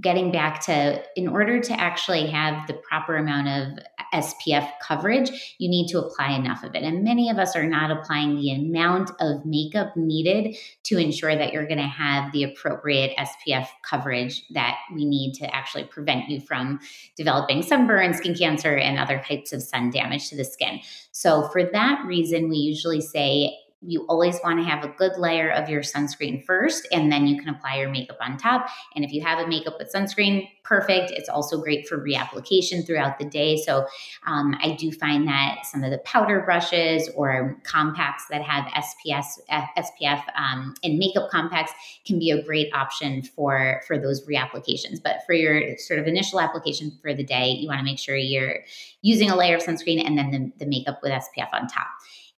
getting 0.02 0.32
back 0.32 0.62
to 0.66 1.04
in 1.16 1.28
order 1.28 1.60
to 1.60 1.74
actually 1.74 2.28
have 2.28 2.68
the 2.68 2.74
proper 2.74 3.18
amount 3.18 3.48
of 3.48 3.84
SPF 4.14 4.70
coverage, 4.82 5.56
you 5.60 5.70
need 5.70 5.88
to 5.88 6.00
apply 6.00 6.32
enough 6.32 6.64
of 6.64 6.76
it. 6.76 6.84
And 6.84 7.04
many 7.04 7.30
of 7.30 7.38
us 7.38 7.56
are 7.56 7.68
not 7.68 7.92
applying 7.92 8.36
the 8.36 8.52
amount 8.52 9.12
of 9.20 9.46
makeup 9.46 9.96
needed 9.96 10.56
to 10.84 10.98
ensure 10.98 11.36
that 11.36 11.54
you're 11.54 11.68
going 11.68 11.80
to 11.80 11.84
have 11.84 12.32
the 12.32 12.44
appropriate 12.44 13.16
SPF 13.18 13.68
coverage 13.84 14.44
that 14.52 14.78
we 14.94 15.06
need 15.06 15.34
to 15.36 15.56
actually 15.56 15.84
prevent 15.84 16.30
you 16.30 16.40
from 16.40 16.80
developing 17.16 17.62
sunburn, 17.62 18.14
skin 18.14 18.36
cancer, 18.36 18.76
and 18.76 18.98
other 18.98 19.22
types 19.28 19.54
of 19.54 19.62
sun 19.62 19.92
damage 19.92 20.30
to 20.30 20.36
the 20.36 20.46
skin. 20.46 20.80
So, 21.12 21.48
for 21.50 21.64
that 21.64 22.04
reason, 22.06 22.50
we 22.50 22.58
usually 22.58 23.02
say 23.02 23.56
you 23.82 24.06
always 24.10 24.40
want 24.44 24.60
to 24.60 24.66
have 24.66 24.84
a 24.84 24.90
good 24.90 25.18
layer 25.18 25.52
of 25.52 25.70
your 25.70 25.82
sunscreen 25.82 26.44
first, 26.44 26.88
and 26.92 27.12
then 27.12 27.28
you 27.28 27.40
can 27.40 27.50
apply 27.50 27.78
your 27.78 27.90
makeup 27.90 28.18
on 28.20 28.38
top. 28.38 28.68
And 28.96 29.06
if 29.06 29.14
you 29.14 29.22
have 29.22 29.40
a 29.40 29.48
makeup 29.48 29.76
with 29.80 29.92
sunscreen, 29.94 30.50
perfect. 30.64 31.12
It's 31.12 31.30
also 31.30 31.62
great 31.62 31.88
for 31.88 31.98
reapplication 31.98 32.86
throughout 32.86 33.18
the 33.18 33.26
day. 33.26 33.58
So 33.58 33.88
um, 34.26 34.58
I 34.62 34.76
do 34.78 34.92
find 34.92 35.28
that 35.28 35.66
some 35.66 35.84
of 35.84 35.92
the 35.92 35.98
powder 36.00 36.42
brushes 36.42 37.10
or 37.16 37.58
compacts 37.64 38.26
that 38.30 38.42
have 38.42 38.66
SPF, 38.66 39.26
SPF 39.50 40.24
um, 40.36 40.76
and 40.84 40.98
makeup 40.98 41.30
compacts 41.32 41.72
can 42.06 42.20
be 42.20 42.32
a 42.32 42.44
great 42.44 42.74
option 42.74 43.22
for 43.22 43.82
for 43.88 43.98
those 43.98 44.28
reapplications. 44.28 45.02
But 45.02 45.22
for 45.26 45.34
your 45.34 45.78
sort 45.78 46.00
of 46.00 46.08
initial 46.08 46.42
application 46.42 46.92
for 47.02 47.14
the 47.14 47.24
day, 47.24 47.52
you 47.52 47.68
want 47.68 47.80
to 47.80 47.86
make 47.86 48.00
sure 48.00 48.16
you're 48.16 48.60
using 49.02 49.32
a 49.32 49.36
layer 49.36 49.56
of 49.56 49.64
sunscreen 49.64 50.06
and 50.06 50.18
then 50.18 50.32
the, 50.32 50.66
the 50.66 50.70
makeup 50.70 51.00
with 51.02 51.12
SPF 51.14 51.48
on 51.54 51.68
top 51.68 51.88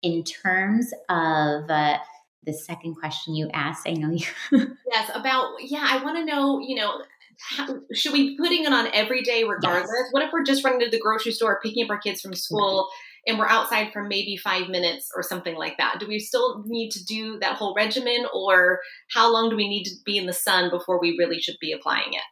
in 0.02 0.24
terms 0.24 0.92
of 1.08 1.70
uh, 1.70 1.98
the 2.44 2.52
second 2.52 2.94
question 2.94 3.34
you 3.34 3.50
asked, 3.52 3.86
I 3.86 3.92
know 3.92 4.10
you. 4.10 4.26
yes, 4.90 5.10
about, 5.14 5.54
yeah, 5.60 5.86
I 5.88 6.02
want 6.02 6.16
to 6.18 6.24
know, 6.24 6.60
you 6.60 6.76
know, 6.76 7.02
how, 7.40 7.66
should 7.94 8.12
we 8.12 8.30
be 8.30 8.36
putting 8.36 8.64
it 8.64 8.72
on 8.72 8.88
every 8.92 9.22
day 9.22 9.44
regardless? 9.44 9.90
Yes. 9.90 10.12
What 10.12 10.22
if 10.22 10.30
we're 10.32 10.44
just 10.44 10.64
running 10.64 10.80
to 10.80 10.90
the 10.90 11.00
grocery 11.00 11.32
store, 11.32 11.60
picking 11.62 11.84
up 11.84 11.90
our 11.90 11.98
kids 11.98 12.20
from 12.20 12.34
school, 12.34 12.88
and 13.26 13.38
we're 13.38 13.48
outside 13.48 13.92
for 13.92 14.02
maybe 14.02 14.36
five 14.36 14.68
minutes 14.68 15.10
or 15.16 15.22
something 15.22 15.56
like 15.56 15.78
that? 15.78 15.96
Do 16.00 16.06
we 16.06 16.18
still 16.18 16.62
need 16.66 16.90
to 16.90 17.04
do 17.04 17.38
that 17.40 17.56
whole 17.56 17.74
regimen, 17.74 18.26
or 18.34 18.80
how 19.10 19.32
long 19.32 19.48
do 19.48 19.56
we 19.56 19.68
need 19.68 19.84
to 19.84 19.94
be 20.04 20.18
in 20.18 20.26
the 20.26 20.32
sun 20.34 20.70
before 20.70 21.00
we 21.00 21.16
really 21.18 21.40
should 21.40 21.56
be 21.60 21.72
applying 21.72 22.12
it? 22.12 22.22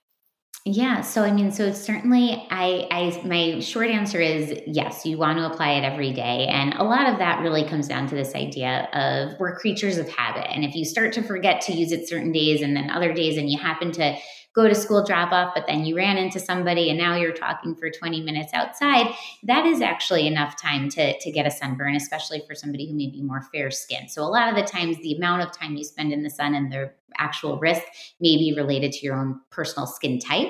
Yeah, 0.64 1.00
so 1.00 1.22
I 1.22 1.30
mean, 1.32 1.50
so 1.50 1.72
certainly, 1.72 2.46
I, 2.50 2.86
I, 2.90 3.22
my 3.26 3.60
short 3.60 3.88
answer 3.88 4.20
is 4.20 4.52
yes. 4.66 5.06
You 5.06 5.16
want 5.16 5.38
to 5.38 5.46
apply 5.46 5.72
it 5.72 5.84
every 5.84 6.12
day, 6.12 6.46
and 6.46 6.74
a 6.74 6.82
lot 6.82 7.08
of 7.08 7.18
that 7.18 7.40
really 7.42 7.64
comes 7.66 7.88
down 7.88 8.06
to 8.08 8.14
this 8.14 8.34
idea 8.34 8.88
of 8.92 9.38
we're 9.38 9.56
creatures 9.56 9.96
of 9.96 10.08
habit, 10.10 10.46
and 10.50 10.64
if 10.64 10.74
you 10.74 10.84
start 10.84 11.14
to 11.14 11.22
forget 11.22 11.62
to 11.62 11.72
use 11.72 11.90
it 11.90 12.06
certain 12.06 12.32
days, 12.32 12.60
and 12.60 12.76
then 12.76 12.90
other 12.90 13.14
days, 13.14 13.38
and 13.38 13.48
you 13.48 13.58
happen 13.58 13.92
to 13.92 14.18
go 14.54 14.68
to 14.68 14.74
school 14.74 15.04
drop 15.04 15.32
off, 15.32 15.54
but 15.54 15.66
then 15.66 15.84
you 15.84 15.96
ran 15.96 16.18
into 16.18 16.40
somebody 16.40 16.88
and 16.90 16.98
now 16.98 17.14
you're 17.14 17.32
talking 17.32 17.76
for 17.76 17.90
20 17.90 18.22
minutes 18.22 18.52
outside, 18.52 19.06
that 19.44 19.64
is 19.64 19.80
actually 19.80 20.26
enough 20.26 20.60
time 20.60 20.88
to, 20.88 21.16
to 21.20 21.30
get 21.30 21.46
a 21.46 21.50
sunburn, 21.50 21.94
especially 21.94 22.42
for 22.46 22.56
somebody 22.56 22.88
who 22.88 22.96
may 22.96 23.08
be 23.08 23.22
more 23.22 23.42
fair 23.52 23.70
skinned. 23.70 24.10
So 24.10 24.22
a 24.22 24.24
lot 24.24 24.48
of 24.48 24.56
the 24.56 24.68
times, 24.68 24.96
the 24.98 25.14
amount 25.14 25.42
of 25.42 25.52
time 25.52 25.76
you 25.76 25.84
spend 25.84 26.12
in 26.12 26.24
the 26.24 26.30
sun 26.30 26.54
and 26.54 26.72
the 26.72 26.90
actual 27.18 27.58
risk 27.58 27.82
may 28.20 28.36
be 28.36 28.54
related 28.56 28.92
to 28.92 29.06
your 29.06 29.16
own 29.16 29.40
personal 29.50 29.86
skin 29.86 30.18
type. 30.18 30.48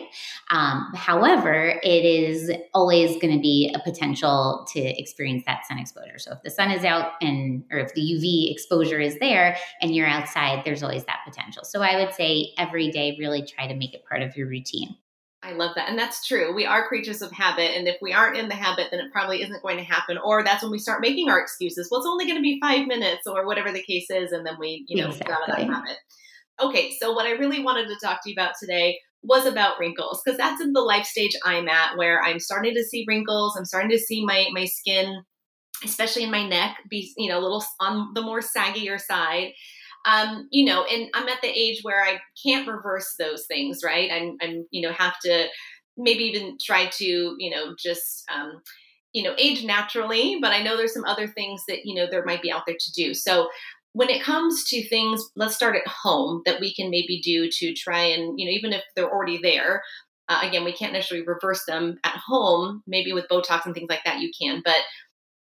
Um, 0.50 0.92
however, 0.94 1.80
it 1.82 2.04
is 2.04 2.50
always 2.74 3.12
going 3.20 3.34
to 3.34 3.40
be 3.40 3.74
a 3.74 3.78
potential 3.78 4.66
to 4.72 4.80
experience 4.80 5.44
that 5.46 5.66
sun 5.66 5.78
exposure. 5.78 6.18
So 6.18 6.32
if 6.32 6.42
the 6.42 6.50
sun 6.50 6.70
is 6.70 6.84
out 6.84 7.12
and, 7.20 7.64
or 7.70 7.78
if 7.78 7.94
the 7.94 8.00
UV 8.00 8.50
exposure 8.50 9.00
is 9.00 9.18
there 9.18 9.56
and 9.80 9.94
you're 9.94 10.06
outside, 10.06 10.62
there's 10.64 10.82
always 10.82 11.04
that 11.04 11.20
potential. 11.26 11.64
So 11.64 11.82
I 11.82 11.96
would 11.96 12.14
say 12.14 12.52
every 12.58 12.90
day, 12.90 13.16
really 13.18 13.42
try 13.42 13.66
to 13.66 13.74
make 13.74 13.94
it 13.94 14.04
part 14.04 14.22
of 14.22 14.36
your 14.36 14.48
routine. 14.48 14.96
I 15.42 15.52
love 15.52 15.76
that. 15.76 15.88
And 15.88 15.98
that's 15.98 16.26
true. 16.26 16.52
We 16.52 16.66
are 16.66 16.88
creatures 16.88 17.22
of 17.22 17.30
habit. 17.30 17.76
And 17.76 17.86
if 17.86 17.96
we 18.02 18.12
aren't 18.12 18.36
in 18.36 18.48
the 18.48 18.56
habit, 18.56 18.88
then 18.90 19.00
it 19.00 19.12
probably 19.12 19.42
isn't 19.42 19.62
going 19.62 19.76
to 19.76 19.84
happen. 19.84 20.18
Or 20.18 20.42
that's 20.42 20.62
when 20.62 20.72
we 20.72 20.78
start 20.78 21.00
making 21.00 21.30
our 21.30 21.40
excuses. 21.40 21.88
Well, 21.90 22.00
it's 22.00 22.08
only 22.08 22.26
going 22.26 22.38
to 22.38 22.42
be 22.42 22.58
five 22.60 22.86
minutes 22.86 23.26
or 23.26 23.46
whatever 23.46 23.70
the 23.70 23.82
case 23.82 24.10
is. 24.10 24.32
And 24.32 24.44
then 24.44 24.56
we, 24.58 24.84
you 24.88 25.00
know, 25.00 25.10
exactly. 25.10 25.32
out 25.32 25.48
of 25.48 25.56
that 25.56 25.72
habit. 25.72 25.96
Okay, 26.60 26.96
so 27.00 27.12
what 27.12 27.26
I 27.26 27.32
really 27.32 27.62
wanted 27.62 27.88
to 27.88 27.96
talk 28.02 28.22
to 28.22 28.30
you 28.30 28.34
about 28.34 28.54
today 28.60 28.98
was 29.22 29.46
about 29.46 29.78
wrinkles 29.78 30.20
because 30.24 30.38
that's 30.38 30.60
in 30.60 30.72
the 30.72 30.80
life 30.80 31.04
stage 31.04 31.32
I'm 31.44 31.68
at 31.68 31.96
where 31.96 32.22
I'm 32.22 32.38
starting 32.38 32.74
to 32.74 32.84
see 32.84 33.04
wrinkles. 33.06 33.56
I'm 33.56 33.64
starting 33.64 33.90
to 33.90 33.98
see 33.98 34.24
my 34.24 34.48
my 34.52 34.64
skin, 34.64 35.22
especially 35.84 36.24
in 36.24 36.30
my 36.30 36.46
neck, 36.46 36.78
be 36.88 37.12
you 37.16 37.28
know 37.28 37.38
a 37.38 37.42
little 37.42 37.64
on 37.80 38.12
the 38.14 38.22
more 38.22 38.40
saggier 38.40 39.00
side. 39.00 39.52
Um, 40.04 40.48
you 40.50 40.64
know, 40.64 40.84
and 40.84 41.08
I'm 41.14 41.28
at 41.28 41.42
the 41.42 41.48
age 41.48 41.80
where 41.82 42.02
I 42.02 42.20
can't 42.46 42.68
reverse 42.68 43.14
those 43.18 43.46
things, 43.46 43.80
right? 43.84 44.10
I'm, 44.10 44.36
I'm 44.40 44.66
you 44.70 44.80
know, 44.80 44.92
have 44.92 45.18
to 45.24 45.48
maybe 45.96 46.24
even 46.24 46.56
try 46.64 46.86
to, 46.86 47.04
you 47.04 47.50
know, 47.50 47.74
just 47.78 48.24
um, 48.32 48.62
you 49.12 49.22
know, 49.22 49.34
age 49.38 49.64
naturally, 49.64 50.38
but 50.40 50.52
I 50.52 50.62
know 50.62 50.76
there's 50.76 50.94
some 50.94 51.04
other 51.04 51.26
things 51.26 51.62
that, 51.66 51.80
you 51.84 51.94
know, 51.94 52.06
there 52.08 52.24
might 52.24 52.42
be 52.42 52.52
out 52.52 52.62
there 52.66 52.76
to 52.78 52.92
do. 52.92 53.12
So 53.12 53.48
when 53.98 54.10
it 54.10 54.22
comes 54.22 54.62
to 54.62 54.88
things, 54.88 55.28
let's 55.34 55.56
start 55.56 55.74
at 55.74 55.88
home 55.88 56.42
that 56.46 56.60
we 56.60 56.72
can 56.72 56.88
maybe 56.88 57.20
do 57.20 57.50
to 57.50 57.74
try 57.74 58.04
and, 58.04 58.38
you 58.38 58.46
know, 58.46 58.52
even 58.52 58.72
if 58.72 58.84
they're 58.94 59.10
already 59.10 59.40
there, 59.42 59.82
uh, 60.28 60.38
again, 60.44 60.64
we 60.64 60.72
can't 60.72 60.92
necessarily 60.92 61.26
reverse 61.26 61.64
them 61.66 61.98
at 62.04 62.14
home. 62.14 62.84
Maybe 62.86 63.12
with 63.12 63.26
Botox 63.28 63.66
and 63.66 63.74
things 63.74 63.88
like 63.90 64.04
that, 64.04 64.20
you 64.20 64.30
can. 64.40 64.62
But 64.64 64.76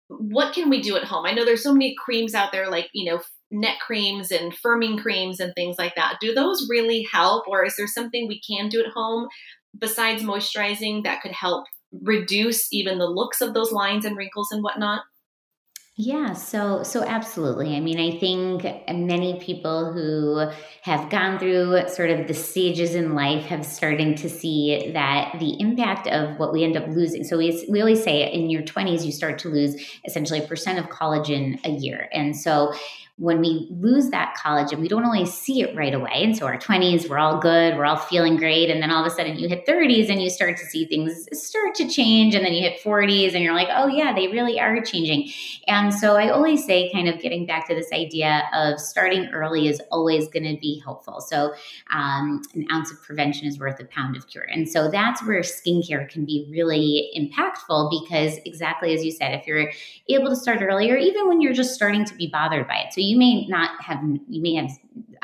what 0.09 0.53
can 0.53 0.69
we 0.69 0.79
do 0.79 0.95
at 0.95 1.05
home? 1.05 1.25
I 1.25 1.31
know 1.31 1.43
there's 1.43 1.63
so 1.63 1.73
many 1.73 1.95
creams 1.97 2.35
out 2.35 2.51
there, 2.51 2.69
like, 2.69 2.87
you 2.93 3.11
know, 3.11 3.19
neck 3.49 3.79
creams 3.79 4.29
and 4.29 4.55
firming 4.63 5.01
creams 5.01 5.39
and 5.39 5.51
things 5.55 5.77
like 5.79 5.95
that. 5.95 6.17
Do 6.21 6.31
those 6.31 6.67
really 6.69 7.07
help? 7.11 7.47
Or 7.47 7.65
is 7.65 7.75
there 7.77 7.87
something 7.87 8.27
we 8.27 8.39
can 8.47 8.69
do 8.69 8.79
at 8.79 8.91
home 8.93 9.27
besides 9.75 10.21
moisturizing 10.21 11.03
that 11.03 11.23
could 11.23 11.31
help 11.31 11.65
reduce 11.91 12.71
even 12.71 12.99
the 12.99 13.07
looks 13.07 13.41
of 13.41 13.55
those 13.55 13.71
lines 13.71 14.05
and 14.05 14.15
wrinkles 14.15 14.51
and 14.51 14.61
whatnot? 14.61 15.01
Yeah, 15.97 16.33
so 16.33 16.83
so 16.83 17.03
absolutely. 17.03 17.73
I 17.73 17.79
mean, 17.79 17.97
I 17.97 18.19
think 18.19 18.63
many 18.93 19.39
people 19.39 19.93
who 19.93 20.45
have 20.81 21.09
gone 21.09 21.39
through 21.39 21.87
sort 21.87 22.09
of 22.09 22.27
the 22.27 22.33
stages 22.33 22.95
in 22.95 23.15
life 23.15 23.45
have 23.45 23.65
starting 23.65 24.13
to 24.15 24.29
see 24.29 24.91
that 24.91 25.37
the 25.39 25.57
impact 25.61 26.07
of 26.07 26.37
what 26.37 26.51
we 26.51 26.65
end 26.65 26.75
up 26.75 26.85
losing. 26.89 27.23
So 27.23 27.37
we 27.37 27.65
we 27.69 27.79
always 27.79 28.03
say 28.03 28.29
in 28.29 28.49
your 28.49 28.63
20s 28.63 29.05
you 29.05 29.13
start 29.13 29.39
to 29.39 29.49
lose 29.49 29.73
essentially 30.05 30.39
a 30.43 30.47
percent 30.47 30.79
of 30.79 30.87
collagen 30.89 31.63
a 31.65 31.69
year. 31.69 32.09
And 32.11 32.35
so 32.35 32.73
when 33.17 33.39
we 33.39 33.67
lose 33.71 34.09
that 34.09 34.35
collagen, 34.37 34.79
we 34.79 34.89
don't 34.89 35.05
always 35.05 35.33
see 35.33 35.61
it 35.61 35.73
right 35.73 35.93
away. 35.93 36.21
And 36.21 36.35
so 36.35 36.45
our 36.45 36.57
20s, 36.57 37.09
we're 37.09 37.17
all 37.17 37.39
good, 37.39 37.77
we're 37.77 37.85
all 37.85 37.95
feeling 37.95 38.35
great. 38.35 38.69
And 38.69 38.83
then 38.83 38.91
all 38.91 39.05
of 39.05 39.09
a 39.09 39.15
sudden 39.15 39.39
you 39.39 39.47
hit 39.47 39.65
30s 39.65 40.09
and 40.09 40.21
you 40.21 40.29
start 40.29 40.57
to 40.57 40.65
see 40.65 40.85
things 40.85 41.25
start 41.31 41.75
to 41.75 41.87
change. 41.87 42.35
And 42.35 42.45
then 42.45 42.53
you 42.53 42.61
hit 42.61 42.81
40s 42.83 43.33
and 43.33 43.41
you're 43.41 43.53
like, 43.53 43.69
oh, 43.71 43.87
yeah, 43.87 44.13
they 44.13 44.27
really 44.27 44.59
are 44.59 44.81
changing. 44.81 45.31
And 45.65 45.93
so 45.93 46.17
I 46.17 46.29
always 46.29 46.65
say, 46.65 46.91
kind 46.91 47.07
of 47.07 47.21
getting 47.21 47.45
back 47.45 47.69
to 47.69 47.75
this 47.75 47.89
idea 47.93 48.43
of 48.53 48.81
starting 48.81 49.29
early 49.33 49.69
is 49.69 49.81
always 49.91 50.27
going 50.27 50.43
to 50.43 50.59
be 50.59 50.81
helpful. 50.83 51.21
So 51.21 51.53
um, 51.93 52.41
an 52.53 52.67
ounce 52.69 52.91
of 52.91 53.01
prevention 53.01 53.47
is 53.47 53.57
worth 53.57 53.79
a 53.79 53.85
pound 53.85 54.17
of 54.17 54.27
cure. 54.27 54.43
And 54.43 54.67
so 54.67 54.91
that's 54.91 55.25
where 55.25 55.39
skincare 55.39 56.09
can 56.09 56.25
be 56.25 56.49
really 56.51 57.11
impactful 57.17 57.89
because, 57.89 58.39
exactly 58.45 58.93
as 58.93 59.05
you 59.05 59.11
said, 59.11 59.39
if 59.39 59.47
you're 59.47 59.71
able 60.09 60.27
to 60.27 60.35
start 60.35 60.61
earlier, 60.61 60.97
even 60.97 61.29
when 61.29 61.39
you're 61.39 61.53
just 61.53 61.73
starting 61.73 62.03
to 62.03 62.13
be 62.15 62.27
bothered 62.27 62.67
by 62.67 62.79
it. 62.79 62.93
So 62.93 63.04
you 63.05 63.17
may 63.17 63.45
not 63.47 63.71
have 63.81 63.99
you 64.29 64.41
may 64.41 64.55
have 64.55 64.71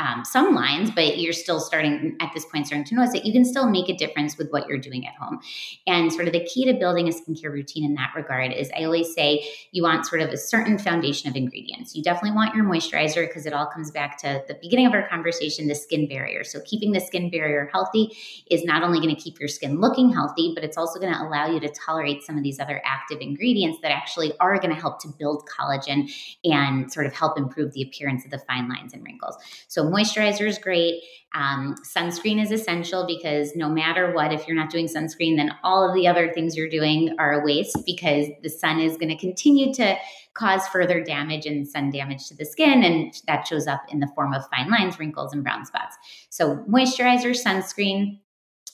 um, 0.01 0.25
some 0.25 0.55
lines, 0.55 0.89
but 0.89 1.19
you're 1.19 1.31
still 1.31 1.59
starting 1.59 2.17
at 2.19 2.31
this 2.33 2.43
point 2.45 2.65
starting 2.65 2.85
to 2.85 2.95
notice 2.95 3.13
that 3.13 3.25
you 3.25 3.31
can 3.31 3.45
still 3.45 3.69
make 3.69 3.87
a 3.87 3.95
difference 3.95 4.37
with 4.37 4.49
what 4.49 4.67
you're 4.67 4.79
doing 4.79 5.05
at 5.05 5.13
home. 5.15 5.39
And 5.85 6.11
sort 6.11 6.25
of 6.25 6.33
the 6.33 6.43
key 6.43 6.65
to 6.65 6.73
building 6.73 7.07
a 7.07 7.11
skincare 7.11 7.51
routine 7.51 7.85
in 7.85 7.93
that 7.95 8.11
regard 8.15 8.51
is 8.51 8.71
I 8.75 8.83
always 8.83 9.13
say 9.13 9.47
you 9.71 9.83
want 9.83 10.07
sort 10.07 10.21
of 10.21 10.29
a 10.29 10.37
certain 10.37 10.79
foundation 10.79 11.29
of 11.29 11.35
ingredients. 11.35 11.95
You 11.95 12.01
definitely 12.01 12.35
want 12.35 12.55
your 12.55 12.65
moisturizer 12.65 13.27
because 13.27 13.45
it 13.45 13.53
all 13.53 13.67
comes 13.67 13.91
back 13.91 14.17
to 14.19 14.41
the 14.47 14.55
beginning 14.55 14.87
of 14.87 14.93
our 14.93 15.07
conversation, 15.07 15.67
the 15.67 15.75
skin 15.75 16.07
barrier. 16.07 16.43
So 16.43 16.61
keeping 16.61 16.91
the 16.91 16.99
skin 16.99 17.29
barrier 17.29 17.69
healthy 17.71 18.17
is 18.49 18.63
not 18.63 18.81
only 18.81 18.99
going 18.99 19.15
to 19.15 19.21
keep 19.21 19.39
your 19.39 19.49
skin 19.49 19.79
looking 19.79 20.11
healthy, 20.11 20.53
but 20.55 20.63
it's 20.63 20.77
also 20.77 20.99
going 20.99 21.13
to 21.13 21.21
allow 21.21 21.45
you 21.45 21.59
to 21.59 21.69
tolerate 21.69 22.23
some 22.23 22.37
of 22.37 22.43
these 22.43 22.59
other 22.59 22.81
active 22.85 23.19
ingredients 23.21 23.79
that 23.83 23.91
actually 23.91 24.33
are 24.39 24.57
going 24.57 24.73
to 24.73 24.79
help 24.79 24.99
to 25.01 25.07
build 25.19 25.47
collagen 25.47 26.11
and 26.43 26.91
sort 26.91 27.05
of 27.05 27.13
help 27.13 27.37
improve 27.37 27.71
the 27.73 27.83
appearance 27.83 28.25
of 28.25 28.31
the 28.31 28.39
fine 28.39 28.67
lines 28.67 28.93
and 28.93 29.03
wrinkles. 29.03 29.37
So 29.67 29.90
moisturizer 29.91 30.47
is 30.47 30.57
great. 30.57 31.01
Um, 31.33 31.75
sunscreen 31.85 32.41
is 32.41 32.51
essential 32.51 33.05
because 33.07 33.55
no 33.55 33.69
matter 33.69 34.11
what, 34.11 34.33
if 34.33 34.47
you're 34.47 34.57
not 34.57 34.69
doing 34.69 34.87
sunscreen, 34.87 35.37
then 35.37 35.55
all 35.63 35.87
of 35.87 35.95
the 35.95 36.07
other 36.07 36.33
things 36.33 36.57
you're 36.57 36.69
doing 36.69 37.15
are 37.19 37.39
a 37.39 37.45
waste 37.45 37.77
because 37.85 38.27
the 38.43 38.49
sun 38.49 38.81
is 38.81 38.97
going 38.97 39.09
to 39.09 39.17
continue 39.17 39.73
to 39.75 39.95
cause 40.33 40.67
further 40.67 41.01
damage 41.01 41.45
and 41.45 41.67
sun 41.67 41.89
damage 41.89 42.27
to 42.27 42.35
the 42.35 42.45
skin. 42.45 42.83
And 42.83 43.13
that 43.27 43.47
shows 43.47 43.65
up 43.65 43.81
in 43.89 43.99
the 43.99 44.11
form 44.13 44.33
of 44.33 44.43
fine 44.49 44.69
lines, 44.69 44.99
wrinkles, 44.99 45.33
and 45.33 45.43
brown 45.43 45.65
spots. 45.65 45.95
So, 46.29 46.57
moisturizer, 46.69 47.31
sunscreen, 47.31 48.19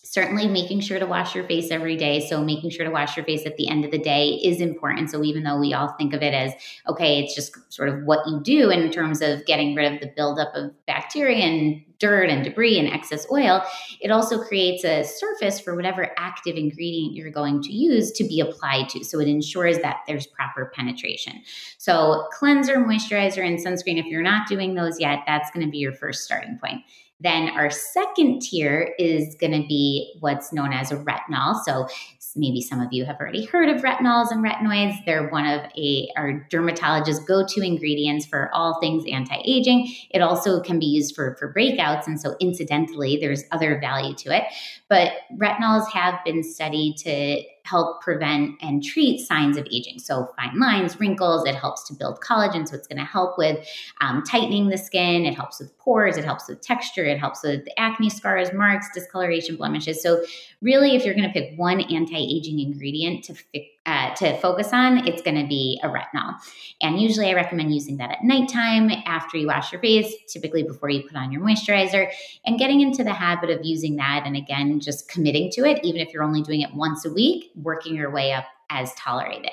certainly 0.10 0.48
making 0.48 0.80
sure 0.80 1.00
to 1.00 1.06
wash 1.06 1.36
your 1.36 1.46
face 1.46 1.70
every 1.70 1.98
day. 1.98 2.26
So, 2.28 2.44
making 2.44 2.70
sure 2.70 2.86
to 2.86 2.92
wash 2.92 3.18
your 3.18 3.26
face 3.26 3.46
at 3.46 3.58
the 3.58 3.68
end 3.68 3.86
of 3.86 3.92
the 3.92 3.98
day 3.98 4.40
is 4.44 4.62
important. 4.62 5.10
So, 5.10 5.24
even 5.24 5.44
though 5.44 5.60
we 5.60 5.74
all 5.74 5.90
think 5.98 6.14
of 6.14 6.22
it 6.22 6.34
as 6.34 6.54
okay, 6.88 7.20
it's 7.20 7.36
just 7.36 7.56
sort 7.72 7.90
of 7.90 8.04
what 8.04 8.26
you 8.28 8.40
do 8.42 8.70
in 8.70 8.90
terms 8.92 9.22
of 9.22 9.46
getting 9.46 9.76
rid 9.76 9.94
of 9.94 10.00
the 10.00 10.12
buildup 10.16 10.54
of 10.56 10.72
bacteria 10.86 11.46
and 11.46 11.84
dirt 12.00 12.30
and 12.30 12.44
debris 12.44 12.78
and 12.78 12.88
excess 12.88 13.26
oil, 13.32 13.64
it 14.00 14.12
also 14.12 14.42
creates 14.42 14.84
a 14.84 15.04
surface 15.04 15.60
for 15.60 15.76
whatever 15.76 16.12
active 16.18 16.56
ingredient 16.56 17.14
you're 17.14 17.32
going 17.32 17.62
to 17.64 17.74
use 17.74 18.12
to 18.12 18.24
be 18.24 18.40
applied 18.40 18.88
to. 18.90 19.04
So, 19.04 19.20
it 19.20 19.28
ensures 19.28 19.80
that 19.80 19.98
there's 20.08 20.26
proper 20.26 20.72
penetration. 20.74 21.42
So, 21.78 22.28
cleanser, 22.34 22.78
moisturizer, 22.78 23.46
and 23.46 23.58
sunscreen, 23.60 24.00
if 24.00 24.06
you're 24.06 24.22
not 24.22 24.48
doing 24.48 24.76
those 24.76 25.00
yet, 25.00 25.20
that's 25.28 25.52
going 25.52 25.66
to 25.66 25.72
be 25.72 25.80
your 25.80 25.94
first 25.94 26.24
starting 26.24 26.58
point. 26.64 26.82
Then 27.20 27.50
our 27.50 27.70
second 27.72 28.42
tier 28.42 28.94
is 29.00 29.36
going 29.40 29.60
to 29.60 29.68
be 29.68 30.16
what's 30.20 30.54
known 30.54 30.72
as 30.72 30.92
a 30.92 30.98
retinol. 30.98 31.60
So 31.66 31.88
maybe 32.36 32.62
some 32.62 32.80
of 32.80 32.90
you 32.92 33.06
have 33.06 33.18
already 33.20 33.46
heard 33.46 33.70
of 33.70 33.82
retinols 33.82 34.30
and 34.30 34.46
retinoids. 34.46 35.04
They're 35.06 35.28
one 35.30 35.48
of 35.48 35.62
a, 35.76 36.08
our 36.16 36.48
dermatologist's 36.52 37.26
go-to 37.26 37.62
ingredients 37.62 38.28
for 38.28 38.54
all 38.54 38.80
things 38.80 39.04
anti-aging. 39.12 39.92
It 40.12 40.22
also 40.22 40.62
can 40.62 40.78
be 40.78 40.86
used 40.86 41.16
for, 41.16 41.36
for 41.40 41.52
breakouts. 41.52 42.06
And 42.06 42.22
so 42.22 42.36
incidentally, 42.40 43.18
there's 43.20 43.44
other 43.52 43.80
value 43.80 44.14
to 44.18 44.36
it. 44.36 44.44
But 44.88 45.14
retinols 45.36 45.90
have 45.92 46.20
been 46.24 46.44
studied 46.44 46.98
to 46.98 47.42
help 47.68 48.02
prevent 48.02 48.56
and 48.62 48.84
treat 48.84 49.20
signs 49.20 49.58
of 49.58 49.68
aging. 49.72 50.00
So, 50.00 50.34
fine 50.38 50.60
lines, 50.60 51.00
wrinkles, 51.00 51.46
it 51.48 51.56
helps 51.56 51.84
to 51.88 51.94
build 51.94 52.20
collagen. 52.22 52.68
So, 52.68 52.76
it's 52.76 52.88
going 52.88 53.00
to 53.00 53.06
help 53.06 53.38
with 53.38 53.68
um, 54.02 54.24
tightening 54.24 54.70
the 54.70 54.78
skin. 54.78 55.26
It 55.26 55.36
helps 55.36 55.60
with 55.60 55.78
pores. 55.78 56.18
It 56.18 56.26
helps 56.26 56.48
with 56.48 56.62
texture. 56.62 57.06
It 57.06 57.20
helps 57.20 57.44
with 57.44 57.66
acne 57.78 58.10
scars, 58.10 58.54
marks, 58.54 58.88
discoloration, 58.94 59.56
blemishes. 59.58 60.02
So, 60.02 60.24
really, 60.62 60.96
if 60.96 61.06
you're 61.06 61.16
going 61.16 61.28
to 61.28 61.34
pick 61.34 61.58
one 61.58 61.82
anti 61.82 62.18
aging 62.18 62.60
ingredient 62.60 63.24
to 63.26 63.34
fix 63.34 63.77
uh, 63.88 64.14
to 64.16 64.38
focus 64.40 64.70
on, 64.74 65.08
it's 65.08 65.22
going 65.22 65.42
to 65.42 65.48
be 65.48 65.80
a 65.82 65.88
retinol. 65.88 66.36
And 66.82 67.02
usually 67.02 67.30
I 67.30 67.34
recommend 67.34 67.74
using 67.74 67.98
that 67.98 68.12
at 68.12 68.24
nighttime 68.24 68.92
after 69.06 69.38
you 69.38 69.48
wash 69.48 69.72
your 69.72 69.82
face, 69.82 70.14
typically 70.28 70.62
before 70.62 70.90
you 70.90 71.04
put 71.04 71.16
on 71.16 71.32
your 71.32 71.42
moisturizer, 71.42 72.12
and 72.46 72.60
getting 72.60 72.82
into 72.82 73.04
the 73.04 73.14
habit 73.14 73.50
of 73.50 73.62
using 73.64 73.96
that. 73.96 74.24
And 74.26 74.36
again, 74.36 74.80
just 74.82 75.10
committing 75.10 75.50
to 75.54 75.66
it, 75.66 75.80
even 75.84 76.02
if 76.02 76.14
you're 76.14 76.24
only 76.24 76.42
doing 76.42 76.62
it 76.62 76.74
once 76.76 77.06
a 77.06 77.12
week, 77.12 77.50
working 77.56 77.96
your 77.96 78.12
way 78.12 78.34
up 78.34 78.46
as 78.70 78.94
tolerated. 78.96 79.52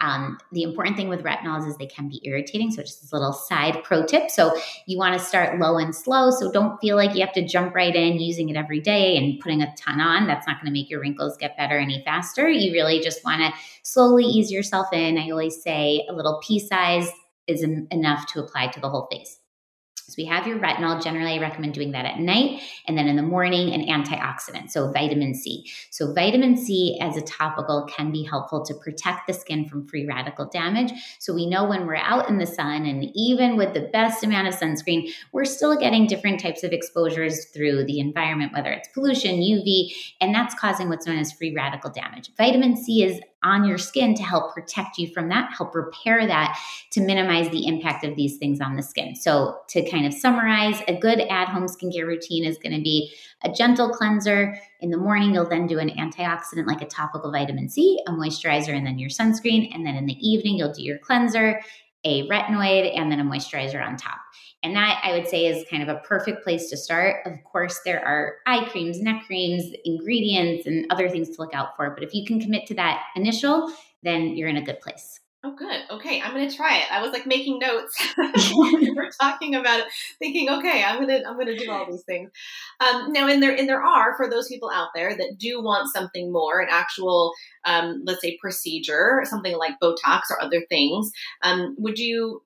Um, 0.00 0.38
the 0.52 0.62
important 0.62 0.96
thing 0.96 1.08
with 1.08 1.22
retinols 1.22 1.68
is 1.68 1.76
they 1.76 1.86
can 1.86 2.08
be 2.08 2.20
irritating. 2.24 2.70
So, 2.70 2.82
just 2.82 3.02
this 3.02 3.12
little 3.12 3.32
side 3.32 3.82
pro 3.84 4.04
tip. 4.04 4.30
So, 4.30 4.58
you 4.86 4.98
want 4.98 5.18
to 5.18 5.24
start 5.24 5.58
low 5.58 5.78
and 5.78 5.94
slow. 5.94 6.30
So, 6.30 6.50
don't 6.50 6.78
feel 6.80 6.96
like 6.96 7.14
you 7.14 7.20
have 7.20 7.34
to 7.34 7.46
jump 7.46 7.74
right 7.74 7.94
in 7.94 8.18
using 8.18 8.48
it 8.48 8.56
every 8.56 8.80
day 8.80 9.16
and 9.16 9.40
putting 9.40 9.62
a 9.62 9.74
ton 9.76 10.00
on. 10.00 10.26
That's 10.26 10.46
not 10.46 10.56
going 10.56 10.66
to 10.66 10.72
make 10.72 10.90
your 10.90 11.00
wrinkles 11.00 11.36
get 11.36 11.56
better 11.56 11.78
any 11.78 12.02
faster. 12.04 12.48
You 12.48 12.72
really 12.72 13.00
just 13.00 13.24
want 13.24 13.40
to 13.40 13.52
slowly 13.82 14.24
ease 14.24 14.50
yourself 14.50 14.92
in. 14.92 15.18
I 15.18 15.30
always 15.30 15.62
say 15.62 16.04
a 16.08 16.12
little 16.12 16.40
pea 16.46 16.58
size 16.58 17.10
is 17.46 17.62
enough 17.62 18.26
to 18.32 18.40
apply 18.40 18.68
to 18.68 18.80
the 18.80 18.88
whole 18.88 19.06
face. 19.10 19.38
So 20.08 20.14
we 20.18 20.24
have 20.26 20.46
your 20.46 20.60
retinol. 20.60 21.02
Generally, 21.02 21.38
I 21.38 21.40
recommend 21.40 21.74
doing 21.74 21.90
that 21.92 22.06
at 22.06 22.20
night. 22.20 22.62
And 22.86 22.96
then 22.96 23.08
in 23.08 23.16
the 23.16 23.22
morning, 23.22 23.72
an 23.72 23.86
antioxidant, 23.86 24.70
so 24.70 24.92
vitamin 24.92 25.34
C. 25.34 25.68
So 25.90 26.12
vitamin 26.14 26.56
C 26.56 26.96
as 27.00 27.16
a 27.16 27.22
topical 27.22 27.86
can 27.86 28.12
be 28.12 28.22
helpful 28.22 28.64
to 28.66 28.74
protect 28.74 29.26
the 29.26 29.32
skin 29.32 29.68
from 29.68 29.88
free 29.88 30.06
radical 30.06 30.46
damage. 30.46 30.92
So 31.18 31.34
we 31.34 31.46
know 31.46 31.64
when 31.64 31.86
we're 31.86 31.96
out 31.96 32.28
in 32.28 32.38
the 32.38 32.46
sun, 32.46 32.86
and 32.86 33.10
even 33.14 33.56
with 33.56 33.74
the 33.74 33.88
best 33.92 34.22
amount 34.22 34.46
of 34.46 34.54
sunscreen, 34.54 35.12
we're 35.32 35.44
still 35.44 35.76
getting 35.76 36.06
different 36.06 36.38
types 36.40 36.62
of 36.62 36.72
exposures 36.72 37.46
through 37.46 37.84
the 37.84 37.98
environment, 37.98 38.52
whether 38.52 38.70
it's 38.70 38.88
pollution, 38.88 39.40
UV, 39.40 39.92
and 40.20 40.32
that's 40.32 40.54
causing 40.54 40.88
what's 40.88 41.06
known 41.06 41.18
as 41.18 41.32
free 41.32 41.52
radical 41.52 41.90
damage. 41.90 42.30
Vitamin 42.36 42.76
C 42.76 43.02
is 43.02 43.20
on 43.42 43.64
your 43.64 43.78
skin 43.78 44.14
to 44.14 44.22
help 44.22 44.54
protect 44.54 44.98
you 44.98 45.08
from 45.12 45.28
that, 45.28 45.52
help 45.56 45.74
repair 45.74 46.26
that 46.26 46.58
to 46.92 47.00
minimize 47.00 47.48
the 47.50 47.66
impact 47.66 48.04
of 48.04 48.16
these 48.16 48.38
things 48.38 48.60
on 48.60 48.76
the 48.76 48.82
skin. 48.82 49.14
So, 49.14 49.58
to 49.68 49.88
kind 49.88 50.06
of 50.06 50.14
summarize, 50.14 50.80
a 50.88 50.98
good 50.98 51.20
at 51.20 51.48
home 51.48 51.66
skincare 51.66 52.06
routine 52.06 52.44
is 52.44 52.58
going 52.58 52.74
to 52.74 52.82
be 52.82 53.12
a 53.44 53.50
gentle 53.50 53.90
cleanser. 53.90 54.58
In 54.80 54.90
the 54.90 54.96
morning, 54.96 55.34
you'll 55.34 55.48
then 55.48 55.66
do 55.66 55.78
an 55.78 55.90
antioxidant 55.90 56.66
like 56.66 56.82
a 56.82 56.86
topical 56.86 57.30
vitamin 57.30 57.68
C, 57.68 58.00
a 58.06 58.10
moisturizer, 58.10 58.74
and 58.74 58.86
then 58.86 58.98
your 58.98 59.10
sunscreen. 59.10 59.74
And 59.74 59.86
then 59.86 59.94
in 59.94 60.06
the 60.06 60.18
evening, 60.28 60.56
you'll 60.56 60.72
do 60.72 60.82
your 60.82 60.98
cleanser, 60.98 61.60
a 62.04 62.26
retinoid, 62.28 62.98
and 62.98 63.12
then 63.12 63.20
a 63.20 63.24
moisturizer 63.24 63.84
on 63.84 63.96
top. 63.96 64.18
And 64.66 64.74
that 64.74 65.00
I 65.04 65.12
would 65.12 65.28
say 65.28 65.46
is 65.46 65.64
kind 65.70 65.80
of 65.80 65.88
a 65.88 66.00
perfect 66.00 66.42
place 66.42 66.68
to 66.70 66.76
start. 66.76 67.24
Of 67.24 67.44
course, 67.44 67.82
there 67.84 68.04
are 68.04 68.38
eye 68.46 68.68
creams, 68.68 69.00
neck 69.00 69.22
creams, 69.24 69.72
ingredients, 69.84 70.66
and 70.66 70.86
other 70.90 71.08
things 71.08 71.30
to 71.30 71.40
look 71.40 71.54
out 71.54 71.76
for. 71.76 71.90
But 71.90 72.02
if 72.02 72.12
you 72.12 72.26
can 72.26 72.40
commit 72.40 72.66
to 72.66 72.74
that 72.74 73.04
initial, 73.14 73.72
then 74.02 74.36
you're 74.36 74.48
in 74.48 74.56
a 74.56 74.64
good 74.64 74.80
place. 74.80 75.20
Oh, 75.44 75.54
good. 75.54 75.82
Okay, 75.88 76.20
I'm 76.20 76.32
gonna 76.32 76.50
try 76.50 76.78
it. 76.78 76.90
I 76.90 77.00
was 77.00 77.12
like 77.12 77.26
making 77.26 77.60
notes 77.60 77.96
we 78.72 78.90
were 78.90 79.08
talking 79.20 79.54
about 79.54 79.78
it, 79.78 79.86
thinking, 80.18 80.50
okay, 80.50 80.82
I'm 80.82 80.98
gonna 80.98 81.20
I'm 81.24 81.38
gonna 81.38 81.56
do 81.56 81.70
all 81.70 81.86
these 81.88 82.02
things. 82.02 82.32
Um, 82.80 83.12
now, 83.12 83.28
and 83.28 83.40
there 83.40 83.54
and 83.54 83.68
there 83.68 83.84
are 83.84 84.16
for 84.16 84.28
those 84.28 84.48
people 84.48 84.68
out 84.74 84.88
there 84.96 85.16
that 85.16 85.36
do 85.38 85.62
want 85.62 85.92
something 85.92 86.32
more, 86.32 86.60
an 86.60 86.66
actual, 86.68 87.32
um, 87.64 88.02
let's 88.04 88.22
say, 88.22 88.36
procedure, 88.40 89.20
something 89.22 89.56
like 89.56 89.78
Botox 89.80 90.22
or 90.28 90.42
other 90.42 90.64
things. 90.68 91.12
Um, 91.42 91.76
would 91.78 92.00
you 92.00 92.42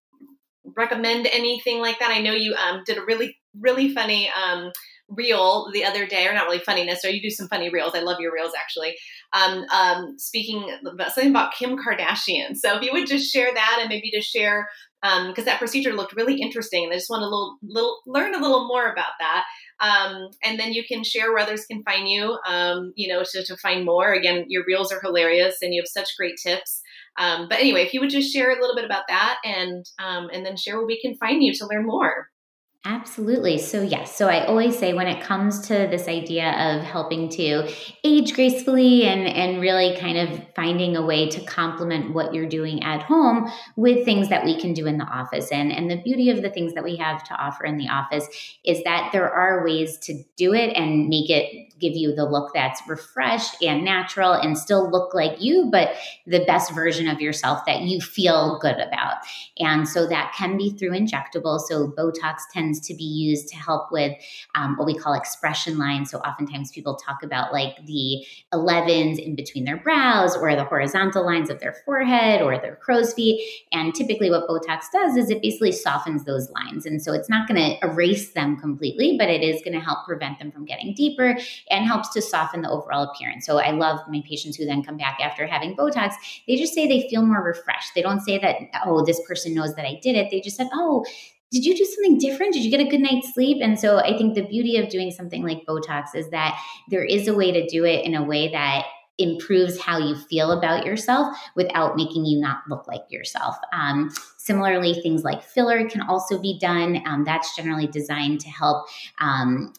recommend 0.77 1.27
anything 1.27 1.81
like 1.81 1.99
that? 1.99 2.11
I 2.11 2.21
know 2.21 2.33
you 2.33 2.55
um, 2.55 2.83
did 2.87 2.99
a 2.99 3.05
really, 3.05 3.37
really 3.59 3.95
funny 3.95 4.31
um, 4.31 4.71
reel 5.09 5.71
the 5.73 5.85
other 5.85 6.07
day, 6.07 6.27
or 6.27 6.35
not 6.35 6.47
really 6.47 6.61
funny 6.61 6.85
necessarily. 6.85 7.19
You 7.19 7.29
do 7.29 7.35
some 7.35 7.49
funny 7.49 7.71
reels. 7.71 7.95
I 7.95 8.01
love 8.01 8.21
your 8.21 8.33
reels 8.33 8.53
actually. 8.59 8.95
Um, 9.33 9.65
um, 9.73 10.19
speaking 10.19 10.71
about 10.87 11.13
something 11.13 11.31
about 11.31 11.55
Kim 11.55 11.77
Kardashian. 11.77 12.57
So 12.57 12.77
if 12.77 12.83
you 12.83 12.93
would 12.93 13.07
just 13.07 13.33
share 13.33 13.53
that 13.53 13.79
and 13.81 13.89
maybe 13.89 14.11
just 14.13 14.31
share 14.31 14.69
because 15.03 15.39
um, 15.39 15.45
that 15.47 15.59
procedure 15.59 15.95
looked 15.95 16.15
really 16.15 16.41
interesting, 16.41 16.85
and 16.85 16.93
I 16.93 16.97
just 16.97 17.09
want 17.09 17.23
to 17.23 17.25
little, 17.25 17.57
little 17.63 18.01
learn 18.07 18.35
a 18.35 18.41
little 18.41 18.69
more 18.69 18.93
about 18.93 19.13
that. 19.19 19.45
Um, 19.81 20.29
and 20.45 20.61
then 20.61 20.75
you 20.75 20.85
can 20.87 21.03
share 21.03 21.33
where 21.33 21.43
others 21.43 21.65
can 21.65 21.83
find 21.83 22.07
you. 22.07 22.39
Um, 22.47 22.93
you 22.97 23.09
know, 23.09 23.23
to, 23.25 23.45
to 23.45 23.57
find 23.57 23.87
more. 23.87 24.13
Again, 24.13 24.45
your 24.49 24.63
reels 24.67 24.93
are 24.93 25.01
hilarious, 25.01 25.57
and 25.63 25.73
you 25.73 25.81
have 25.81 25.89
such 25.89 26.17
great 26.19 26.35
tips. 26.45 26.80
Um, 27.19 27.49
but 27.49 27.59
anyway, 27.59 27.83
if 27.83 27.93
you 27.93 28.01
would 28.01 28.11
just 28.11 28.33
share 28.33 28.51
a 28.51 28.61
little 28.61 28.77
bit 28.77 28.85
about 28.85 29.05
that, 29.09 29.39
and 29.45 29.85
um, 29.99 30.29
and 30.33 30.45
then 30.45 30.57
share 30.57 30.77
where 30.77 30.87
we 30.87 31.01
can 31.01 31.17
find 31.17 31.43
you 31.43 31.53
to 31.55 31.67
learn 31.67 31.87
more. 31.87 32.29
Absolutely. 32.87 33.59
So, 33.59 33.83
yes. 33.83 34.17
So, 34.17 34.29
I 34.29 34.47
always 34.47 34.79
say 34.79 34.95
when 34.95 35.07
it 35.07 35.23
comes 35.23 35.69
to 35.69 35.75
this 35.75 36.09
idea 36.09 36.51
of 36.53 36.83
helping 36.83 37.29
to 37.31 37.71
age 38.05 38.33
gracefully 38.33 39.05
and, 39.05 39.29
and 39.29 39.61
really 39.61 39.99
kind 39.99 40.17
of 40.17 40.41
finding 40.57 40.97
a 40.97 41.05
way 41.05 41.29
to 41.29 41.45
complement 41.45 42.15
what 42.15 42.33
you're 42.33 42.49
doing 42.49 42.83
at 42.83 43.03
home 43.03 43.53
with 43.77 44.07
things 44.07 44.31
that 44.31 44.47
we 44.47 44.59
can 44.59 44.73
do 44.73 44.87
in 44.87 44.97
the 44.97 45.05
office. 45.05 45.53
And, 45.53 45.71
and 45.71 45.91
the 45.91 46.01
beauty 46.01 46.31
of 46.31 46.41
the 46.41 46.49
things 46.49 46.73
that 46.73 46.83
we 46.83 46.97
have 46.97 47.23
to 47.25 47.35
offer 47.35 47.67
in 47.67 47.77
the 47.77 47.89
office 47.89 48.27
is 48.65 48.83
that 48.85 49.11
there 49.13 49.31
are 49.31 49.63
ways 49.63 49.99
to 50.05 50.25
do 50.39 50.55
it 50.55 50.75
and 50.75 51.07
make 51.09 51.29
it 51.29 51.70
give 51.81 51.95
you 51.97 52.15
the 52.15 52.25
look 52.25 52.53
that's 52.55 52.81
refreshed 52.87 53.63
and 53.63 53.85
natural 53.85 54.33
and 54.33 54.57
still 54.57 54.91
look 54.91 55.15
like 55.15 55.41
you, 55.41 55.69
but 55.71 55.91
the 56.27 56.45
best 56.45 56.75
version 56.75 57.09
of 57.09 57.21
yourself 57.21 57.65
that 57.67 57.83
you 57.83 58.01
feel 58.01 58.59
good 58.61 58.79
about. 58.79 59.17
And 59.59 59.89
so 59.89 60.07
that 60.07 60.35
can 60.37 60.57
be 60.57 60.71
through 60.71 60.91
injectables. 60.91 61.63
So 61.63 61.89
Botox 61.89 62.41
tends 62.53 62.81
to 62.89 62.95
be 62.95 63.05
used 63.05 63.49
to 63.49 63.57
help 63.57 63.91
with 63.91 64.17
um, 64.55 64.77
what 64.77 64.87
we 64.87 64.97
call 64.97 65.15
expression 65.15 65.79
lines. 65.79 66.11
So 66.11 66.19
oftentimes 66.19 66.71
people 66.71 66.97
talk 66.97 67.23
about 67.23 67.53
like 67.53 67.85
the 67.87 68.25
11s 68.53 69.19
in 69.19 69.35
between 69.35 69.65
their 69.65 69.77
brows 69.77 70.37
or 70.37 70.55
the 70.55 70.65
horizontal 70.65 71.25
lines 71.25 71.51
of 71.51 71.61
their 71.61 71.75
forehead 71.85 72.43
or 72.43 72.59
their 72.59 72.77
crow's 72.77 73.13
feet. 73.15 73.65
And 73.73 73.95
typically 73.95 74.31
what 74.31 74.49
Botox 74.49 74.85
does 74.93 75.17
is 75.17 75.31
it 75.31 75.43
basically 75.43 75.73
softens 75.73 76.25
those 76.25 76.51
lines. 76.51 76.87
And 76.87 77.03
so 77.03 77.13
it's 77.13 77.29
not 77.29 77.49
going 77.49 77.61
to 77.61 77.87
erase 77.87 78.33
them 78.33 78.59
completely, 78.59 79.17
but 79.19 79.29
it 79.29 79.43
is 79.43 79.63
going 79.63 79.79
to 79.79 79.85
help 79.85 80.07
prevent 80.07 80.39
them 80.39 80.51
from 80.51 80.65
getting 80.65 80.95
deeper 80.95 81.39
and 81.71 81.87
helps 81.87 82.09
to 82.11 82.23
soften 82.23 82.63
the 82.63 82.71
overall 82.71 83.11
appearance. 83.11 83.47
So 83.47 83.59
I 83.59 83.71
love 83.71 84.01
my 84.09 84.23
patients 84.29 84.57
who 84.57 84.67
then 84.67 84.83
come 84.83 84.97
back 84.97 85.19
after 85.23 85.47
having 85.47 85.77
Botox. 85.77 86.15
They 86.47 86.57
just 86.57 86.75
say 86.75 86.87
they 86.87 87.09
feel 87.09 87.23
more 87.23 87.43
refreshed. 87.43 87.93
They 87.95 88.03
don't 88.03 88.21
say 88.21 88.39
that, 88.39 88.57
oh, 88.85 89.05
this 89.05 89.21
person 89.27 89.55
knows 89.55 89.75
that 89.75 89.87
I 89.87 89.99
did 90.03 90.17
it. 90.17 90.31
They 90.31 90.41
just 90.41 90.57
said, 90.57 90.69
oh, 90.73 91.05
did 91.51 91.65
you 91.65 91.77
do 91.77 91.85
something 91.85 92.19
different? 92.19 92.53
Did 92.53 92.65
you 92.65 92.71
get 92.71 92.81
a 92.81 92.89
good 92.89 93.01
night's 93.01 93.35
sleep? 93.35 93.59
And 93.61 93.79
so 93.79 93.99
I 93.99 94.17
think 94.17 94.35
the 94.35 94.47
beauty 94.47 94.77
of 94.77 94.89
doing 94.89 95.11
something 95.11 95.43
like 95.43 95.67
Botox 95.67 96.15
is 96.15 96.31
that 96.31 96.61
there 96.91 97.05
is 97.05 97.27
a 97.27 97.35
way 97.35 97.51
to 97.51 97.67
do 97.67 97.85
it 97.85 98.05
in 98.05 98.15
a 98.15 98.23
way 98.23 98.51
that 98.53 98.85
improves 99.19 99.79
how 99.79 99.99
you 99.99 100.17
feel 100.17 100.53
about 100.53 100.87
yourself 100.87 101.37
without 101.55 101.97
making 101.97 102.25
you 102.25 102.41
not 102.41 102.63
look 102.69 102.87
like 102.87 103.03
yourself. 103.11 103.57
Um, 103.73 104.11
Similarly, 104.43 104.95
things 104.95 105.23
like 105.23 105.43
filler 105.43 105.87
can 105.87 106.01
also 106.01 106.39
be 106.39 106.59
done. 106.59 107.03
Um, 107.07 107.25
that's 107.25 107.55
generally 107.55 107.87
designed 107.87 108.41
to 108.41 108.49
help 108.49 108.87
um, 109.19 109.75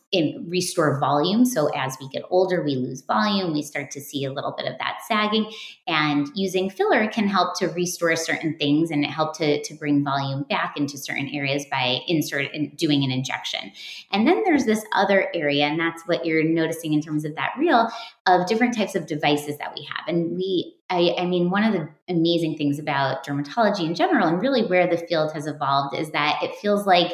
restore 0.45 0.99
volume. 0.99 1.45
So 1.45 1.70
as 1.70 1.97
we 1.99 2.07
get 2.09 2.22
older, 2.30 2.62
we 2.64 2.76
lose 2.76 3.01
volume, 3.01 3.53
we 3.53 3.64
start 3.64 3.89
to 3.89 3.99
see 3.99 4.24
a 4.24 4.32
little 4.32 4.53
bit 4.55 4.68
of 4.68 4.78
that 4.78 4.99
sagging. 5.07 5.51
And 5.88 6.28
using 6.36 6.70
filler 6.70 7.07
can 7.07 7.28
help 7.28 7.57
to 7.57 7.70
restore 7.70 8.16
certain 8.16 8.55
things 8.59 8.91
and 8.91 9.03
it 9.03 9.09
help 9.09 9.36
to, 9.38 9.64
to 9.64 9.74
bring 9.74 10.03
volume 10.03 10.43
back 10.43 10.78
into 10.78 10.95
certain 10.95 11.30
areas 11.30 11.66
by 11.72 12.01
insert 12.07 12.53
and 12.53 12.78
doing 12.78 13.03
an 13.03 13.09
injection. 13.09 13.72
And 14.12 14.28
then 14.28 14.43
there's 14.45 14.66
this 14.66 14.86
other 14.93 15.32
area, 15.34 15.66
and 15.66 15.80
that's 15.80 16.03
what 16.05 16.24
you're 16.24 16.43
noticing 16.43 16.93
in 16.93 17.01
terms 17.01 17.26
of 17.26 17.34
that 17.34 17.53
reel 17.57 17.89
of 18.28 18.45
different 18.45 18.78
types 18.78 18.93
of 18.93 19.07
devices 19.07 19.57
that 19.57 19.74
we 19.76 19.84
have. 19.86 20.07
And 20.07 20.38
we 20.38 20.76
I, 20.92 21.16
I, 21.18 21.26
mean, 21.26 21.50
one 21.50 21.64
of 21.64 21.72
the 21.72 21.89
amazing 22.10 22.58
things 22.58 22.78
about 22.78 23.26
dermatology 23.26 23.86
in 23.86 23.96
general, 23.96 24.28
and 24.28 24.42
really 24.42 24.66
where 24.66 24.88
the 24.88 24.98
field 24.98 25.32
has 25.32 25.48
evolved, 25.48 25.98
is 25.98 26.12
that 26.12 26.39
it 26.44 26.54
feels 26.58 26.86
like 26.86 27.14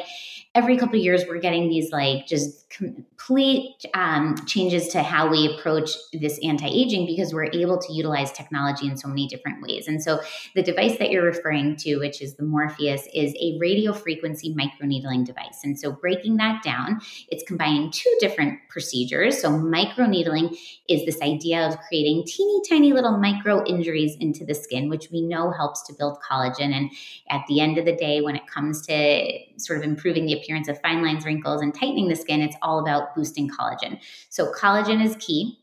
every 0.54 0.76
couple 0.76 0.96
of 0.96 1.04
years 1.04 1.24
we're 1.28 1.40
getting 1.40 1.68
these 1.68 1.92
like 1.92 2.26
just 2.26 2.68
complete 2.70 3.84
um, 3.94 4.34
changes 4.46 4.88
to 4.88 5.02
how 5.02 5.28
we 5.28 5.54
approach 5.54 5.90
this 6.12 6.38
anti-aging 6.42 7.06
because 7.06 7.32
we're 7.32 7.50
able 7.52 7.78
to 7.78 7.92
utilize 7.92 8.32
technology 8.32 8.86
in 8.86 8.96
so 8.96 9.08
many 9.08 9.26
different 9.26 9.62
ways. 9.62 9.88
And 9.88 10.02
so 10.02 10.20
the 10.54 10.62
device 10.62 10.98
that 10.98 11.10
you're 11.10 11.24
referring 11.24 11.76
to 11.76 11.96
which 11.98 12.20
is 12.22 12.34
the 12.36 12.44
Morpheus 12.44 13.06
is 13.14 13.34
a 13.40 13.58
radio 13.58 13.92
frequency 13.92 14.54
microneedling 14.54 15.24
device. 15.24 15.60
And 15.64 15.78
so 15.78 15.92
breaking 15.92 16.36
that 16.38 16.62
down 16.62 17.00
it's 17.28 17.44
combining 17.44 17.90
two 17.90 18.14
different 18.20 18.58
procedures. 18.68 19.40
So 19.40 19.50
microneedling 19.50 20.56
is 20.88 21.04
this 21.04 21.20
idea 21.22 21.66
of 21.66 21.78
creating 21.88 22.24
teeny 22.26 22.62
tiny 22.68 22.92
little 22.92 23.18
micro 23.18 23.64
injuries 23.64 24.16
into 24.20 24.44
the 24.44 24.54
skin 24.54 24.88
which 24.88 25.10
we 25.10 25.22
know 25.22 25.50
helps 25.50 25.82
to 25.86 25.92
build 25.92 26.18
collagen. 26.20 26.72
And 26.72 26.90
at 27.30 27.44
the 27.48 27.60
end 27.60 27.78
of 27.78 27.84
the 27.84 27.96
day 27.96 28.20
when 28.20 28.36
it 28.36 28.46
comes 28.46 28.86
to 28.86 29.38
sort 29.58 29.78
of 29.78 29.84
improving 29.84 30.26
the 30.26 30.34
appearance 30.34 30.68
of 30.68 30.80
fine 30.80 31.02
lines, 31.02 31.24
wrinkles, 31.24 31.62
and 31.62 31.74
tightening 31.74 32.08
the 32.08 32.16
skin, 32.16 32.40
it's 32.40 32.56
all 32.62 32.78
about 32.80 33.14
boosting 33.14 33.48
collagen. 33.48 34.00
So, 34.28 34.52
collagen 34.52 35.04
is 35.04 35.16
key. 35.16 35.58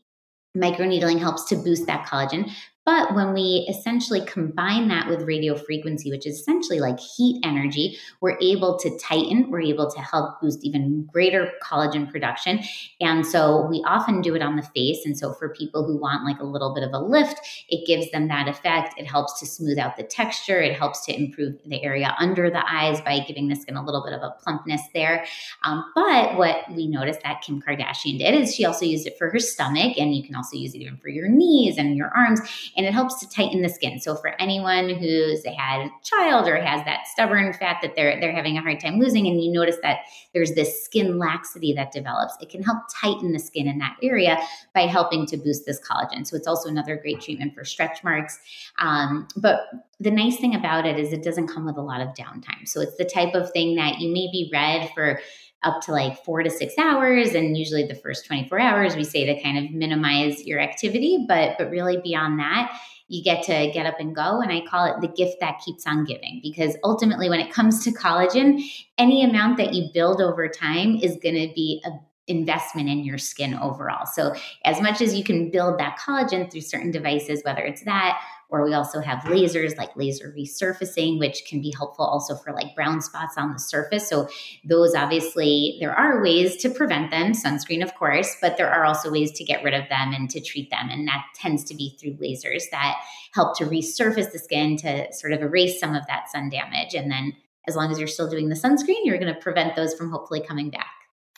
Microneedling 0.56 1.18
helps 1.18 1.44
to 1.44 1.56
boost 1.56 1.86
that 1.86 2.06
collagen, 2.06 2.50
but 2.86 3.14
when 3.16 3.34
we 3.34 3.66
essentially 3.68 4.24
combine 4.24 4.86
that 4.88 5.08
with 5.08 5.22
radio 5.22 5.56
frequency, 5.56 6.10
which 6.12 6.24
is 6.24 6.38
essentially 6.38 6.78
like 6.78 7.00
heat 7.00 7.40
energy, 7.44 7.98
we're 8.20 8.38
able 8.40 8.78
to 8.78 8.96
tighten, 8.98 9.50
we're 9.50 9.60
able 9.60 9.90
to 9.90 9.98
help 9.98 10.40
boost 10.40 10.60
even 10.62 11.04
greater 11.12 11.50
collagen 11.60 12.08
production. 12.08 12.60
And 13.00 13.26
so 13.26 13.66
we 13.68 13.82
often 13.86 14.22
do 14.22 14.36
it 14.36 14.42
on 14.42 14.54
the 14.54 14.62
face. 14.62 15.04
And 15.04 15.18
so 15.18 15.32
for 15.32 15.48
people 15.48 15.84
who 15.84 15.96
want 15.96 16.24
like 16.24 16.38
a 16.38 16.44
little 16.44 16.72
bit 16.72 16.84
of 16.84 16.92
a 16.92 16.98
lift, 16.98 17.40
it 17.68 17.84
gives 17.88 18.08
them 18.12 18.28
that 18.28 18.46
effect. 18.46 18.94
It 18.96 19.06
helps 19.06 19.40
to 19.40 19.46
smooth 19.46 19.78
out 19.78 19.96
the 19.96 20.04
texture, 20.04 20.60
it 20.60 20.78
helps 20.78 21.04
to 21.06 21.16
improve 21.16 21.56
the 21.66 21.82
area 21.82 22.14
under 22.20 22.50
the 22.50 22.62
eyes 22.72 23.00
by 23.00 23.18
giving 23.18 23.48
the 23.48 23.56
skin 23.56 23.76
a 23.76 23.84
little 23.84 24.04
bit 24.04 24.12
of 24.12 24.22
a 24.22 24.36
plumpness 24.40 24.82
there. 24.94 25.26
Um, 25.64 25.84
but 25.96 26.36
what 26.36 26.58
we 26.70 26.86
noticed 26.86 27.22
that 27.24 27.42
Kim 27.42 27.60
Kardashian 27.60 28.20
did 28.20 28.34
is 28.34 28.54
she 28.54 28.64
also 28.64 28.84
used 28.84 29.08
it 29.08 29.18
for 29.18 29.28
her 29.28 29.40
stomach, 29.40 29.98
and 29.98 30.14
you 30.14 30.22
can 30.22 30.36
also 30.36 30.56
use 30.56 30.72
it 30.72 30.78
even 30.78 30.98
for 30.98 31.08
your 31.08 31.28
knees 31.28 31.78
and 31.78 31.96
your 31.96 32.12
arms 32.14 32.40
and 32.76 32.86
it 32.86 32.92
helps 32.92 33.18
to 33.20 33.28
tighten 33.28 33.62
the 33.62 33.68
skin. 33.68 33.98
So 33.98 34.14
for 34.14 34.40
anyone 34.40 34.90
who's 34.90 35.44
had 35.44 35.86
a 35.86 35.90
child 36.02 36.46
or 36.48 36.56
has 36.56 36.84
that 36.84 37.06
stubborn 37.06 37.52
fat 37.52 37.78
that 37.82 37.96
they're 37.96 38.20
they're 38.20 38.34
having 38.34 38.58
a 38.58 38.62
hard 38.62 38.80
time 38.80 38.98
losing, 38.98 39.26
and 39.26 39.42
you 39.42 39.50
notice 39.52 39.76
that 39.82 40.00
there's 40.34 40.52
this 40.52 40.84
skin 40.84 41.18
laxity 41.18 41.72
that 41.74 41.92
develops, 41.92 42.34
it 42.40 42.50
can 42.50 42.62
help 42.62 42.78
tighten 42.94 43.32
the 43.32 43.38
skin 43.38 43.66
in 43.66 43.78
that 43.78 43.96
area 44.02 44.38
by 44.74 44.82
helping 44.82 45.26
to 45.26 45.36
boost 45.36 45.66
this 45.66 45.80
collagen. 45.80 46.26
So 46.26 46.36
it's 46.36 46.46
also 46.46 46.68
another 46.68 46.96
great 46.96 47.20
treatment 47.20 47.54
for 47.54 47.64
stretch 47.64 48.02
marks. 48.04 48.38
Um, 48.78 49.28
but 49.36 49.60
the 49.98 50.10
nice 50.10 50.36
thing 50.36 50.54
about 50.54 50.86
it 50.86 50.98
is 50.98 51.12
it 51.12 51.22
doesn't 51.22 51.48
come 51.48 51.64
with 51.64 51.78
a 51.78 51.82
lot 51.82 52.00
of 52.02 52.08
downtime. 52.08 52.66
So 52.66 52.80
it's 52.80 52.96
the 52.96 53.04
type 53.04 53.34
of 53.34 53.50
thing 53.52 53.76
that 53.76 53.98
you 53.98 54.12
may 54.12 54.28
be 54.30 54.50
read 54.52 54.90
for 54.94 55.20
up 55.66 55.80
to 55.82 55.92
like 55.92 56.24
four 56.24 56.42
to 56.42 56.50
six 56.50 56.74
hours 56.78 57.34
and 57.34 57.56
usually 57.56 57.86
the 57.86 57.94
first 57.94 58.26
24 58.26 58.58
hours 58.60 58.96
we 58.96 59.04
say 59.04 59.24
to 59.24 59.42
kind 59.42 59.58
of 59.58 59.72
minimize 59.72 60.44
your 60.46 60.60
activity 60.60 61.24
but 61.28 61.56
but 61.58 61.70
really 61.70 61.98
beyond 62.02 62.38
that 62.38 62.70
you 63.08 63.22
get 63.22 63.44
to 63.44 63.70
get 63.72 63.86
up 63.86 63.98
and 64.00 64.14
go 64.14 64.40
and 64.40 64.52
i 64.52 64.60
call 64.66 64.86
it 64.86 65.00
the 65.00 65.08
gift 65.08 65.36
that 65.40 65.60
keeps 65.64 65.86
on 65.86 66.04
giving 66.04 66.40
because 66.42 66.76
ultimately 66.84 67.28
when 67.28 67.40
it 67.40 67.52
comes 67.52 67.84
to 67.84 67.90
collagen 67.90 68.62
any 68.98 69.24
amount 69.24 69.56
that 69.56 69.74
you 69.74 69.88
build 69.92 70.20
over 70.20 70.48
time 70.48 70.96
is 70.96 71.18
going 71.22 71.34
to 71.34 71.52
be 71.54 71.82
a 71.84 71.90
investment 72.28 72.88
in 72.88 73.04
your 73.04 73.18
skin 73.18 73.54
overall. 73.54 74.06
So, 74.06 74.34
as 74.64 74.80
much 74.80 75.00
as 75.00 75.14
you 75.14 75.24
can 75.24 75.50
build 75.50 75.78
that 75.78 75.98
collagen 75.98 76.50
through 76.50 76.62
certain 76.62 76.90
devices, 76.90 77.42
whether 77.44 77.62
it's 77.62 77.84
that 77.84 78.20
or 78.48 78.64
we 78.64 78.74
also 78.74 79.00
have 79.00 79.20
lasers 79.24 79.76
like 79.76 79.96
laser 79.96 80.34
resurfacing, 80.36 81.18
which 81.18 81.44
can 81.48 81.60
be 81.60 81.72
helpful 81.76 82.04
also 82.04 82.34
for 82.34 82.52
like 82.52 82.74
brown 82.74 83.00
spots 83.00 83.36
on 83.36 83.52
the 83.52 83.58
surface. 83.58 84.08
So, 84.08 84.28
those 84.64 84.94
obviously, 84.94 85.76
there 85.80 85.92
are 85.92 86.22
ways 86.22 86.56
to 86.58 86.70
prevent 86.70 87.10
them, 87.10 87.32
sunscreen, 87.32 87.82
of 87.82 87.94
course, 87.94 88.36
but 88.40 88.56
there 88.56 88.70
are 88.72 88.84
also 88.84 89.10
ways 89.10 89.32
to 89.32 89.44
get 89.44 89.64
rid 89.64 89.74
of 89.74 89.88
them 89.88 90.12
and 90.12 90.30
to 90.30 90.40
treat 90.40 90.70
them. 90.70 90.88
And 90.90 91.06
that 91.08 91.24
tends 91.34 91.64
to 91.64 91.74
be 91.74 91.96
through 92.00 92.14
lasers 92.14 92.64
that 92.70 92.96
help 93.34 93.56
to 93.58 93.64
resurface 93.64 94.32
the 94.32 94.38
skin 94.38 94.76
to 94.78 95.12
sort 95.12 95.32
of 95.32 95.42
erase 95.42 95.80
some 95.80 95.94
of 95.94 96.06
that 96.06 96.30
sun 96.30 96.50
damage. 96.50 96.94
And 96.94 97.10
then, 97.10 97.34
as 97.68 97.74
long 97.74 97.90
as 97.90 97.98
you're 97.98 98.08
still 98.08 98.30
doing 98.30 98.48
the 98.48 98.54
sunscreen, 98.54 99.04
you're 99.04 99.18
going 99.18 99.34
to 99.34 99.40
prevent 99.40 99.74
those 99.74 99.94
from 99.94 100.10
hopefully 100.10 100.40
coming 100.40 100.70
back. 100.70 100.86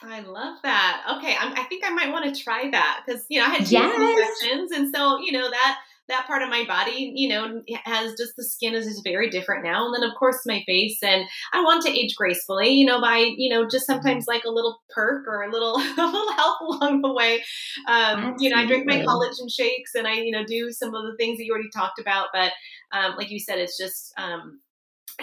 I 0.01 0.21
love 0.21 0.59
that. 0.63 1.17
Okay, 1.17 1.35
I'm, 1.37 1.53
i 1.53 1.63
think 1.63 1.83
I 1.85 1.89
might 1.89 2.11
want 2.11 2.33
to 2.33 2.41
try 2.41 2.69
that 2.71 3.01
because 3.05 3.25
you 3.29 3.39
know 3.39 3.47
I 3.47 3.49
had 3.49 3.67
yes. 3.69 4.39
questions, 4.39 4.71
and 4.71 4.95
so 4.95 5.19
you 5.19 5.33
know 5.33 5.49
that 5.49 5.79
that 6.09 6.27
part 6.27 6.41
of 6.41 6.49
my 6.49 6.65
body, 6.65 7.13
you 7.15 7.29
know, 7.29 7.61
has 7.85 8.13
just 8.17 8.35
the 8.35 8.43
skin 8.43 8.73
is 8.73 8.85
just 8.85 9.03
very 9.03 9.29
different 9.29 9.63
now. 9.63 9.85
And 9.85 9.95
then 9.95 10.09
of 10.09 10.15
course 10.17 10.45
my 10.45 10.63
face 10.65 10.97
and 11.01 11.25
I 11.53 11.61
want 11.61 11.85
to 11.85 11.91
age 11.91 12.15
gracefully, 12.15 12.69
you 12.69 12.85
know, 12.85 12.99
by, 12.99 13.17
you 13.37 13.49
know, 13.49 13.67
just 13.67 13.85
sometimes 13.85 14.25
like 14.27 14.43
a 14.43 14.49
little 14.49 14.81
perk 14.89 15.27
or 15.27 15.43
a 15.43 15.51
little, 15.51 15.75
a 15.97 16.05
little 16.05 16.33
help 16.33 16.61
along 16.61 17.01
the 17.01 17.13
way. 17.13 17.43
Um, 17.87 18.35
you 18.39 18.49
know, 18.49 18.57
I 18.57 18.65
drink 18.65 18.85
my 18.85 18.97
collagen 18.97 19.49
shakes 19.49 19.95
and 19.95 20.07
I, 20.07 20.15
you 20.15 20.31
know, 20.31 20.43
do 20.45 20.71
some 20.71 20.93
of 20.93 21.03
the 21.03 21.15
things 21.17 21.37
that 21.37 21.45
you 21.45 21.53
already 21.53 21.69
talked 21.69 21.99
about. 21.99 22.27
But 22.33 22.51
um, 22.91 23.15
like 23.15 23.29
you 23.29 23.39
said, 23.39 23.59
it's 23.59 23.77
just, 23.77 24.13
um, 24.17 24.59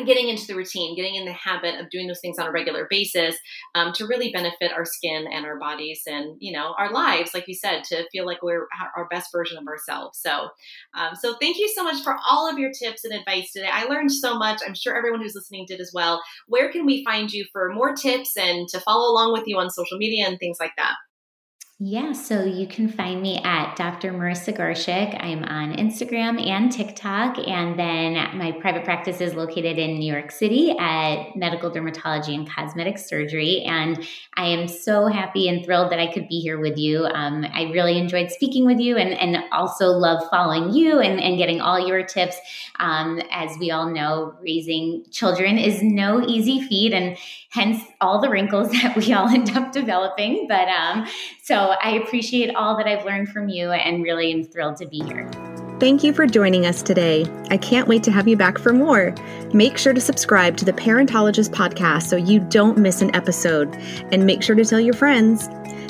getting 0.05 0.29
into 0.29 0.47
the 0.47 0.55
routine, 0.55 0.97
getting 0.97 1.15
in 1.15 1.25
the 1.25 1.33
habit 1.33 1.81
of 1.81 1.91
doing 1.91 2.07
those 2.07 2.21
things 2.21 2.39
on 2.39 2.47
a 2.47 2.53
regular 2.53 2.87
basis 2.91 3.37
um, 3.75 3.93
to 3.95 4.07
really 4.07 4.31
benefit 4.33 4.73
our 4.73 4.85
skin 4.85 5.27
and 5.33 5.47
our 5.47 5.59
bodies 5.59 6.03
and 6.07 6.37
you 6.41 6.53
know 6.53 6.75
our 6.79 6.93
lives, 6.93 7.33
like 7.35 7.49
you 7.49 7.55
said, 7.55 7.85
to 7.85 8.09
feel 8.11 8.27
like 8.27 8.43
we're 8.43 8.67
our 8.97 9.09
best 9.11 9.31
version 9.33 9.59
of 9.59 9.67
ourselves. 9.67 10.19
So, 10.19 10.49
um, 10.95 11.15
so 11.15 11.37
thank 11.41 11.59
you 11.59 11.69
so 11.75 11.85
much 11.85 12.03
for 12.03 12.17
all 12.29 12.51
of 12.51 12.59
your 12.59 12.73
tips 12.73 13.05
and 13.05 13.15
advice 13.15 13.53
today. 13.53 13.69
I 13.73 13.85
learned 13.85 14.13
so 14.13 14.39
much. 14.39 14.61
I'm 14.67 14.75
sure 14.75 14.97
everyone 14.97 15.21
who's 15.21 15.35
listening 15.35 15.67
did 15.67 15.81
as 15.81 15.93
well. 15.95 16.23
Where 16.49 16.71
can 16.71 16.87
we 16.87 17.05
find 17.05 17.33
you 17.33 17.47
for 17.53 17.73
more 17.73 17.95
tips 17.95 18.37
and 18.37 18.69
to 18.69 18.81
follow 18.81 19.11
along 19.11 19.33
with 19.33 19.45
you 19.47 19.59
on 19.59 19.71
social 19.71 19.99
media 19.99 20.27
and 20.27 20.39
things 20.39 20.59
like 20.61 20.73
that? 20.77 20.95
Yeah, 21.79 22.13
so 22.13 22.43
you 22.43 22.67
can 22.67 22.89
find 22.89 23.21
me 23.21 23.39
at 23.45 23.77
Dr. 23.77 24.11
Marisa 24.11 24.57
Garshick. 24.57 25.15
I'm 25.23 25.45
on 25.45 25.75
Instagram 25.75 26.43
and 26.43 26.73
TikTok. 26.73 27.37
And 27.47 27.79
then 27.79 28.15
my 28.39 28.53
private 28.53 28.83
practice 28.83 29.21
is 29.21 29.35
located 29.35 29.77
in 29.77 29.99
New 29.99 30.11
York 30.11 30.31
City 30.31 30.71
at 30.71 31.37
Medical 31.37 31.71
Dermatology 31.71 32.35
and 32.35 32.51
Cosmetic 32.51 32.97
Surgery. 32.97 33.61
And 33.65 34.09
I 34.39 34.47
am 34.47 34.69
so 34.69 35.09
happy 35.09 35.51
and 35.51 35.67
thrilled 35.67 35.93
that 35.93 36.01
I 36.01 36.11
could 36.11 36.29
be 36.29 36.41
here 36.41 36.59
with 36.59 36.79
you. 36.79 37.05
Um, 37.05 37.45
I 37.53 37.65
really 37.65 37.99
enjoyed 37.99 38.31
speaking 38.31 38.65
with 38.65 38.81
you 38.81 38.97
and, 38.97 39.13
and 39.13 39.45
also 39.53 39.89
love 39.89 40.27
following 40.31 40.73
you 40.73 41.01
and, 41.01 41.21
and 41.21 41.37
getting 41.37 41.61
all 41.61 41.87
your 41.87 42.03
tips. 42.03 42.39
Um, 42.79 43.21
as 43.31 43.51
we 43.59 43.71
all 43.71 43.93
know, 43.93 44.35
raising 44.41 45.05
children 45.11 45.59
is 45.59 45.83
no 45.83 46.27
easy 46.27 46.59
feat. 46.59 46.95
And 46.95 47.19
hence 47.51 47.83
all 48.01 48.21
the 48.21 48.31
wrinkles 48.31 48.71
that 48.83 48.97
we 48.97 49.13
all 49.13 49.29
end 49.29 49.51
up 49.51 49.73
developing. 49.73 50.47
But 50.49 50.69
um, 50.69 51.07
so 51.43 51.66
I 51.81 52.01
appreciate 52.03 52.55
all 52.55 52.77
that 52.77 52.87
I've 52.87 53.05
learned 53.05 53.29
from 53.29 53.49
you 53.49 53.71
and 53.71 54.03
really 54.03 54.33
am 54.33 54.45
thrilled 54.45 54.77
to 54.77 54.87
be 54.87 55.01
here. 55.01 55.31
Thank 55.79 56.03
you 56.03 56.15
for 56.15 56.27
joining 56.27 56.65
us 56.65 56.83
today. 56.83 57.27
I 57.51 57.59
can't 57.59 57.87
wait 57.87 58.03
to 58.05 58.11
have 58.11 58.27
you 58.27 58.37
back 58.37 58.59
for 58.59 58.73
more. 58.73 59.15
Make 59.53 59.77
sure 59.77 59.93
to 59.93 60.01
subscribe 60.01 60.57
to 60.57 60.65
the 60.65 60.73
Parentologist 60.73 61.51
podcast 61.51 62.05
so 62.05 62.17
you 62.17 62.41
don't 62.41 62.79
miss 62.79 63.03
an 63.03 63.15
episode, 63.15 63.75
and 64.11 64.25
make 64.25 64.43
sure 64.43 64.57
to 64.57 64.65
tell 64.65 64.81
your 64.81 64.95
friends. 64.95 65.49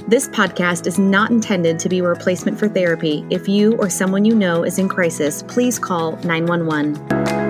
This 0.09 0.29
podcast 0.29 0.89
is 0.89 0.99
not 0.99 1.31
intended 1.31 1.79
to 1.79 1.89
be 1.89 2.01
a 2.01 2.03
replacement 2.03 2.59
for 2.59 2.68
therapy. 2.68 3.24
If 3.31 3.49
you 3.49 3.77
or 3.77 3.89
someone 3.89 4.24
you 4.24 4.35
know 4.35 4.64
is 4.64 4.79
in 4.79 4.89
crisis, 4.89 5.45
please 5.45 5.79
call 5.79 6.16
911. 6.24 7.46